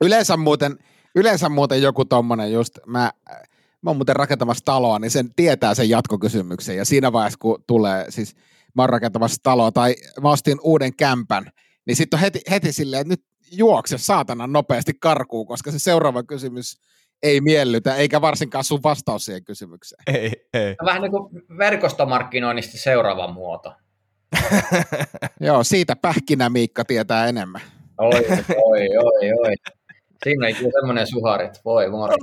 Yleensä 0.00 0.36
muuten, 0.36 0.78
yleensä 1.14 1.48
muuten 1.48 1.82
joku 1.82 2.04
tommonen 2.04 2.52
just, 2.52 2.78
mä, 2.86 3.12
mä 3.84 3.90
oon 3.90 3.96
muuten 3.96 4.16
rakentamassa 4.16 4.64
taloa, 4.64 4.98
niin 4.98 5.10
sen 5.10 5.34
tietää 5.36 5.74
sen 5.74 5.88
jatkokysymyksen. 5.88 6.76
Ja 6.76 6.84
siinä 6.84 7.12
vaiheessa, 7.12 7.38
kun 7.38 7.64
tulee, 7.66 8.06
siis 8.08 8.36
mä 8.74 8.82
oon 8.82 8.88
rakentamassa 8.88 9.40
taloa 9.42 9.72
tai 9.72 9.94
mä 10.22 10.30
ostin 10.30 10.58
uuden 10.62 10.96
kämpän, 10.96 11.50
niin 11.86 11.96
sitten 11.96 12.16
on 12.16 12.20
heti, 12.20 12.40
heti 12.50 12.72
silleen, 12.72 13.00
että 13.00 13.12
nyt 13.12 13.24
juokse 13.52 13.98
saatana 13.98 14.46
nopeasti 14.46 14.92
karkuun, 15.00 15.46
koska 15.46 15.70
se 15.70 15.78
seuraava 15.78 16.22
kysymys 16.22 16.80
ei 17.22 17.40
miellytä, 17.40 17.94
eikä 17.96 18.20
varsinkaan 18.20 18.64
sun 18.64 18.82
vastaus 18.82 19.24
siihen 19.24 19.44
kysymykseen. 19.44 20.02
Ei, 20.06 20.32
ei. 20.54 20.76
Vähän 20.84 21.02
niin 21.02 21.10
kuin 21.10 21.30
verkostomarkkinoinnista 21.58 22.78
seuraava 22.78 23.32
muoto. 23.32 23.72
Joo, 25.40 25.64
siitä 25.64 25.96
pähkinä 25.96 26.50
Miikka 26.50 26.84
tietää 26.84 27.26
enemmän. 27.26 27.60
Oi, 27.98 28.26
oi, 28.56 28.88
oi, 28.96 29.32
oi. 29.32 29.54
Siinä 30.22 30.46
ei 30.46 30.54
semmoinen 30.54 31.06
suhari, 31.06 31.44
että 31.44 31.60
voi 31.64 31.90
moro. 31.90 32.14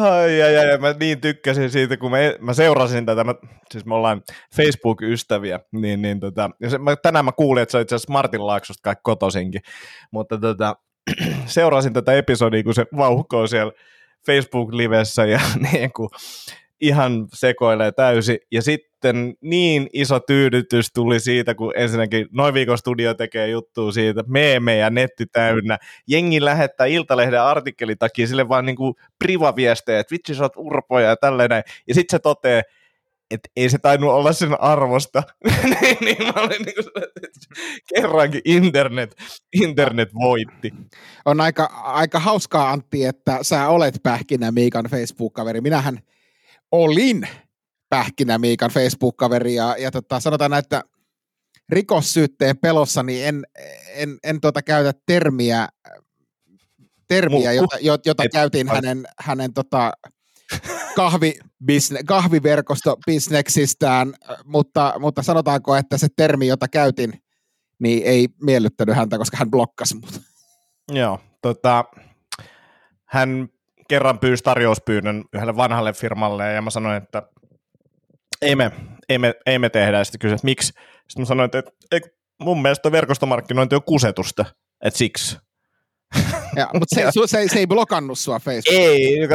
Ai, 0.00 0.42
ai, 0.42 0.56
ai, 0.56 0.78
mä 0.78 0.94
niin 1.00 1.20
tykkäsin 1.20 1.70
siitä, 1.70 1.96
kun 1.96 2.10
mä, 2.10 2.16
mä 2.40 2.54
seurasin 2.54 3.06
tätä, 3.06 3.24
mä, 3.24 3.34
siis 3.70 3.84
me 3.84 3.94
ollaan 3.94 4.22
Facebook-ystäviä, 4.56 5.60
niin, 5.72 6.02
niin 6.02 6.20
tota, 6.20 6.50
ja 6.60 6.70
se, 6.70 6.78
mä, 6.78 6.96
tänään 6.96 7.24
mä 7.24 7.32
kuulin, 7.32 7.62
että 7.62 7.70
se 7.70 7.76
on 7.76 7.82
itse 7.82 7.94
asiassa 7.94 8.12
Martin 8.12 8.46
Laaksosta 8.46 8.82
kai 8.82 8.96
kotosinkin, 9.02 9.62
mutta 10.10 10.38
tota, 10.38 10.76
seurasin 11.46 11.92
tätä 11.92 12.12
episodia, 12.12 12.62
kun 12.62 12.74
se 12.74 12.86
vauhkoo 12.96 13.46
siellä 13.46 13.72
Facebook-livessä 14.26 15.26
ja 15.26 15.40
niin 15.72 15.92
kuin, 15.92 16.08
ihan 16.82 17.26
sekoilee 17.32 17.92
täysin. 17.92 18.38
Ja 18.52 18.62
sitten 18.62 19.34
niin 19.40 19.86
iso 19.92 20.20
tyydytys 20.20 20.92
tuli 20.94 21.20
siitä, 21.20 21.54
kun 21.54 21.72
ensinnäkin 21.76 22.26
Noin 22.32 22.54
viikon 22.54 22.78
studio 22.78 23.14
tekee 23.14 23.48
juttua 23.48 23.92
siitä, 23.92 24.24
meemejä 24.26 24.90
netti 24.90 25.26
täynnä. 25.26 25.78
Jengi 26.06 26.44
lähettää 26.44 26.86
Iltalehden 26.86 27.42
artikkelin 27.42 27.98
takia 27.98 28.26
sille 28.26 28.48
vaan 28.48 28.66
niin 28.66 28.76
kuin 28.76 28.94
privaviestejä, 29.18 30.00
että 30.00 30.12
vitsi 30.12 30.34
sä 30.34 30.42
oot 30.42 30.56
urpoja 30.56 31.08
ja 31.08 31.16
tälleen 31.16 31.50
Ja 31.88 31.94
sitten 31.94 32.18
se 32.18 32.22
toteaa, 32.22 32.62
että 33.30 33.48
ei 33.56 33.68
se 33.68 33.78
tainnut 33.78 34.10
olla 34.10 34.32
sen 34.32 34.60
arvosta. 34.60 35.22
niin, 35.80 35.96
niin 36.00 36.16
mä 36.26 36.32
olin 36.36 36.62
niin 36.62 36.74
kuin, 36.74 37.04
kerrankin 37.94 38.40
internet, 38.44 39.16
internet 39.62 40.14
voitti. 40.14 40.72
On 41.24 41.40
aika, 41.40 41.64
aika 41.82 42.20
hauskaa 42.20 42.70
Antti, 42.70 43.04
että 43.04 43.38
sä 43.42 43.68
olet 43.68 43.94
Pähkinä 44.02 44.52
Miikan 44.52 44.84
Facebook-kaveri. 44.90 45.60
Minähän 45.60 45.98
olin 46.72 47.28
Pähkinä 47.88 48.38
Miikan 48.38 48.70
Facebook-kaveri 48.70 49.54
ja, 49.54 49.76
ja 49.78 49.90
tota, 49.90 50.20
sanotaan 50.20 50.54
että 50.54 50.82
rikossyytteen 51.68 52.58
pelossa 52.58 53.02
niin 53.02 53.26
en, 53.26 53.42
en, 53.94 54.18
en 54.24 54.40
tuota 54.40 54.62
käytä 54.62 54.92
termiä, 55.06 55.68
termiä 57.08 57.52
jota, 57.52 57.76
jota 58.06 58.22
käytiin 58.32 58.68
hänen, 58.68 59.04
hänen 59.18 59.52
tota, 59.52 59.92
kahvi, 60.96 61.34
kahviverkostobisneksistään, 62.06 64.14
mutta, 64.44 64.94
mutta 64.98 65.22
sanotaanko, 65.22 65.76
että 65.76 65.98
se 65.98 66.08
termi, 66.16 66.46
jota 66.46 66.68
käytin, 66.68 67.22
niin 67.78 68.02
ei 68.04 68.28
miellyttänyt 68.42 68.96
häntä, 68.96 69.18
koska 69.18 69.36
hän 69.36 69.50
blokkasi 69.50 69.94
mut. 69.94 70.20
Joo, 70.92 71.20
tota, 71.42 71.84
hän 73.04 73.48
kerran 73.92 74.18
pyysi 74.18 74.44
tarjouspyynnön 74.44 75.24
yhdelle 75.34 75.56
vanhalle 75.56 75.92
firmalle 75.92 76.52
ja 76.52 76.62
mä 76.62 76.70
sanoin, 76.70 76.96
että 76.96 77.22
ei 78.42 78.56
me, 78.56 78.72
ei 79.08 79.18
me, 79.18 79.34
ei 79.46 79.58
me 79.58 79.68
tehdä. 79.68 79.98
Ja 79.98 80.04
sitten 80.04 80.18
kysyin, 80.18 80.34
että 80.34 80.44
miksi. 80.44 80.66
Sitten 80.66 81.22
mä 81.22 81.24
sanoin, 81.24 81.44
että, 81.44 81.62
että 81.92 82.08
mun 82.40 82.62
mielestä 82.62 82.92
verkostomarkkinointi 82.92 83.74
on 83.74 83.82
kusetusta, 83.82 84.44
että 84.84 84.98
siksi. 84.98 85.38
Ja, 86.56 86.70
mutta 86.72 86.94
se, 86.94 87.26
se, 87.26 87.48
se, 87.48 87.58
ei 87.58 87.66
blokannut 87.66 88.18
sua 88.18 88.38
Facebookissa. 88.38 88.82
Ei, 88.82 89.28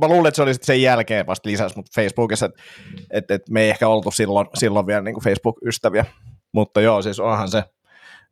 mä 0.00 0.08
luulen, 0.08 0.28
että 0.28 0.36
se 0.36 0.42
oli 0.42 0.54
sen 0.54 0.82
jälkeen 0.82 1.26
vasta 1.26 1.48
lisäsi, 1.48 1.76
mutta 1.76 1.90
Facebookissa, 1.94 2.46
että 2.46 2.62
et, 3.10 3.30
et 3.30 3.48
me 3.50 3.62
ei 3.62 3.70
ehkä 3.70 3.88
oltu 3.88 4.10
silloin, 4.10 4.46
silloin 4.54 4.86
vielä 4.86 5.00
niin 5.00 5.20
Facebook-ystäviä. 5.24 6.04
Mutta 6.52 6.80
joo, 6.80 7.02
siis 7.02 7.20
onhan 7.20 7.48
se 7.48 7.64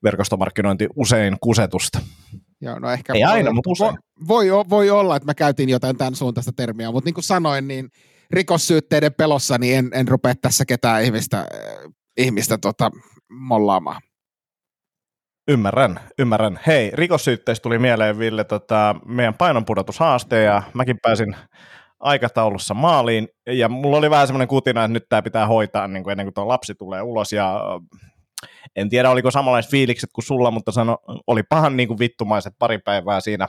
verkostomarkkinointi 0.03 0.89
usein 0.97 1.37
kusetusta. 1.41 2.01
Joo, 2.61 2.79
no 2.79 2.91
ehkä 2.91 3.13
ei 3.13 3.21
voi, 3.25 3.33
aina, 3.33 3.53
mutta 3.53 3.71
usein. 3.71 3.99
Voi, 4.29 4.47
voi 4.71 4.91
olla, 4.91 5.17
että 5.17 5.27
mä 5.27 5.35
käytin 5.35 5.69
jotain 5.69 5.97
tämän 5.97 6.15
suuntaista 6.15 6.53
termiä, 6.57 6.91
mutta 6.91 7.09
niin 7.09 7.15
kuin 7.15 7.25
sanoin, 7.25 7.69
niin 7.69 7.89
rikossyytteiden 8.31 9.15
pelossa 9.15 9.59
niin 9.59 9.79
en, 9.79 9.91
en 9.95 10.09
rupea 10.09 10.35
tässä 10.43 10.65
ketään 10.65 11.03
ihmistä, 11.03 11.39
äh, 11.39 11.47
ihmistä 12.17 12.59
tota, 12.59 12.91
mollaamaan. 13.29 14.03
Ymmärrän, 15.49 16.01
ymmärrän. 16.19 16.61
Hei, 16.67 16.91
rikossyytteistä 16.95 17.63
tuli 17.63 17.79
mieleen, 17.79 18.19
Ville, 18.19 18.45
tota, 18.45 18.97
meidän 19.07 19.35
painonpudotushaaste, 19.35 20.43
ja 20.43 20.63
mäkin 20.75 20.99
pääsin 21.03 21.37
aikataulussa 22.01 22.75
maaliin, 22.75 23.29
ja 23.47 23.69
mulla 23.69 23.97
oli 23.97 24.11
vähän 24.11 24.27
semmoinen 24.27 24.49
kutina, 24.49 24.85
että 24.85 24.93
nyt 24.93 25.09
tämä 25.09 25.23
pitää 25.23 25.47
hoitaa 25.47 25.89
niin 25.89 26.03
kuin 26.03 26.13
ennen 26.13 26.27
kuin 26.27 26.35
tuo 26.35 26.49
lapsi 26.49 26.75
tulee 26.75 27.03
ulos, 27.03 27.33
ja 27.33 27.61
en 28.77 28.89
tiedä 28.89 29.11
oliko 29.11 29.31
samanlaiset 29.31 29.71
fiilikset 29.71 30.11
kuin 30.13 30.25
sulla, 30.25 30.51
mutta 30.51 30.73
sano, 30.73 30.99
oli 31.27 31.43
pahan 31.43 31.77
niin 31.77 31.89
kuin 31.89 31.99
vittumaiset 31.99 32.55
pari 32.59 32.79
päivää 32.79 33.21
siinä, 33.21 33.49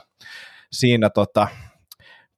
siinä 0.72 1.10
tota, 1.10 1.48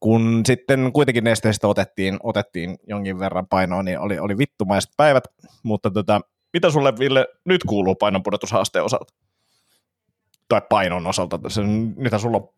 kun 0.00 0.42
sitten 0.46 0.92
kuitenkin 0.92 1.24
nesteistä 1.24 1.68
otettiin, 1.68 2.18
otettiin 2.22 2.76
jonkin 2.88 3.18
verran 3.18 3.46
painoa, 3.50 3.82
niin 3.82 3.98
oli, 3.98 4.18
oli 4.18 4.38
vittumaiset 4.38 4.90
päivät, 4.96 5.24
mutta 5.62 5.90
tota, 5.90 6.20
mitä 6.52 6.70
sulle 6.70 6.92
Ville 6.98 7.26
nyt 7.44 7.64
kuuluu 7.64 7.94
painonpudotushaasteen 7.94 8.84
osalta? 8.84 9.14
tai 10.48 10.62
painon 10.68 11.06
osalta, 11.06 11.40
mitä 11.96 12.18
sulla 12.18 12.36
on 12.36 12.48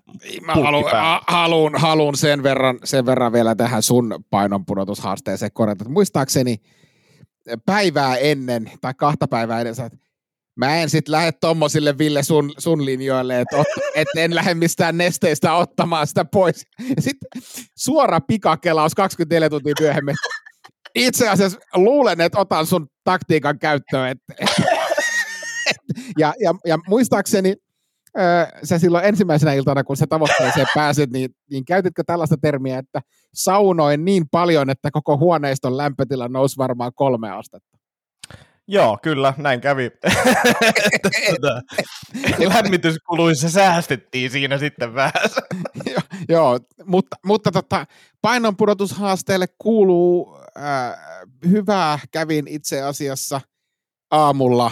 Mä 0.47 0.55
haluan, 0.55 1.21
haluun, 1.27 1.73
haluun 1.77 2.17
sen, 2.17 2.43
verran, 2.43 2.79
sen 2.85 3.07
verran 3.07 3.33
vielä 3.33 3.55
tähän 3.55 3.83
sun 3.83 4.25
painonpudotushaasteeseen 4.31 5.51
korjata. 5.55 5.89
Muistaakseni 5.89 6.57
päivää 7.67 8.17
ennen 8.17 8.71
tai 8.81 8.95
kahta 8.95 9.29
päivää 9.29 9.61
ennen, 9.61 9.75
että 9.87 9.99
mä 10.57 10.77
en 10.77 10.91
sitten 10.91 11.13
lähde 11.13 11.33
tommosille 11.33 11.99
Ville 11.99 12.23
sun, 12.23 12.53
sun 12.59 12.85
linjoille, 12.85 13.41
että 13.41 13.65
et 13.95 14.09
en 14.17 14.35
lähde 14.35 14.55
mistään 14.55 14.99
nesteistä 14.99 15.55
ottamaan 15.55 16.07
sitä 16.07 16.25
pois. 16.25 16.67
Sitten 16.99 17.43
suora 17.77 18.21
pikakelaus 18.21 18.95
24 18.95 19.51
tuntia 19.51 19.75
myöhemmin. 19.81 20.15
Itse 20.95 21.29
asiassa 21.29 21.59
luulen, 21.75 22.21
että 22.21 22.39
otan 22.39 22.67
sun 22.67 22.87
taktiikan 23.05 23.59
käyttöön. 23.59 24.09
Et, 24.09 24.19
et, 24.41 24.51
et, 25.71 25.77
ja, 26.19 26.35
ja, 26.41 26.55
ja 26.67 26.79
muistaakseni 26.89 27.55
sä 28.65 28.79
silloin 28.79 29.05
ensimmäisenä 29.05 29.53
iltana, 29.53 29.85
kun 29.85 29.97
sä 29.97 30.07
tavoitteeseen 30.07 30.67
pääsit, 30.75 31.11
niin, 31.11 31.31
niin 31.51 31.65
käytitkö 31.65 32.03
tällaista 32.07 32.37
termiä, 32.43 32.79
että 32.79 33.01
saunoin 33.35 34.05
niin 34.05 34.25
paljon, 34.31 34.71
että 34.71 34.91
koko 34.91 35.17
huoneiston 35.17 35.77
lämpötila 35.77 36.29
nousi 36.29 36.57
varmaan 36.59 36.93
kolme 36.95 37.31
astetta? 37.31 37.77
Joo, 38.69 38.99
kyllä, 39.03 39.35
näin 39.37 39.61
kävi. 39.61 39.91
Tota, 41.31 41.63
lämmityskuluissa 42.55 43.51
säästettiin 43.51 44.31
siinä 44.31 44.59
sitten 44.59 44.95
vähän. 44.95 45.13
joo, 45.93 46.03
joo, 46.29 46.59
mutta, 46.85 47.17
mutta 47.25 47.53
tota, 47.53 47.87
painonpudotushaasteelle 48.23 49.47
kuuluu 49.59 50.39
äh, 50.59 50.99
hyvää. 51.49 51.99
Kävin 52.13 52.49
itse 52.49 52.83
asiassa 52.83 53.41
aamulla 54.11 54.71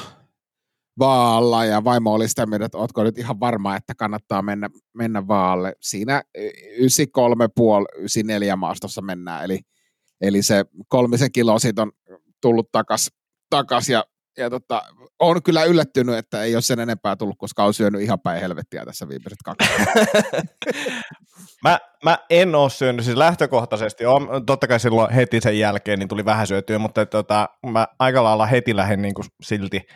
vaalla 0.98 1.64
ja 1.64 1.84
vaimo 1.84 2.14
oli 2.14 2.28
sitä 2.28 2.46
mieltä, 2.46 2.64
että 2.64 2.78
ootko 2.78 3.04
nyt 3.04 3.18
ihan 3.18 3.40
varma, 3.40 3.76
että 3.76 3.94
kannattaa 3.94 4.42
mennä, 4.42 4.70
mennä 4.94 5.28
vaalle. 5.28 5.72
Siinä 5.80 6.22
93,5-94 6.38 6.42
maastossa 8.56 9.02
mennään, 9.02 9.44
eli, 9.44 9.60
eli 10.20 10.42
se 10.42 10.64
kolmisen 10.88 11.32
kiloa 11.32 11.58
siitä 11.58 11.82
on 11.82 11.92
tullut 12.40 12.72
takas, 12.72 13.10
takas 13.50 13.88
ja, 13.88 14.04
ja 14.38 14.50
tota, 14.50 14.82
on 15.18 15.42
kyllä 15.42 15.64
yllättynyt, 15.64 16.14
että 16.14 16.42
ei 16.42 16.56
ole 16.56 16.62
sen 16.62 16.80
enempää 16.80 17.16
tullut, 17.16 17.38
koska 17.38 17.64
on 17.64 17.74
syönyt 17.74 18.00
ihan 18.00 18.20
päin 18.20 18.40
helvettiä 18.40 18.84
tässä 18.84 19.08
viimeiset 19.08 19.38
kaksi. 19.44 19.68
mä, 21.64 21.78
mä 22.04 22.18
en 22.30 22.54
ole 22.54 22.70
syönyt, 22.70 23.04
siis 23.04 23.16
lähtökohtaisesti, 23.16 24.06
on, 24.06 24.46
totta 24.46 24.66
kai 24.66 24.80
silloin 24.80 25.12
heti 25.12 25.40
sen 25.40 25.58
jälkeen 25.58 25.98
niin 25.98 26.08
tuli 26.08 26.24
vähän 26.24 26.46
syötyä, 26.46 26.78
mutta 26.78 27.06
tota, 27.06 27.48
mä 27.66 27.86
aika 27.98 28.24
lailla 28.24 28.46
heti 28.46 28.76
lähdin 28.76 29.02
niin 29.02 29.14
kuin 29.14 29.26
silti 29.42 29.86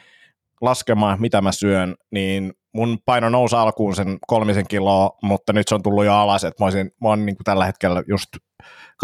laskemaan, 0.60 1.20
mitä 1.20 1.40
mä 1.40 1.52
syön, 1.52 1.94
niin 2.10 2.52
mun 2.74 2.98
paino 3.04 3.28
nousi 3.28 3.56
alkuun 3.56 3.96
sen 3.96 4.18
kolmisen 4.26 4.68
kiloa, 4.68 5.10
mutta 5.22 5.52
nyt 5.52 5.68
se 5.68 5.74
on 5.74 5.82
tullut 5.82 6.04
jo 6.04 6.14
alas, 6.14 6.44
että 6.44 6.62
mä, 6.62 6.66
olisin, 6.66 6.90
mä 7.00 7.08
oon 7.08 7.26
niin 7.26 7.36
kuin 7.36 7.44
tällä 7.44 7.66
hetkellä 7.66 8.02
just 8.08 8.28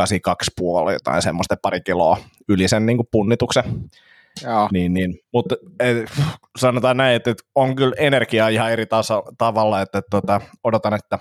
82,5 0.01 0.93
jotain 0.93 1.23
semmoista 1.23 1.57
pari 1.63 1.81
kiloa 1.81 2.17
yli 2.49 2.69
sen 2.69 2.87
niin 2.87 2.97
kuin 2.97 3.09
punnituksen. 3.13 3.65
Joo. 4.43 4.69
Niin, 4.73 4.95
niin. 4.95 5.19
Mutta 5.33 5.57
et, 5.81 5.97
sanotaan 6.59 6.97
näin, 6.97 7.17
että, 7.17 7.31
että 7.31 7.45
on 7.55 7.77
kyllä 7.77 7.95
energiaa 7.99 8.49
ihan 8.49 8.73
eri 8.73 8.87
tasa, 8.87 9.23
tavalla, 9.39 9.81
että, 9.81 9.99
että 9.99 10.11
tota, 10.11 10.41
odotan, 10.65 10.95
että 10.95 11.19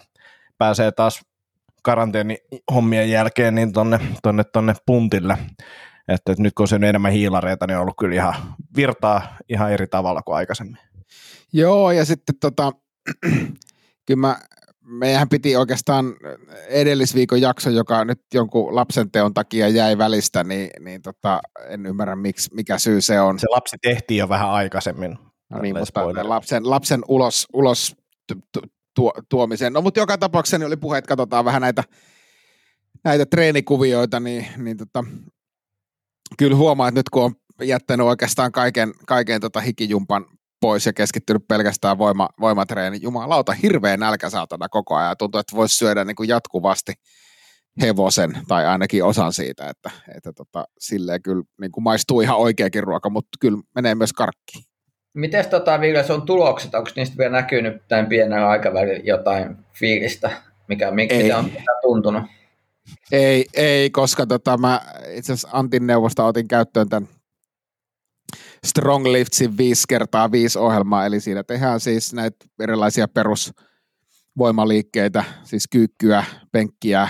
pääsee 0.57 0.91
taas 0.91 1.21
karanteeni 1.83 2.37
hommien 2.73 3.09
jälkeen 3.09 3.55
niin 3.55 3.73
tonne, 3.73 3.99
tonne, 4.23 4.43
tonne 4.43 4.73
puntille 4.85 5.37
että, 6.07 6.31
että 6.31 6.43
nyt 6.43 6.53
kun 6.53 6.67
on 6.73 6.83
enemmän 6.83 7.11
hiilareita, 7.11 7.67
niin 7.67 7.75
on 7.75 7.81
ollut 7.81 7.97
kyllä 7.99 8.15
ihan 8.15 8.35
virtaa 8.75 9.37
ihan 9.49 9.71
eri 9.71 9.87
tavalla 9.87 10.21
kuin 10.21 10.35
aikaisemmin. 10.35 10.77
Joo, 11.53 11.91
ja 11.91 12.05
sitten 12.05 12.35
tota, 12.39 12.71
kyllä 14.07 14.19
mä, 14.19 14.37
meidän 14.81 15.29
piti 15.29 15.55
oikeastaan 15.55 16.05
edellisviikon 16.67 17.41
jakso, 17.41 17.69
joka 17.69 18.05
nyt 18.05 18.21
jonkun 18.33 18.75
lapsen 18.75 19.11
teon 19.11 19.33
takia 19.33 19.67
jäi 19.67 19.97
välistä, 19.97 20.43
niin, 20.43 20.69
niin 20.79 21.01
tota, 21.01 21.41
en 21.69 21.85
ymmärrä 21.85 22.15
miksi, 22.15 22.49
mikä 22.53 22.77
syy 22.77 23.01
se 23.01 23.21
on. 23.21 23.39
Se 23.39 23.47
lapsi 23.49 23.77
tehtiin 23.81 24.17
jo 24.17 24.29
vähän 24.29 24.49
aikaisemmin. 24.49 25.17
No 25.49 25.61
niin, 25.61 25.79
mutta 25.79 26.29
lapsen, 26.29 26.69
lapsen 26.69 27.01
ulos, 27.07 27.47
ulos 27.53 27.95
tuo, 28.95 29.13
tuomiseen. 29.29 29.73
No 29.73 29.81
mutta 29.81 29.99
joka 29.99 30.17
tapauksessa 30.17 30.57
niin 30.57 30.67
oli 30.67 30.77
puhe, 30.77 30.97
että 30.97 31.09
katsotaan 31.09 31.45
vähän 31.45 31.61
näitä, 31.61 31.83
näitä 33.03 33.25
treenikuvioita, 33.25 34.19
niin, 34.19 34.47
niin 34.57 34.77
tota, 34.77 35.03
kyllä 36.37 36.55
huomaa, 36.55 36.87
että 36.87 36.99
nyt 36.99 37.09
kun 37.09 37.23
on 37.23 37.35
jättänyt 37.61 38.07
oikeastaan 38.07 38.51
kaiken, 38.51 38.93
kaiken 39.07 39.41
tota 39.41 39.59
hikijumpan 39.59 40.25
pois 40.61 40.85
ja 40.85 40.93
keskittynyt 40.93 41.47
pelkästään 41.47 41.97
voima, 41.97 42.29
voimatreeni. 42.39 42.99
Jumalauta, 43.01 43.53
hirveä 43.53 43.97
nälkä 43.97 44.29
saatana 44.29 44.69
koko 44.69 44.95
ajan. 44.95 45.15
Tuntuu, 45.17 45.39
että 45.39 45.55
voisi 45.55 45.77
syödä 45.77 46.05
niin 46.05 46.15
kuin 46.15 46.29
jatkuvasti 46.29 46.93
hevosen 47.81 48.37
tai 48.47 48.65
ainakin 48.65 49.03
osan 49.03 49.33
siitä, 49.33 49.69
että, 49.69 49.91
että 50.15 50.33
tota, 50.33 50.65
silleen 50.79 51.21
kyllä 51.21 51.43
niin 51.61 51.71
kuin 51.71 51.83
maistuu 51.83 52.21
ihan 52.21 52.37
oikeakin 52.37 52.83
ruoka, 52.83 53.09
mutta 53.09 53.37
kyllä 53.39 53.57
menee 53.75 53.95
myös 53.95 54.13
karkki. 54.13 54.63
Miten 55.13 55.49
tota, 55.49 55.81
Ville, 55.81 56.03
sun 56.03 56.25
tulokset, 56.25 56.75
onko 56.75 56.89
niistä 56.95 57.17
vielä 57.17 57.31
näkynyt 57.31 57.87
tämän 57.87 58.07
pienellä 58.07 58.47
aikavälillä 58.47 59.03
jotain 59.03 59.57
fiilistä, 59.79 60.31
mikä, 60.67 60.91
mikä 60.91 61.37
on 61.37 61.51
tuntunut? 61.81 62.23
Ei, 63.11 63.45
ei 63.53 63.89
koska 63.89 64.25
tota, 64.25 64.57
mä 64.57 64.81
itse 65.09 65.33
asiassa 65.33 65.49
Antin 65.51 65.87
neuvosta 65.87 66.25
otin 66.25 66.47
käyttöön 66.47 66.89
tämän 66.89 67.09
Strong 68.65 69.05
Liftsin 69.05 69.57
5 69.57 69.83
kertaa 69.89 70.31
5 70.31 70.59
ohjelmaa, 70.59 71.05
eli 71.05 71.19
siinä 71.19 71.43
tehdään 71.43 71.79
siis 71.79 72.13
näitä 72.13 72.45
erilaisia 72.59 73.07
perusvoimaliikkeitä, 73.07 75.23
siis 75.43 75.67
kyykkyä, 75.71 76.23
penkkiä, 76.51 77.09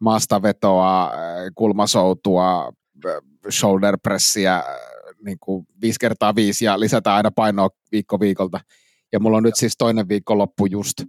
maastavetoa, 0.00 1.12
kulmasoutua, 1.54 2.72
shoulder 3.50 3.98
pressiä, 4.02 4.62
niin 5.24 5.38
kuin 5.40 5.66
5 5.80 5.96
kertaa 6.00 6.34
5 6.34 6.64
ja 6.64 6.80
lisätään 6.80 7.16
aina 7.16 7.30
painoa 7.30 7.68
viikko 7.92 8.20
viikolta. 8.20 8.60
Ja 9.12 9.20
mulla 9.20 9.36
on 9.36 9.42
nyt 9.42 9.56
siis 9.56 9.74
toinen 9.78 10.08
viikonloppu 10.08 10.66
just, 10.66 11.02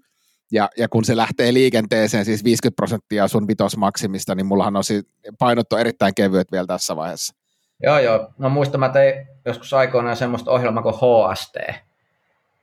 ja, 0.51 0.69
ja 0.77 0.89
kun 0.89 1.05
se 1.05 1.17
lähtee 1.17 1.53
liikenteeseen, 1.53 2.25
siis 2.25 2.43
50 2.43 2.75
prosenttia 2.75 3.27
sun 3.27 3.47
vitosmaksimista, 3.47 4.35
niin 4.35 4.45
mullahan 4.45 4.75
on 4.75 4.83
siis 4.83 5.05
painot 5.39 5.73
on 5.73 5.79
erittäin 5.79 6.15
kevyet 6.15 6.51
vielä 6.51 6.67
tässä 6.67 6.95
vaiheessa. 6.95 7.35
Joo, 7.83 7.99
joo. 7.99 8.29
No 8.37 8.49
muistan, 8.49 8.79
mä 8.79 8.89
tein 8.89 9.27
joskus 9.45 9.73
aikoinaan 9.73 10.15
semmoista 10.15 10.51
ohjelmaa 10.51 10.83
kuin 10.83 10.95
HST, 10.95 11.55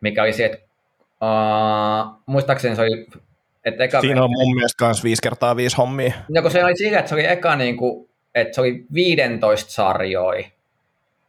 mikä 0.01 0.23
oli 0.23 0.33
se, 0.33 0.45
että 0.45 0.59
uh, 1.23 2.23
muistaakseni 2.27 2.77
se 2.77 2.83
oli... 2.83 3.07
Että 3.65 3.85
eka... 3.85 4.01
Siinä 4.01 4.25
on 4.25 4.31
mun 4.31 4.55
mielestä 4.55 4.85
myös 4.85 5.05
5 5.05 5.23
kertaa 5.23 5.57
5 5.57 5.77
hommia. 5.77 6.13
No 6.29 6.43
kun 6.43 6.51
se 6.51 6.65
oli 6.65 6.77
sillä, 6.77 6.99
että 6.99 7.09
se 7.09 7.15
oli 7.15 7.27
eka 7.27 7.57
niin 7.57 7.77
kuin, 7.77 8.09
että 8.35 8.55
se 8.55 8.61
oli 8.61 8.87
15 8.95 9.73
sarjoja, 9.73 10.49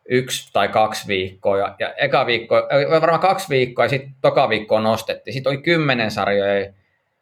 yksi 0.09 0.49
tai 0.53 0.67
kaksi 0.67 1.07
viikkoa, 1.07 1.57
ja, 1.57 1.75
ja 1.79 1.93
eka 1.93 2.25
viikko, 2.25 2.55
varmaan 3.01 3.19
kaksi 3.19 3.49
viikkoa, 3.49 3.85
ja 3.85 3.89
sitten 3.89 4.11
toka 4.21 4.49
viikkoa 4.49 4.81
nostettiin. 4.81 5.33
Sitten 5.33 5.49
oli 5.49 5.61
kymmenen 5.61 6.11
sarjoja, 6.11 6.59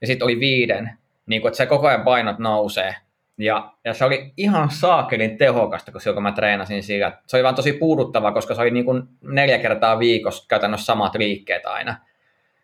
ja 0.01 0.07
sitten 0.07 0.25
oli 0.25 0.39
viiden, 0.39 0.91
niin 1.25 1.41
kuin, 1.41 1.49
että 1.49 1.57
se 1.57 1.65
koko 1.65 1.87
ajan 1.87 2.03
painot 2.03 2.39
nousee. 2.39 2.95
Ja, 3.37 3.73
ja 3.85 3.93
se 3.93 4.05
oli 4.05 4.33
ihan 4.37 4.71
saakelin 4.71 5.37
tehokasta, 5.37 5.91
kun 5.91 6.01
silloin 6.01 6.23
mä 6.23 6.31
treenasin 6.31 6.83
sillä. 6.83 7.11
Se 7.27 7.37
oli 7.37 7.43
vaan 7.43 7.55
tosi 7.55 7.73
puuduttava, 7.73 8.31
koska 8.31 8.55
se 8.55 8.61
oli 8.61 8.71
niin 8.71 8.85
kuin 8.85 9.03
neljä 9.21 9.59
kertaa 9.59 9.99
viikossa 9.99 10.45
käytännössä 10.47 10.85
samat 10.85 11.15
liikkeet 11.15 11.65
aina. 11.65 11.95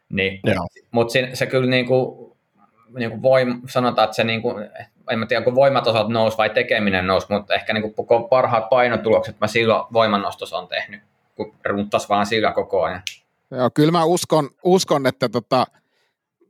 Niin, 0.10 0.40
mutta 0.92 1.12
se, 1.12 1.30
se 1.34 1.46
kyllä 1.46 1.70
niin 1.70 1.86
kuin, 1.86 2.32
niin 2.98 3.10
kuin 3.10 3.22
voim, 3.22 3.62
sanotaan, 3.68 4.06
että 4.06 4.16
se 4.16 4.24
niin 4.24 4.42
kuin, 4.42 4.70
en 5.10 5.20
mä 5.20 5.26
tiedä, 5.26 5.44
kun 5.44 5.56
voimatasot 5.56 6.08
nousi 6.10 6.38
vai 6.38 6.50
tekeminen 6.50 7.08
nousi, 7.08 7.28
mutta 7.30 7.54
ehkä 7.54 7.74
niin 7.74 7.94
kuin 7.94 8.30
parhaat 8.30 8.70
painotulokset 8.70 9.40
mä 9.42 9.48
silloin 9.48 9.84
voimannostossa 9.94 10.58
on 10.58 10.68
tehnyt, 10.68 11.02
kun 11.36 11.54
runttas 11.66 12.10
vaan 12.10 12.26
sillä 12.26 12.52
koko 12.52 12.84
ajan. 12.84 13.02
Joo, 13.52 13.70
kyllä 13.74 13.92
mä 13.92 14.04
uskon, 14.04 14.50
uskon 14.64 15.08
että 15.08 15.30
tota, 15.30 15.66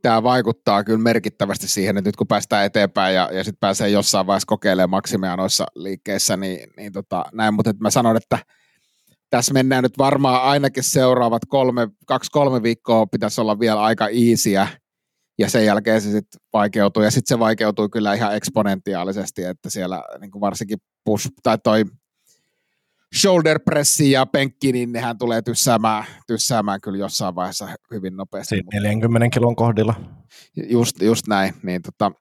tämä 0.02 0.22
vaikuttaa 0.22 0.84
kyllä 0.84 0.98
merkittävästi 0.98 1.68
siihen, 1.68 1.98
että 1.98 2.08
nyt 2.08 2.16
kun 2.16 2.26
päästään 2.26 2.64
eteenpäin 2.64 3.14
ja, 3.14 3.28
ja 3.32 3.44
sitten 3.44 3.60
pääsee 3.60 3.88
jossain 3.88 4.26
vaiheessa 4.26 4.46
kokeilemaan 4.46 4.90
maksimia 4.90 5.36
noissa 5.36 5.66
liikkeissä, 5.74 6.36
niin, 6.36 6.70
niin 6.76 6.92
tota, 6.92 7.24
näin, 7.32 7.54
mutta 7.54 7.72
mä 7.80 7.90
sanon, 7.90 8.16
että 8.16 8.38
tässä 9.30 9.54
mennään 9.54 9.82
nyt 9.82 9.98
varmaan 9.98 10.42
ainakin 10.42 10.82
seuraavat 10.82 11.42
kolme, 11.48 11.88
kaksi-kolme 12.06 12.62
viikkoa 12.62 13.06
pitäisi 13.06 13.40
olla 13.40 13.60
vielä 13.60 13.82
aika 13.82 14.08
easyä, 14.08 14.68
ja 15.38 15.50
sen 15.50 15.64
jälkeen 15.64 16.00
se 16.00 16.10
sitten 16.10 16.40
vaikeutuu, 16.52 17.02
ja 17.02 17.10
sitten 17.10 17.36
se 17.36 17.38
vaikeutuu 17.38 17.88
kyllä 17.88 18.14
ihan 18.14 18.36
eksponentiaalisesti, 18.36 19.44
että 19.44 19.70
siellä 19.70 20.02
niin 20.20 20.30
kuin 20.30 20.40
varsinkin 20.40 20.78
push, 21.04 21.28
tai 21.42 21.58
toi 21.64 21.84
shoulder 23.16 23.60
pressi 23.60 24.10
ja 24.10 24.26
penkki, 24.26 24.72
niin 24.72 24.92
nehän 24.92 25.18
tulee 25.18 25.42
tyssäämään, 25.42 26.04
tyssäämään 26.26 26.80
kyllä 26.80 26.98
jossain 26.98 27.34
vaiheessa 27.34 27.68
hyvin 27.90 28.16
nopeasti. 28.16 28.54
Siinä 28.54 28.80
40 28.80 29.28
kilon 29.30 29.56
kohdilla. 29.56 29.94
Just, 30.56 31.02
just 31.02 31.26
näin. 31.26 31.54
Niin 31.62 31.82
tota, 31.82 32.12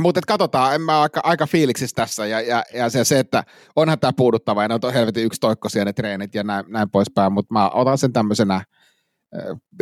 mutta 0.00 0.20
katsotaan, 0.26 0.74
en 0.74 0.80
mä 0.80 1.00
aika, 1.00 1.20
aika 1.24 1.46
fiiliksissä 1.46 1.94
tässä, 1.94 2.26
ja, 2.26 2.40
ja, 2.40 2.62
ja 2.74 2.90
se, 2.90 3.04
se, 3.04 3.18
että 3.18 3.44
onhan 3.76 3.98
tämä 3.98 4.12
puuduttava, 4.12 4.62
ja 4.62 4.68
ne 4.68 4.78
on 4.82 4.92
helvetin 4.92 5.30
toikkosia 5.40 5.84
ne 5.84 5.92
treenit 5.92 6.34
ja 6.34 6.42
näin, 6.42 6.64
näin 6.68 6.90
poispäin, 6.90 7.32
mutta 7.32 7.54
mä 7.54 7.70
otan 7.70 7.98
sen 7.98 8.12
tämmöisenä 8.12 8.54
äh, 8.54 8.64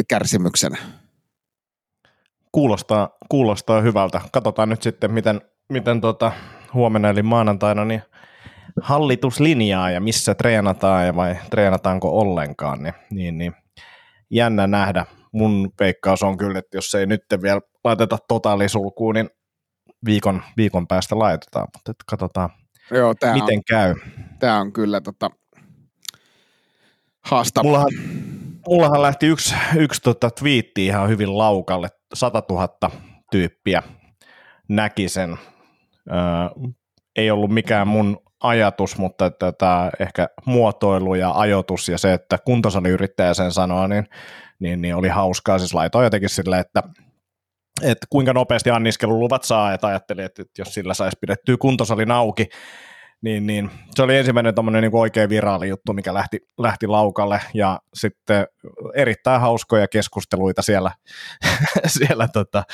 kärsimyksenä. 0.08 0.76
Kuulostaa, 2.52 3.08
kuulostaa 3.28 3.80
hyvältä. 3.80 4.20
Katsotaan 4.32 4.68
nyt 4.68 4.82
sitten, 4.82 5.12
miten, 5.12 5.40
miten 5.68 6.00
tota, 6.00 6.32
huomenna 6.74 7.08
eli 7.08 7.22
maanantaina, 7.22 7.84
niin 7.84 8.02
hallituslinjaa 8.80 9.90
ja 9.90 10.00
missä 10.00 10.34
treenataan 10.34 11.06
ja 11.06 11.16
vai 11.16 11.36
treenataanko 11.50 12.20
ollenkaan, 12.20 12.82
niin, 12.82 12.94
niin, 13.10 13.38
niin 13.38 13.54
jännä 14.30 14.66
nähdä. 14.66 15.06
Mun 15.32 15.70
veikkaus 15.80 16.22
on 16.22 16.36
kyllä, 16.36 16.58
että 16.58 16.76
jos 16.76 16.94
ei 16.94 17.06
nyt 17.06 17.22
vielä 17.42 17.60
laiteta 17.84 18.18
totaalisulkuun, 18.28 19.14
niin 19.14 19.30
viikon, 20.04 20.42
viikon 20.56 20.86
päästä 20.86 21.18
laitetaan, 21.18 21.68
mutta 21.74 22.04
katsotaan, 22.06 22.50
Joo, 22.90 23.14
tää 23.14 23.32
miten 23.32 23.56
on, 23.56 23.62
käy. 23.68 23.94
Tämä 24.38 24.60
on 24.60 24.72
kyllä 24.72 25.00
tota, 25.00 25.30
haastava. 27.24 27.64
Mullahan, 27.64 27.90
mullahan 28.68 29.02
lähti 29.02 29.26
yksi, 29.26 29.54
yksi 29.76 30.02
tota 30.02 30.30
twiitti 30.30 30.86
ihan 30.86 31.08
hyvin 31.08 31.38
laukalle, 31.38 31.88
100 32.14 32.42
000 32.50 32.68
tyyppiä 33.30 33.82
näki 34.68 35.08
sen. 35.08 35.38
Öö, 36.10 36.16
ei 37.16 37.30
ollut 37.30 37.50
mikään 37.50 37.88
mun 37.88 38.18
ajatus, 38.42 38.98
mutta 38.98 39.26
että 39.26 39.52
tämä 39.52 39.90
ehkä 39.98 40.28
muotoilu 40.46 41.14
ja 41.14 41.30
ajoitus 41.30 41.88
ja 41.88 41.98
se, 41.98 42.12
että 42.12 42.38
kuntosaliyrittäjä 42.44 43.34
sen 43.34 43.52
sanoo, 43.52 43.86
niin, 43.86 44.06
niin, 44.58 44.82
niin 44.82 44.94
oli 44.94 45.08
hauskaa. 45.08 45.58
Siis 45.58 45.74
laitoin 45.74 46.04
jotenkin 46.04 46.28
silleen, 46.28 46.60
että 46.60 46.82
että 47.82 48.06
kuinka 48.10 48.32
nopeasti 48.32 48.70
anniskeluluvat 48.70 49.44
saa, 49.44 49.72
että 49.72 49.86
ajattelin, 49.86 50.24
että 50.24 50.42
jos 50.58 50.74
sillä 50.74 50.94
saisi 50.94 51.16
pidettyä 51.20 51.56
kuntosalin 51.56 52.10
auki, 52.10 52.48
niin, 53.22 53.46
niin. 53.46 53.70
Se 53.94 54.02
oli 54.02 54.16
ensimmäinen 54.16 54.54
niin 54.80 54.90
oikein 54.94 55.28
viraali 55.28 55.68
juttu, 55.68 55.92
mikä 55.92 56.14
lähti, 56.14 56.40
lähti 56.58 56.86
laukalle, 56.86 57.40
ja 57.54 57.80
sitten 57.94 58.46
erittäin 58.94 59.40
hauskoja 59.40 59.88
keskusteluita 59.88 60.62
siellä, 60.62 60.90
siellä 61.98 62.28
tota, 62.28 62.64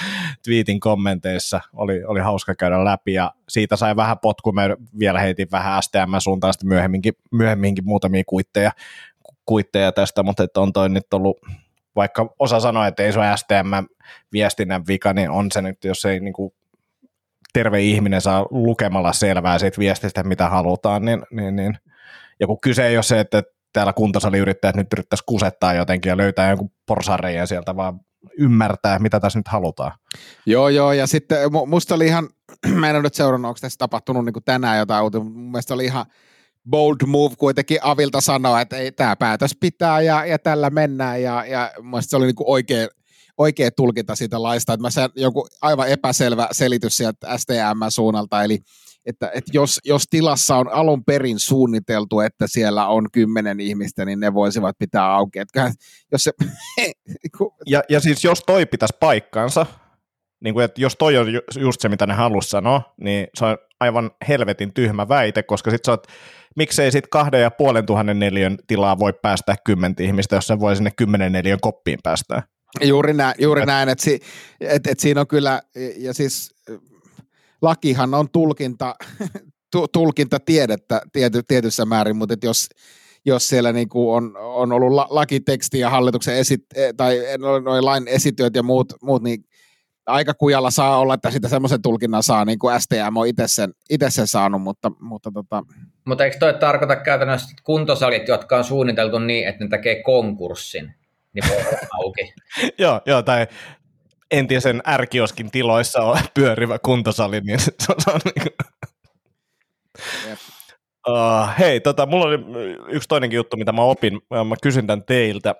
tweetin 0.44 0.80
kommenteissa, 0.80 1.60
oli, 1.72 2.04
oli 2.04 2.20
hauska 2.20 2.54
käydä 2.54 2.84
läpi, 2.84 3.12
ja 3.12 3.32
siitä 3.48 3.76
sai 3.76 3.96
vähän 3.96 4.18
potku, 4.18 4.52
mä 4.52 4.68
vielä 4.98 5.20
heitin 5.20 5.48
vähän 5.52 5.82
STM-suuntaan 5.82 6.52
sitten 6.52 6.68
myöhemminkin, 6.68 7.12
myöhemminkin 7.32 7.84
muutamia 7.84 8.22
kuitteja, 8.26 8.72
kuitteja 9.46 9.92
tästä, 9.92 10.22
mutta 10.22 10.42
että 10.42 10.60
on 10.60 10.72
toi 10.72 10.88
nyt 10.88 11.14
ollut 11.14 11.36
vaikka 11.96 12.34
osa 12.38 12.60
sanoi, 12.60 12.88
että 12.88 13.02
ei 13.02 13.12
se 13.12 13.18
ole 13.18 13.36
STM-viestinnän 13.36 14.86
vika, 14.88 15.12
niin 15.12 15.30
on 15.30 15.52
se 15.52 15.62
nyt, 15.62 15.84
jos 15.84 16.04
ei 16.04 16.20
niin 16.20 16.34
kuin 16.34 16.52
terve 17.52 17.80
ihminen 17.80 18.20
saa 18.20 18.46
lukemalla 18.50 19.12
selvää 19.12 19.58
siitä 19.58 19.78
viestistä, 19.78 20.22
mitä 20.22 20.48
halutaan, 20.48 21.04
niin, 21.04 21.22
niin, 21.30 21.56
niin. 21.56 21.78
ja 22.40 22.46
kun 22.46 22.60
kyse 22.60 22.86
ei 22.86 22.96
ole 22.96 23.02
se, 23.02 23.20
että 23.20 23.42
täällä 23.72 23.92
kuntosaliyrittäjät 23.92 24.76
nyt 24.76 24.86
yrittäisi 24.92 25.24
kusettaa 25.26 25.74
jotenkin 25.74 26.10
ja 26.10 26.16
löytää 26.16 26.48
jonkun 26.48 26.70
porsareijän 26.86 27.46
sieltä, 27.46 27.76
vaan 27.76 28.00
ymmärtää, 28.38 28.98
mitä 28.98 29.20
tässä 29.20 29.38
nyt 29.38 29.48
halutaan. 29.48 29.92
Joo, 30.46 30.68
joo, 30.68 30.92
ja 30.92 31.06
sitten 31.06 31.38
musta 31.66 31.94
oli 31.94 32.06
ihan, 32.06 32.28
mä 32.80 32.90
en 32.90 32.96
ole 32.96 33.02
nyt 33.02 33.14
seurannut, 33.14 33.48
onko 33.48 33.58
tässä 33.60 33.78
tapahtunut 33.78 34.24
niin 34.24 34.44
tänään 34.44 34.78
jotain 34.78 35.02
uutta, 35.02 35.20
mun 35.20 35.50
mielestä 35.50 35.74
oli 35.74 35.84
ihan 35.84 36.06
bold 36.70 36.96
move 37.06 37.34
kuitenkin 37.38 37.78
Avilta 37.82 38.20
sanoa, 38.20 38.60
että 38.60 38.76
ei, 38.76 38.92
tämä 38.92 39.16
päätös 39.16 39.56
pitää 39.60 40.00
ja, 40.00 40.24
ja 40.24 40.38
tällä 40.38 40.70
mennään, 40.70 41.22
ja, 41.22 41.44
ja 41.46 41.70
mun 41.82 42.02
se 42.02 42.16
oli 42.16 42.26
niin 42.26 42.34
oikein, 42.40 42.88
oikea 43.38 43.70
tulkinta 43.70 44.16
siitä 44.16 44.42
laista, 44.42 44.72
että 44.72 44.82
mä 44.82 44.90
sain 44.90 45.10
joku 45.14 45.46
aivan 45.62 45.88
epäselvä 45.88 46.48
selitys 46.52 46.96
sieltä 46.96 47.38
STM-suunnalta, 47.38 48.44
eli 48.44 48.58
että, 49.06 49.30
että 49.34 49.50
jos, 49.54 49.80
jos 49.84 50.04
tilassa 50.10 50.56
on 50.56 50.72
alun 50.72 51.04
perin 51.04 51.38
suunniteltu, 51.38 52.20
että 52.20 52.46
siellä 52.48 52.86
on 52.86 53.06
kymmenen 53.12 53.60
ihmistä, 53.60 54.04
niin 54.04 54.20
ne 54.20 54.34
voisivat 54.34 54.76
pitää 54.78 55.12
auki. 55.12 55.38
Että 55.38 55.72
jos 56.12 56.24
se, 56.24 56.32
ja, 57.66 57.82
ja 57.88 58.00
siis 58.00 58.24
jos 58.24 58.42
toi 58.46 58.66
pitäisi 58.66 58.96
paikkaansa, 59.00 59.66
niin 60.44 60.54
kuin, 60.54 60.64
että 60.64 60.80
jos 60.80 60.96
toi 60.98 61.16
on 61.16 61.32
ju- 61.32 61.60
just 61.60 61.80
se, 61.80 61.88
mitä 61.88 62.06
ne 62.06 62.14
halus 62.14 62.50
sanoa, 62.50 62.82
niin 63.00 63.26
se 63.34 63.44
on 63.44 63.58
aivan 63.80 64.10
helvetin 64.28 64.74
tyhmä 64.74 65.08
väite, 65.08 65.42
koska 65.42 65.70
sit 65.70 65.84
sä 65.84 65.92
oot, 65.92 66.06
miksei 66.56 66.92
sit 66.92 67.06
kahden 67.06 67.42
ja 67.42 67.50
puolen 67.50 67.86
tuhannen 67.86 68.18
neliön 68.18 68.58
tilaa 68.66 68.98
voi 68.98 69.12
päästää 69.22 69.54
kymmentä 69.64 70.02
ihmistä, 70.02 70.36
jos 70.36 70.46
se 70.46 70.60
voi 70.60 70.76
sinne 70.76 70.90
kymmenen 70.96 71.32
neliön 71.32 71.60
koppiin 71.60 71.98
päästää. 72.02 72.42
Juuri 72.80 73.12
näin, 73.12 73.34
juuri 73.38 73.66
näin 73.66 73.88
että, 73.88 74.04
si, 74.04 74.20
et, 74.60 74.86
et 74.86 75.00
siinä 75.00 75.20
on 75.20 75.26
kyllä, 75.26 75.60
ja 75.96 76.14
siis 76.14 76.54
lakihan 77.62 78.14
on 78.14 78.28
tulkinta, 78.32 78.94
tu, 79.72 79.88
tulkinta 79.88 80.40
tiedettä 80.40 81.02
tiety, 81.12 81.42
tietyssä 81.48 81.84
määrin, 81.84 82.16
mutta 82.16 82.34
et 82.34 82.44
jos, 82.44 82.68
jos 83.24 83.48
siellä 83.48 83.72
niinku 83.72 84.12
on, 84.12 84.36
on 84.36 84.72
ollut 84.72 84.92
la, 84.92 85.06
lakiteksti 85.10 85.78
ja 85.78 85.90
hallituksen 85.90 86.36
esit, 86.36 86.60
tai 86.96 87.18
noin 87.64 87.84
lain 87.84 88.08
esityöt 88.08 88.54
ja 88.54 88.62
muut, 88.62 88.92
muut 89.02 89.22
niin 89.22 89.44
aika 90.08 90.34
kujalla 90.34 90.70
saa 90.70 90.98
olla, 90.98 91.14
että 91.14 91.30
sitä 91.30 91.48
semmoisen 91.48 91.82
tulkinnan 91.82 92.22
saa, 92.22 92.44
niin 92.44 92.58
kuin 92.58 92.80
STM 92.80 93.16
on 93.16 93.26
itse 93.26 93.44
sen, 93.46 93.70
itse 93.90 94.10
sen 94.10 94.26
saanut, 94.26 94.62
mutta, 94.62 94.92
mutta 95.00 95.30
tota... 95.34 95.62
Mutta 96.04 96.24
eikö 96.24 96.36
toi 96.38 96.54
tarkoita 96.54 96.96
käytännössä 96.96 97.48
kuntosalit, 97.64 98.28
jotka 98.28 98.56
on 98.56 98.64
suunniteltu 98.64 99.18
niin, 99.18 99.48
että 99.48 99.64
ne 99.64 99.68
tekee 99.68 100.02
konkurssin, 100.02 100.94
niin 101.40 101.50
voi 101.50 101.66
olla 101.68 101.78
auki? 101.92 102.34
joo, 102.82 103.00
joo, 103.06 103.22
tai 103.22 103.46
entisen 104.30 104.82
ärkioskin 104.88 105.50
tiloissa 105.50 106.02
on 106.02 106.18
pyörivä 106.34 106.78
kuntosali, 106.78 107.40
niin 107.40 107.60
se 107.60 107.72
on, 107.88 107.96
se 107.98 108.10
on 108.10 108.20
niin 108.24 108.42
kuin... 108.42 108.54
Uh, 111.08 111.48
hei, 111.58 111.80
tota, 111.80 112.06
mulla 112.06 112.24
oli 112.24 112.38
yksi 112.88 113.08
toinenkin 113.08 113.36
juttu, 113.36 113.56
mitä 113.56 113.72
mä 113.72 113.82
opin. 113.82 114.20
Mä 114.48 114.54
kysyn 114.62 114.86
tämän 114.86 115.04
teiltä 115.04 115.54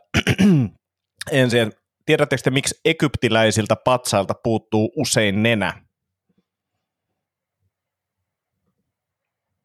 ensin. 1.30 1.72
Tiedättekö 2.06 2.42
te, 2.42 2.50
miksi 2.50 2.80
egyptiläisiltä 2.84 3.76
patsailta 3.76 4.34
puuttuu 4.44 4.92
usein 4.96 5.42
nenä? 5.42 5.82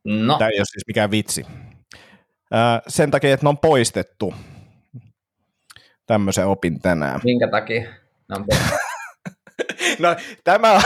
No. 0.06 0.38
Tämä 0.38 0.50
ei 0.50 0.60
ole 0.60 0.66
siis 0.66 0.88
mikään 0.88 1.12
vitsi. 1.12 1.46
Uh, 1.46 2.82
sen 2.88 3.12
takia, 3.12 3.34
että 3.34 3.46
ne 3.46 3.50
on 3.50 3.58
poistettu. 3.58 4.34
Tämmöisen 6.06 6.48
opin 6.48 6.80
tänään. 6.80 7.22
Minkä 7.24 7.48
takia? 7.48 7.84
No, 8.30 8.46
No 10.00 10.16
tämä, 10.44 10.82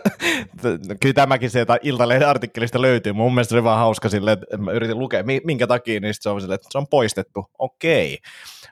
kyllä 1.00 1.14
tämäkin 1.14 1.50
sieltä 1.50 1.78
Iltalehden 1.82 2.28
artikkelista 2.28 2.82
löytyy. 2.82 3.12
Mun 3.12 3.34
mielestä 3.34 3.50
se 3.50 3.56
oli 3.56 3.64
vaan 3.64 3.78
hauska 3.78 4.08
silleen, 4.08 4.38
että 4.42 4.56
mä 4.56 4.72
yritin 4.72 4.98
lukea, 4.98 5.24
minkä 5.44 5.66
takia, 5.66 6.00
niin 6.00 6.14
se 6.20 6.28
on 6.28 6.40
silleen, 6.40 6.54
että 6.54 6.68
se 6.70 6.78
on 6.78 6.86
poistettu. 6.90 7.46
Okei. 7.58 8.18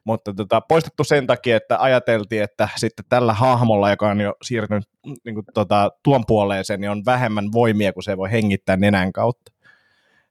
Mutta 0.05 0.35
tota, 0.35 0.61
poistettu 0.61 1.05
sen 1.05 1.27
takia, 1.27 1.57
että 1.57 1.79
ajateltiin, 1.79 2.43
että 2.43 2.69
sitten 2.77 3.05
tällä 3.09 3.33
hahmolla, 3.33 3.91
joka 3.91 4.09
on 4.09 4.21
jo 4.21 4.35
siirtynyt 4.43 4.85
niin 5.25 5.35
kuin, 5.35 5.47
tota, 5.55 5.91
tuon 6.03 6.25
puoleeseen, 6.27 6.81
niin 6.81 6.91
on 6.91 7.03
vähemmän 7.07 7.53
voimia, 7.53 7.93
kun 7.93 8.03
se 8.03 8.17
voi 8.17 8.31
hengittää 8.31 8.77
nenän 8.77 9.13
kautta. 9.13 9.53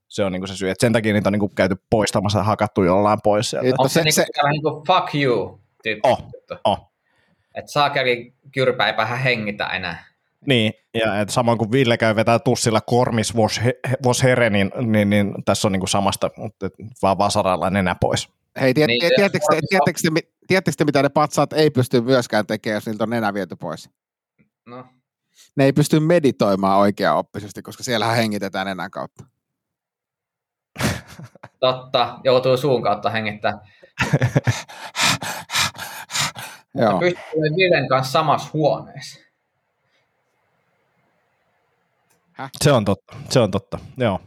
Se 0.07 0.23
on 0.23 0.31
niin 0.31 0.41
kuin 0.41 0.47
se 0.47 0.55
syy, 0.55 0.69
että 0.69 0.81
sen 0.81 0.93
takia 0.93 1.13
niitä 1.13 1.29
on 1.29 1.33
niin 1.33 1.39
kuin 1.39 1.55
käyty 1.55 1.75
poistamassa, 1.89 2.43
hakattu 2.43 2.83
jollain 2.83 3.19
pois 3.23 3.49
sieltä. 3.49 3.69
Onko 3.69 3.87
se, 3.87 4.03
se, 4.03 4.11
se... 4.11 4.49
niin 4.51 4.61
kuin 4.61 4.85
fuck 4.87 5.15
you 5.15 5.61
tyyppi? 5.83 6.09
Oh, 6.09 6.23
oh. 6.63 6.91
Että 7.55 7.71
saakeli 7.71 8.33
kyrpä 8.51 8.87
ei 8.87 8.97
vähän 8.97 9.19
hengitä 9.19 9.67
enää. 9.67 10.05
Niin, 10.45 10.73
ja 10.93 11.21
et 11.21 11.29
samoin 11.29 11.57
kuin 11.57 11.71
Ville 11.71 11.97
käy 11.97 12.15
vetää 12.15 12.39
tussilla 12.39 12.81
kormis 12.81 13.35
vos, 13.35 13.61
he, 13.63 13.79
vos 14.03 14.23
here, 14.23 14.49
niin, 14.49 14.71
niin, 14.81 15.09
niin, 15.09 15.33
tässä 15.45 15.67
on 15.67 15.71
niin 15.71 15.79
kuin 15.79 15.89
samasta, 15.89 16.29
mutta 16.37 16.69
vaan 17.01 17.17
vasaralla 17.17 17.69
nenä 17.69 17.95
pois. 18.01 18.29
Hei, 18.61 18.73
tiet, 18.73 18.87
niin, 18.87 19.11
tiedättekö, 19.15 19.45
te, 19.51 19.59
tiedättekö, 19.69 19.99
te, 20.03 20.29
tiedättekö 20.47 20.75
te, 20.77 20.85
mitä 20.85 21.03
ne 21.03 21.09
patsaat 21.09 21.53
ei 21.53 21.69
pysty 21.69 22.01
myöskään 22.01 22.47
tekemään, 22.47 22.77
jos 22.77 22.85
niiltä 22.85 23.03
on 23.03 23.09
nenä 23.09 23.33
viety 23.33 23.55
pois? 23.55 23.89
No. 24.65 24.85
Ne 25.55 25.65
ei 25.65 25.73
pysty 25.73 25.99
meditoimaan 25.99 26.79
oikeaoppisesti, 26.79 27.61
koska 27.61 27.83
siellä 27.83 28.07
hengitetään 28.07 28.67
nenän 28.67 28.91
kautta. 28.91 29.25
Totta, 31.59 32.19
joutuu 32.23 32.57
suun 32.57 32.83
kautta 32.83 33.09
hengittämään. 33.09 33.61
Joo. 36.75 36.99
Pystyy 36.99 37.41
Villen 37.57 37.87
kanssa 37.87 38.11
samassa 38.11 38.49
huoneessa. 38.53 39.19
Häh? 42.31 42.49
Se 42.61 42.71
on 42.71 42.85
totta, 42.85 43.15
se 43.29 43.39
on 43.39 43.51
totta, 43.51 43.79
joo. 43.97 44.19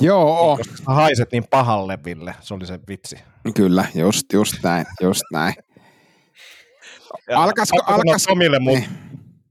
Joo. 0.00 0.56
Koska 0.56 0.76
sä 0.76 0.82
haiset 0.86 1.32
niin 1.32 1.44
pahalle, 1.50 1.98
Ville, 2.04 2.34
se 2.40 2.54
oli 2.54 2.66
se 2.66 2.80
vitsi. 2.88 3.18
Kyllä, 3.54 3.84
just, 3.94 4.32
just 4.32 4.54
näin, 4.62 4.86
just 5.00 5.22
näin. 5.32 5.54
alkasko, 7.34 7.76
alkasko, 7.86 8.32
Tomille, 8.32 8.58
mun, 8.58 8.74
niin. 8.74 8.88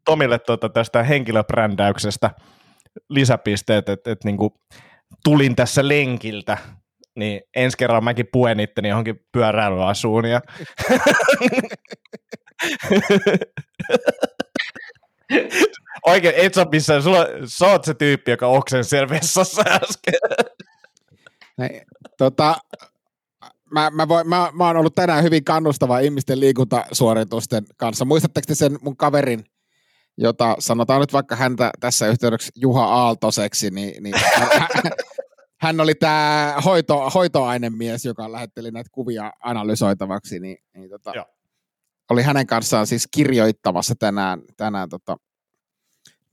Tomille 0.05 0.39
tuota, 0.39 0.69
tästä 0.69 1.03
henkilöbrändäyksestä 1.03 2.31
lisäpisteet, 3.09 3.89
että 3.89 4.11
et, 4.11 4.23
niinku, 4.23 4.53
tulin 5.23 5.55
tässä 5.55 5.87
lenkiltä, 5.87 6.57
niin 7.15 7.41
ensi 7.55 7.77
kerran 7.77 8.03
mäkin 8.03 8.27
puen 8.31 8.59
itteni 8.59 8.89
johonkin 8.89 9.25
pyöräilyasuun. 9.31 10.25
Ja... 10.25 10.41
Oikein, 16.05 16.35
et 16.37 16.53
sä 16.53 16.65
missään, 16.71 17.03
sulla, 17.03 17.25
sä 17.45 17.65
oot 17.65 17.85
se 17.85 17.93
tyyppi, 17.93 18.31
joka 18.31 18.47
oksen 18.47 18.83
siellä 18.83 19.09
vessassa 19.09 19.63
äsken. 19.67 20.13
Näin, 21.57 21.81
tota, 22.17 22.55
mä, 23.71 23.89
mä, 23.89 24.07
voin, 24.07 24.29
mä, 24.29 24.49
mä 24.53 24.67
oon 24.67 24.77
ollut 24.77 24.95
tänään 24.95 25.23
hyvin 25.23 25.43
kannustava 25.43 25.99
ihmisten 25.99 26.39
liikuntasuoritusten 26.39 27.65
kanssa. 27.77 28.05
Muistatteko 28.05 28.45
te 28.47 28.55
sen 28.55 28.77
mun 28.81 28.97
kaverin, 28.97 29.45
jota 30.17 30.55
sanotaan 30.59 31.01
nyt 31.01 31.13
vaikka 31.13 31.35
häntä 31.35 31.71
tässä 31.79 32.07
yhteydessä 32.07 32.51
Juha 32.55 32.85
Aaltoseksi, 32.85 33.69
niin, 33.69 34.03
niin 34.03 34.15
hän 35.61 35.79
oli 35.79 35.95
tämä 35.95 36.55
hoito, 36.65 37.09
hoitoainemies, 37.09 38.05
joka 38.05 38.31
lähetteli 38.31 38.71
näitä 38.71 38.89
kuvia 38.91 39.31
analysoitavaksi, 39.43 40.39
niin, 40.39 40.57
niin 40.75 40.89
tota, 40.89 41.13
oli 42.09 42.23
hänen 42.23 42.47
kanssaan 42.47 42.87
siis 42.87 43.07
kirjoittamassa 43.11 43.95
tänään, 43.99 44.41
tänään 44.57 44.89
tota, 44.89 45.17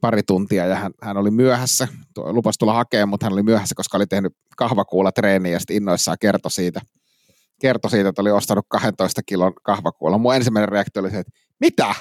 pari 0.00 0.22
tuntia 0.22 0.66
ja 0.66 0.76
hän, 0.76 0.92
hän 1.02 1.16
oli 1.16 1.30
myöhässä, 1.30 1.88
tuo, 2.14 2.32
lupasi 2.32 2.58
tulla 2.58 2.72
hakemaan, 2.72 3.08
mutta 3.08 3.26
hän 3.26 3.32
oli 3.32 3.42
myöhässä, 3.42 3.74
koska 3.74 3.96
oli 3.96 4.06
tehnyt 4.06 4.36
kahvakuulla 4.56 5.12
treeniä 5.12 5.52
ja 5.52 5.58
sitten 5.58 5.76
innoissaan 5.76 6.16
kertoi 6.20 6.50
siitä, 6.50 6.80
kertoi 7.60 7.90
siitä, 7.90 8.08
että 8.08 8.22
oli 8.22 8.30
ostanut 8.30 8.66
12 8.68 9.22
kilon 9.26 9.52
kahvakuulla. 9.62 10.18
Mun 10.18 10.34
ensimmäinen 10.34 10.68
reaktio 10.68 11.02
oli 11.02 11.10
se, 11.10 11.18
että 11.18 11.32
mitä? 11.60 11.94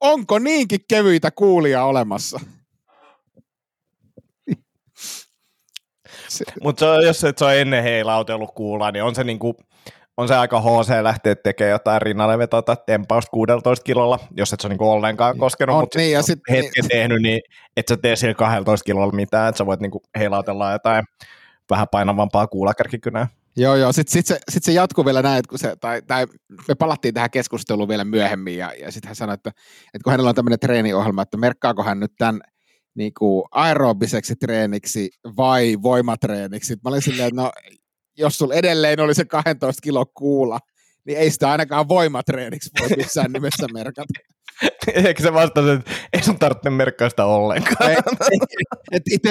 Onko 0.00 0.38
niinkin 0.38 0.80
kevyitä 0.88 1.30
kuulia 1.30 1.84
olemassa? 1.84 2.40
Mutta 6.62 6.86
jos 6.86 7.24
et 7.24 7.38
se 7.38 7.44
on 7.44 7.54
ennen 7.54 7.82
heilautellut 7.82 8.50
kuulla, 8.54 8.90
niin 8.90 9.04
on 9.04 9.14
se 9.14 9.24
niinku, 9.24 9.56
on 10.16 10.28
se 10.28 10.36
aika 10.36 10.60
HC 10.60 11.02
lähteä 11.02 11.34
tekemään 11.34 11.70
jotain 11.70 12.02
rinnalle 12.02 12.38
vetota 12.38 12.76
tempausta 12.76 13.30
16 13.30 13.84
kilolla, 13.84 14.18
jos 14.36 14.52
et 14.52 14.60
se 14.60 14.68
niinku 14.68 14.90
ollenkaan 14.90 15.38
koskenut, 15.38 15.76
mutta 15.76 15.98
niin, 15.98 16.12
ja 16.12 16.22
sit, 16.22 16.38
hetken 16.50 16.70
niin. 16.82 16.88
tehnyt, 16.88 17.22
niin 17.22 17.40
et 17.76 17.88
sä 17.88 17.96
tee 17.96 18.16
sillä 18.16 18.34
12 18.34 18.84
kilolla 18.84 19.12
mitään, 19.12 19.48
että 19.48 19.58
sä 19.58 19.66
voit 19.66 19.80
niinku 19.80 20.02
heilautella 20.18 20.72
jotain 20.72 21.04
vähän 21.70 21.86
painavampaa 21.90 22.46
kuulakärkikynää. 22.46 23.26
Joo, 23.56 23.76
joo. 23.76 23.92
Sitten 23.92 24.12
sit 24.12 24.26
se, 24.26 24.40
sit 24.50 24.64
se 24.64 24.72
jatkuu 24.72 25.04
vielä 25.04 25.22
näin, 25.22 25.38
että 25.38 25.48
kun 25.48 25.58
se, 25.58 25.76
tai, 25.80 26.02
tai 26.02 26.26
me 26.68 26.74
palattiin 26.74 27.14
tähän 27.14 27.30
keskusteluun 27.30 27.88
vielä 27.88 28.04
myöhemmin, 28.04 28.58
ja, 28.58 28.72
ja 28.80 28.92
sitten 28.92 29.08
hän 29.08 29.16
sanoi, 29.16 29.34
että, 29.34 29.50
että 29.94 30.04
kun 30.04 30.10
hänellä 30.10 30.28
on 30.28 30.34
tämmöinen 30.34 30.58
treeniohjelma, 30.58 31.22
että 31.22 31.36
merkkaako 31.36 31.82
hän 31.82 32.00
nyt 32.00 32.12
tämän 32.18 32.40
niin 32.94 33.14
kuin 33.18 33.44
aerobiseksi 33.50 34.36
treeniksi 34.36 35.10
vai 35.36 35.76
voimatreeniksi. 35.82 36.74
Mä 36.74 36.88
olin 36.90 37.02
silleen, 37.02 37.28
että 37.28 37.42
no, 37.42 37.52
jos 38.18 38.38
sulla 38.38 38.54
edelleen 38.54 39.00
oli 39.00 39.14
se 39.14 39.24
12 39.24 39.82
kilo 39.82 40.06
kuula, 40.06 40.58
niin 41.04 41.18
ei 41.18 41.30
sitä 41.30 41.50
ainakaan 41.50 41.88
voimatreeniksi 41.88 42.70
voi 42.80 42.88
missään 42.96 43.32
nimessä 43.32 43.66
merkata. 43.72 44.12
Eikö 45.06 45.22
se 45.22 45.32
vastasi, 45.32 45.70
että 45.70 45.90
ei 46.12 46.22
sun 46.22 46.38
tarvitse 46.38 46.70
merkkaa 46.70 47.08
sitä 47.08 47.24
ollenkaan? 47.24 47.90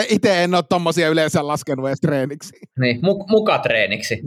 Itse 0.10 0.44
en 0.44 0.56
ole 0.56 0.64
tommosia 0.70 1.10
yleensä 1.10 1.48
laskenut 1.48 1.88
edes 1.88 2.02
treeniksi. 2.02 2.54
Niin, 2.80 3.00
muka 3.30 3.60
treeniksi. 3.60 4.22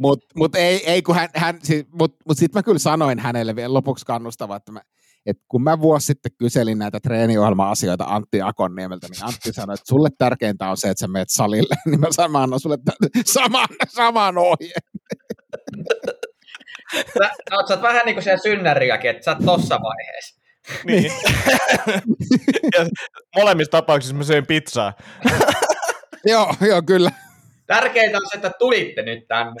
mutta 0.00 0.26
mut 0.36 0.54
ei, 0.54 0.90
ei, 0.90 1.02
kun 1.02 1.14
hän, 1.14 1.28
hän 1.34 1.58
siis, 1.62 1.86
mut, 1.92 2.16
mut 2.28 2.38
sitten 2.38 2.58
mä 2.58 2.62
kyllä 2.62 2.78
sanoin 2.78 3.18
hänelle 3.18 3.56
vielä 3.56 3.74
lopuksi 3.74 4.06
kannustava, 4.06 4.56
että 4.56 4.72
mä, 4.72 4.80
että 5.26 5.44
kun 5.48 5.62
mä 5.62 5.80
vuosi 5.80 6.06
sitten 6.06 6.32
kyselin 6.38 6.78
näitä 6.78 7.00
treeniohjelma-asioita 7.00 8.04
Antti 8.04 8.42
Akonniemeltä, 8.42 9.06
niin 9.10 9.24
Antti 9.24 9.52
sanoi, 9.52 9.74
että 9.74 9.88
sulle 9.88 10.08
tärkeintä 10.18 10.70
on 10.70 10.76
se, 10.76 10.88
että 10.90 11.00
sä 11.00 11.08
meet 11.08 11.30
salille, 11.30 11.76
niin 11.90 12.00
mä 12.00 12.06
samaan 12.10 12.60
sulle 12.60 12.78
saman, 13.24 13.68
saman 13.88 14.38
ohjeen. 14.38 14.82
Sä, 16.94 17.30
sä 17.50 17.56
oot 17.56 17.82
vähän 17.82 18.02
niin 18.04 18.14
kuin 18.14 18.24
siellä 18.24 18.42
synnäriäkin, 18.42 19.10
että 19.10 19.22
sä 19.24 19.30
oot 19.30 19.44
tossa 19.44 19.78
vaiheessa. 19.82 20.40
Niin. 20.84 21.04
ja 22.78 22.86
molemmissa 23.36 23.70
tapauksissa 23.70 24.16
mä 24.16 24.24
söin 24.24 24.46
pizzaa. 24.46 24.92
joo, 26.24 26.54
joo, 26.60 26.82
kyllä. 26.82 27.10
Tärkeintä 27.66 28.18
on 28.18 28.26
se, 28.30 28.36
että 28.36 28.52
tulitte 28.58 29.02
nyt 29.02 29.28
tänne. 29.28 29.54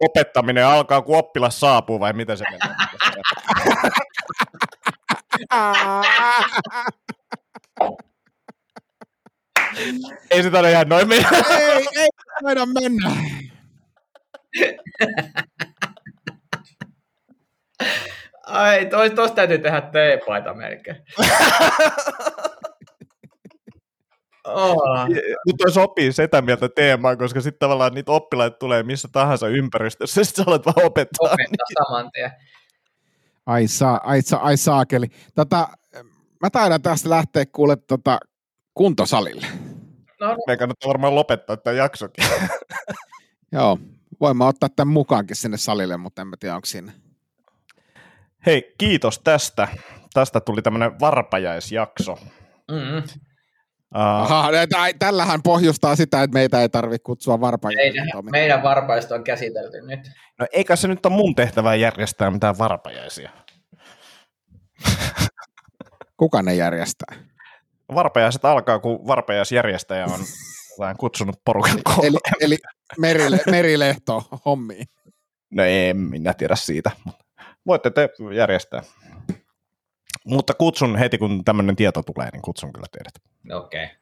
opettaminen 0.00 0.66
alkaa, 0.66 1.02
kun 1.02 1.16
oppilas 1.16 1.60
saapuu, 1.60 2.00
vai 2.00 2.12
miten 2.12 2.36
se 2.36 2.44
menee? 2.50 2.76
Ei 10.30 10.42
sitä 10.42 10.58
ole 10.58 10.70
ihan 10.70 10.88
noin 10.88 11.08
mennä. 11.08 11.28
ei, 11.50 11.86
ei 11.96 12.08
voida 12.42 12.66
mennä. 12.66 13.10
Ai, 18.46 18.86
tois, 18.86 19.12
tosta 19.12 19.34
täytyy 19.34 19.58
tehdä 19.58 19.80
teepaita 19.80 20.54
melkein. 20.54 20.96
Oh. 24.44 25.08
Mutta 25.46 25.64
toi 25.64 25.72
sopii 25.72 26.12
sitä 26.12 26.42
mieltä 26.42 26.68
teemaan, 26.68 27.18
koska 27.18 27.40
sitten 27.40 27.58
tavallaan 27.58 27.94
niitä 27.94 28.12
oppilaita 28.12 28.56
tulee 28.58 28.82
missä 28.82 29.08
tahansa 29.12 29.48
ympäristössä, 29.48 30.24
sitten 30.24 30.44
sä 30.44 30.50
olet 30.50 30.66
vaan 30.66 30.86
opettaa. 30.86 31.32
Opettaa 31.32 31.86
saman 31.86 32.10
tien. 32.12 32.30
Ai, 33.46 33.66
saa, 33.68 34.00
ai, 34.04 34.22
saa, 34.22 34.40
ai 34.40 34.56
saakeli. 34.56 35.06
Tota, 35.34 35.68
mä 36.42 36.50
taidan 36.50 36.82
tästä 36.82 37.10
lähteä 37.10 37.44
kuule 37.52 37.76
tota, 37.76 38.18
kuntosalille. 38.74 39.46
No, 40.20 40.28
no. 40.28 40.36
Me 40.46 40.56
kannattaa 40.56 40.88
varmaan 40.88 41.14
lopettaa 41.14 41.56
tämä 41.56 41.76
jaksokin. 41.76 42.24
Joo, 43.52 43.78
voimme 44.20 44.44
ottaa 44.44 44.68
tämän 44.76 44.92
mukaankin 44.92 45.36
sinne 45.36 45.56
salille, 45.56 45.96
mutta 45.96 46.22
en 46.22 46.28
mä 46.28 46.36
tiedä, 46.40 46.54
onko 46.54 46.66
siinä. 46.66 46.92
Hei, 48.46 48.74
kiitos 48.78 49.18
tästä. 49.18 49.68
Tästä 50.14 50.40
tuli 50.40 50.62
tämmöinen 50.62 51.00
varpajaisjakso. 51.00 52.18
Mm-hmm. 52.70 53.02
Uh, 53.94 54.00
Aha, 54.00 54.50
tä- 54.70 54.98
tällähän 54.98 55.42
pohjustaa 55.42 55.96
sitä, 55.96 56.22
että 56.22 56.34
meitä 56.34 56.60
ei 56.62 56.68
tarvitse 56.68 57.02
kutsua 57.04 57.40
varpajaisiksi. 57.40 58.00
meidän, 58.00 58.30
meidän 58.30 58.62
varpaista 58.62 59.14
on 59.14 59.24
käsitelty 59.24 59.80
nyt. 59.80 60.00
no 60.38 60.46
eikä 60.52 60.76
se 60.76 60.88
nyt 60.88 61.06
ole 61.06 61.14
mun 61.14 61.34
tehtävä 61.34 61.74
järjestää 61.74 62.30
mitään 62.30 62.58
varpajaisia. 62.58 63.30
Kuka 66.16 66.42
ne 66.42 66.54
järjestää? 66.54 67.16
Varpajaiset 67.94 68.44
alkaa, 68.44 68.78
kun 68.78 69.06
varpajaisjärjestäjä 69.06 70.04
on 70.04 70.20
vähän 70.80 70.96
kutsunut 70.96 71.36
porukan 71.44 71.82
koolle. 71.84 72.04
Eli, 72.06 72.18
eli 72.40 72.56
merile, 72.98 73.38
merilehto 73.50 74.24
hommiin. 74.44 74.86
No 75.50 75.62
en 75.64 75.96
minä 75.96 76.34
tiedä 76.34 76.56
siitä. 76.56 76.90
mutta 77.04 77.24
Voitte 77.66 77.90
te 77.90 78.08
järjestää. 78.34 78.82
Mutta 80.24 80.54
kutsun 80.54 80.96
heti, 80.96 81.18
kun 81.18 81.44
tämmöinen 81.44 81.76
tieto 81.76 82.02
tulee, 82.02 82.28
niin 82.32 82.42
kutsun 82.42 82.72
kyllä 82.72 82.86
teidät. 82.92 83.12
Okei. 83.64 83.84
Okay. 83.84 83.96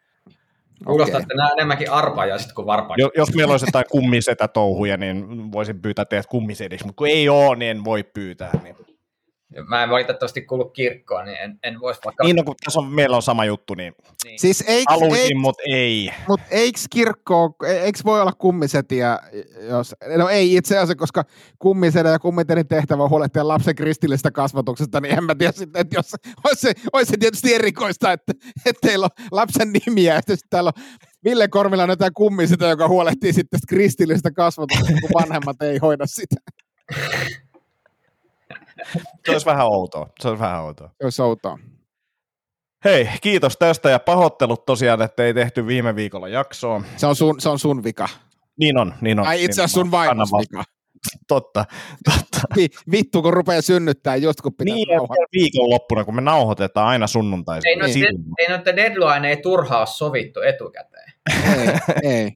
Kuulostaa, 0.85 1.21
että 1.21 1.35
nämä 1.35 1.51
enemmänkin 1.51 1.91
arpajaiset 1.91 2.53
kuin 2.53 2.67
varpajaiset. 2.67 3.15
Jo, 3.17 3.23
jos 3.23 3.35
meillä 3.35 3.51
olisi 3.51 3.67
jotain 3.67 3.85
kummisetä 3.91 4.49
touhuja, 4.49 4.97
niin 4.97 5.53
voisin 5.53 5.83
pyytää 5.83 6.05
teidät 6.05 6.27
kummisediksi, 6.27 6.87
mutta 6.87 6.99
kun 6.99 7.09
ei 7.09 7.29
ole, 7.29 7.57
niin 7.57 7.71
en 7.71 7.85
voi 7.85 8.03
pyytää. 8.03 8.51
Niin, 8.63 8.77
Mä 9.69 9.83
en 9.83 9.91
valitettavasti 9.91 10.43
kuulu 10.43 10.65
kirkkoon, 10.65 11.27
niin 11.27 11.39
en, 11.41 11.59
en 11.63 11.81
voisi 11.81 12.01
vaikka... 12.05 12.25
niin 12.25 12.37
no, 12.37 12.43
kun 12.45 12.55
tässä 12.65 12.81
on, 12.81 12.87
meillä 12.87 13.17
on 13.17 13.23
sama 13.23 13.45
juttu, 13.45 13.75
niin 13.75 13.95
Niin. 14.25 14.39
Siis 14.39 14.65
eiks, 14.67 14.85
haluaisin, 14.89 15.23
eiks, 15.23 15.41
mutta 15.41 15.63
ei. 15.67 16.11
mut 16.29 16.41
eiks 16.51 16.85
kirkko, 16.91 17.57
eiks 17.67 18.05
voi 18.05 18.21
olla 18.21 18.33
kummisetiä, 18.33 19.19
jos, 19.69 19.95
no 20.17 20.29
ei 20.29 20.55
itse 20.55 20.77
asiassa, 20.77 20.95
koska 20.95 21.25
kummisedä 21.59 22.09
ja 22.09 22.19
kummisedin 22.19 22.69
tehtävä 22.69 23.03
on 23.03 23.11
huolehtia 23.11 23.49
lapsen 23.49 23.75
kristillisestä 23.75 24.31
kasvatuksesta, 24.31 25.01
niin 25.01 25.19
en 25.19 25.25
mä 25.25 25.35
tiedä 25.35 25.53
sitten, 25.53 25.81
että 25.81 25.97
jos, 25.97 26.15
olisi 26.45 26.61
se, 26.61 26.73
olisi 26.93 27.11
se 27.11 27.17
tietysti 27.17 27.55
erikoista, 27.55 28.13
että, 28.13 28.33
että 28.67 28.89
teillä 28.89 29.05
on 29.05 29.27
lapsen 29.31 29.73
nimiä, 29.73 30.17
että 30.17 30.37
sitten 30.37 30.51
täällä 30.51 30.73
on 30.77 30.83
Ville 31.25 31.49
Korvilla 31.49 31.83
on 31.83 31.91
jotain 31.91 32.15
kummisetä, 32.15 32.67
joka 32.67 32.89
huolehtii 32.89 33.33
sitten 33.33 33.51
tästä 33.51 33.67
kristillisestä 33.69 34.31
kasvatuksesta, 34.31 35.01
kun 35.01 35.11
vanhemmat 35.23 35.63
ei 35.63 35.79
hoida 35.79 36.07
sitä. 36.07 36.37
Se 39.27 39.33
olisi 39.33 39.47
vähän 39.47 39.67
outoa. 39.67 40.07
Se 40.21 40.29
olisi 40.29 40.41
vähän 40.43 40.63
outoa. 40.63 40.89
Se 40.89 41.05
olisi 41.05 41.23
outoa. 41.23 41.59
Hei, 42.85 43.09
kiitos 43.23 43.57
tästä 43.57 43.91
ja 43.91 43.99
pahoittelut 43.99 44.65
tosiaan, 44.67 45.03
että 45.03 45.25
ei 45.25 45.35
tehty 45.35 45.67
viime 45.67 45.95
viikolla 45.95 46.29
jaksoa. 46.29 46.83
Se 46.97 47.07
on 47.07 47.17
sun, 47.17 47.41
se 47.41 47.49
on 47.49 47.59
sun 47.59 47.85
vika. 47.85 48.09
Niin 48.61 48.79
on, 48.79 48.95
niin 49.01 49.21
on. 49.21 49.27
Ai 49.27 49.45
itse 49.45 49.63
asiassa 49.63 49.75
sun 49.75 49.87
Nimenomaan. 49.87 50.09
vaimos 50.09 50.33
Anna 50.33 50.41
vika. 50.41 50.65
Totta, 51.29 51.65
totta. 52.05 52.41
Vi, 52.57 52.69
vittu, 52.91 53.23
kun 53.23 53.33
rupeaa 53.33 53.61
synnyttää 53.63 54.17
just 54.17 54.41
kun 54.41 54.55
pitää 54.55 54.75
Niin, 54.75 54.89
viikonloppuna, 55.33 56.05
kun 56.05 56.15
me 56.15 56.21
nauhoitetaan 56.21 56.89
aina 56.89 57.07
sunnuntaisin. 57.07 57.69
Ei, 57.69 57.77
no, 57.77 57.87
ei 58.39 58.49
noita 58.49 58.77
deadline 58.77 59.29
ei 59.29 59.37
turhaa 59.37 59.79
ole 59.79 59.87
sovittu 59.87 60.41
etukäteen. 60.41 61.13
Ei, 61.59 61.69
ei. 62.13 62.33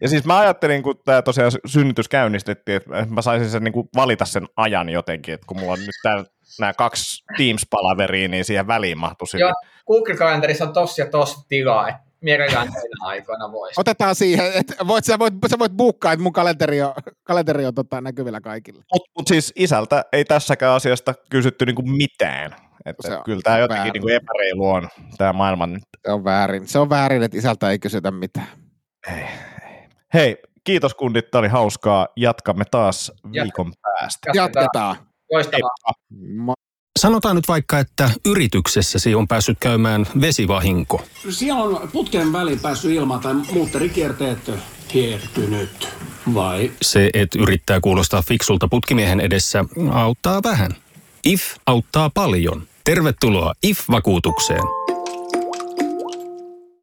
Ja 0.00 0.08
siis 0.08 0.24
mä 0.24 0.38
ajattelin, 0.38 0.82
kun 0.82 0.94
tämä 1.04 1.22
tosiaan 1.22 1.52
synnytys 1.66 2.08
käynnistettiin, 2.08 2.76
että 2.76 3.14
mä 3.14 3.22
saisin 3.22 3.50
sen 3.50 3.64
niin 3.64 3.72
kuin 3.72 3.88
valita 3.96 4.24
sen 4.24 4.46
ajan 4.56 4.88
jotenkin, 4.88 5.34
että 5.34 5.46
kun 5.46 5.60
mulla 5.60 5.72
on 5.72 5.78
nyt 5.78 5.88
täällä 6.02 6.24
nämä 6.60 6.72
kaksi 6.72 7.24
Teams-palaveria, 7.36 8.28
niin 8.28 8.44
siihen 8.44 8.66
väliin 8.66 8.98
mahtuisi. 8.98 9.38
Joo, 9.38 9.52
Google-kalenterissa 9.86 10.64
on 10.64 10.72
tossa 10.72 11.02
ja 11.02 11.10
tossa 11.10 11.48
tilaa, 11.48 11.88
että 11.88 12.00
mielellään 12.20 12.68
aikoina 13.02 13.52
voisi. 13.52 13.80
Otetaan 13.80 14.14
siihen, 14.14 14.52
että 14.54 14.74
voit, 14.86 15.04
sä, 15.04 15.18
voit, 15.18 15.34
sä 15.50 15.58
voit 15.58 15.72
buukkaa, 15.72 16.12
että 16.12 16.22
mun 16.22 16.32
kalenteri 16.32 16.82
on, 16.82 16.94
kalenteri 17.24 17.66
on 17.66 17.74
tota, 17.74 18.00
näkyvillä 18.00 18.40
kaikille. 18.40 18.84
Mutta 18.92 19.10
mut 19.18 19.28
siis 19.28 19.52
isältä 19.56 20.04
ei 20.12 20.24
tässäkään 20.24 20.74
asiasta 20.74 21.14
kysytty 21.30 21.66
niin 21.66 21.76
kuin 21.76 21.90
mitään. 21.90 22.56
Että 22.86 23.08
Se 23.08 23.16
on 23.16 23.22
kyllä 23.24 23.40
tämä 23.44 23.58
jotenkin 23.58 23.76
väärin. 23.78 23.92
niin 23.92 24.02
kuin 24.02 24.14
epäreilu 24.14 24.70
on, 24.70 24.88
tämä 25.18 25.32
maailma 25.32 25.66
nyt. 25.66 25.82
Se 26.06 26.12
on 26.12 26.24
väärin. 26.24 26.68
Se 26.68 26.78
on 26.78 26.90
väärin, 26.90 27.22
että 27.22 27.38
isältä 27.38 27.70
ei 27.70 27.78
kysytä 27.78 28.10
mitään. 28.10 28.61
Hei, 30.14 30.36
kiitos 30.64 30.94
kundit, 30.94 31.30
tämä 31.30 31.40
oli 31.40 31.48
hauskaa. 31.48 32.08
Jatkamme 32.16 32.64
taas 32.70 33.12
Jatka- 33.24 33.42
viikon 33.42 33.72
päästä. 33.82 34.30
Jatketaan. 34.34 34.96
Loistavaa. 35.32 35.94
Sanotaan 36.98 37.36
nyt 37.36 37.48
vaikka, 37.48 37.78
että 37.78 38.10
yrityksessäsi 38.26 39.14
on 39.14 39.28
päässyt 39.28 39.58
käymään 39.60 40.06
vesivahinko. 40.20 41.04
Siellä 41.30 41.64
on 41.64 41.88
putken 41.92 42.32
väliin 42.32 42.60
päässyt 42.60 42.90
ilma 42.90 43.18
tai 43.18 43.34
muutterikierteet 43.34 44.50
hiertynyt. 44.94 45.88
Vai 46.34 46.70
Se, 46.82 47.10
että 47.14 47.38
yrittää 47.38 47.80
kuulostaa 47.80 48.22
fiksulta 48.22 48.68
putkimiehen 48.68 49.20
edessä, 49.20 49.64
auttaa 49.92 50.42
vähän. 50.44 50.70
IF 51.24 51.42
auttaa 51.66 52.10
paljon. 52.10 52.62
Tervetuloa 52.84 53.52
IF-vakuutukseen. 53.62 54.62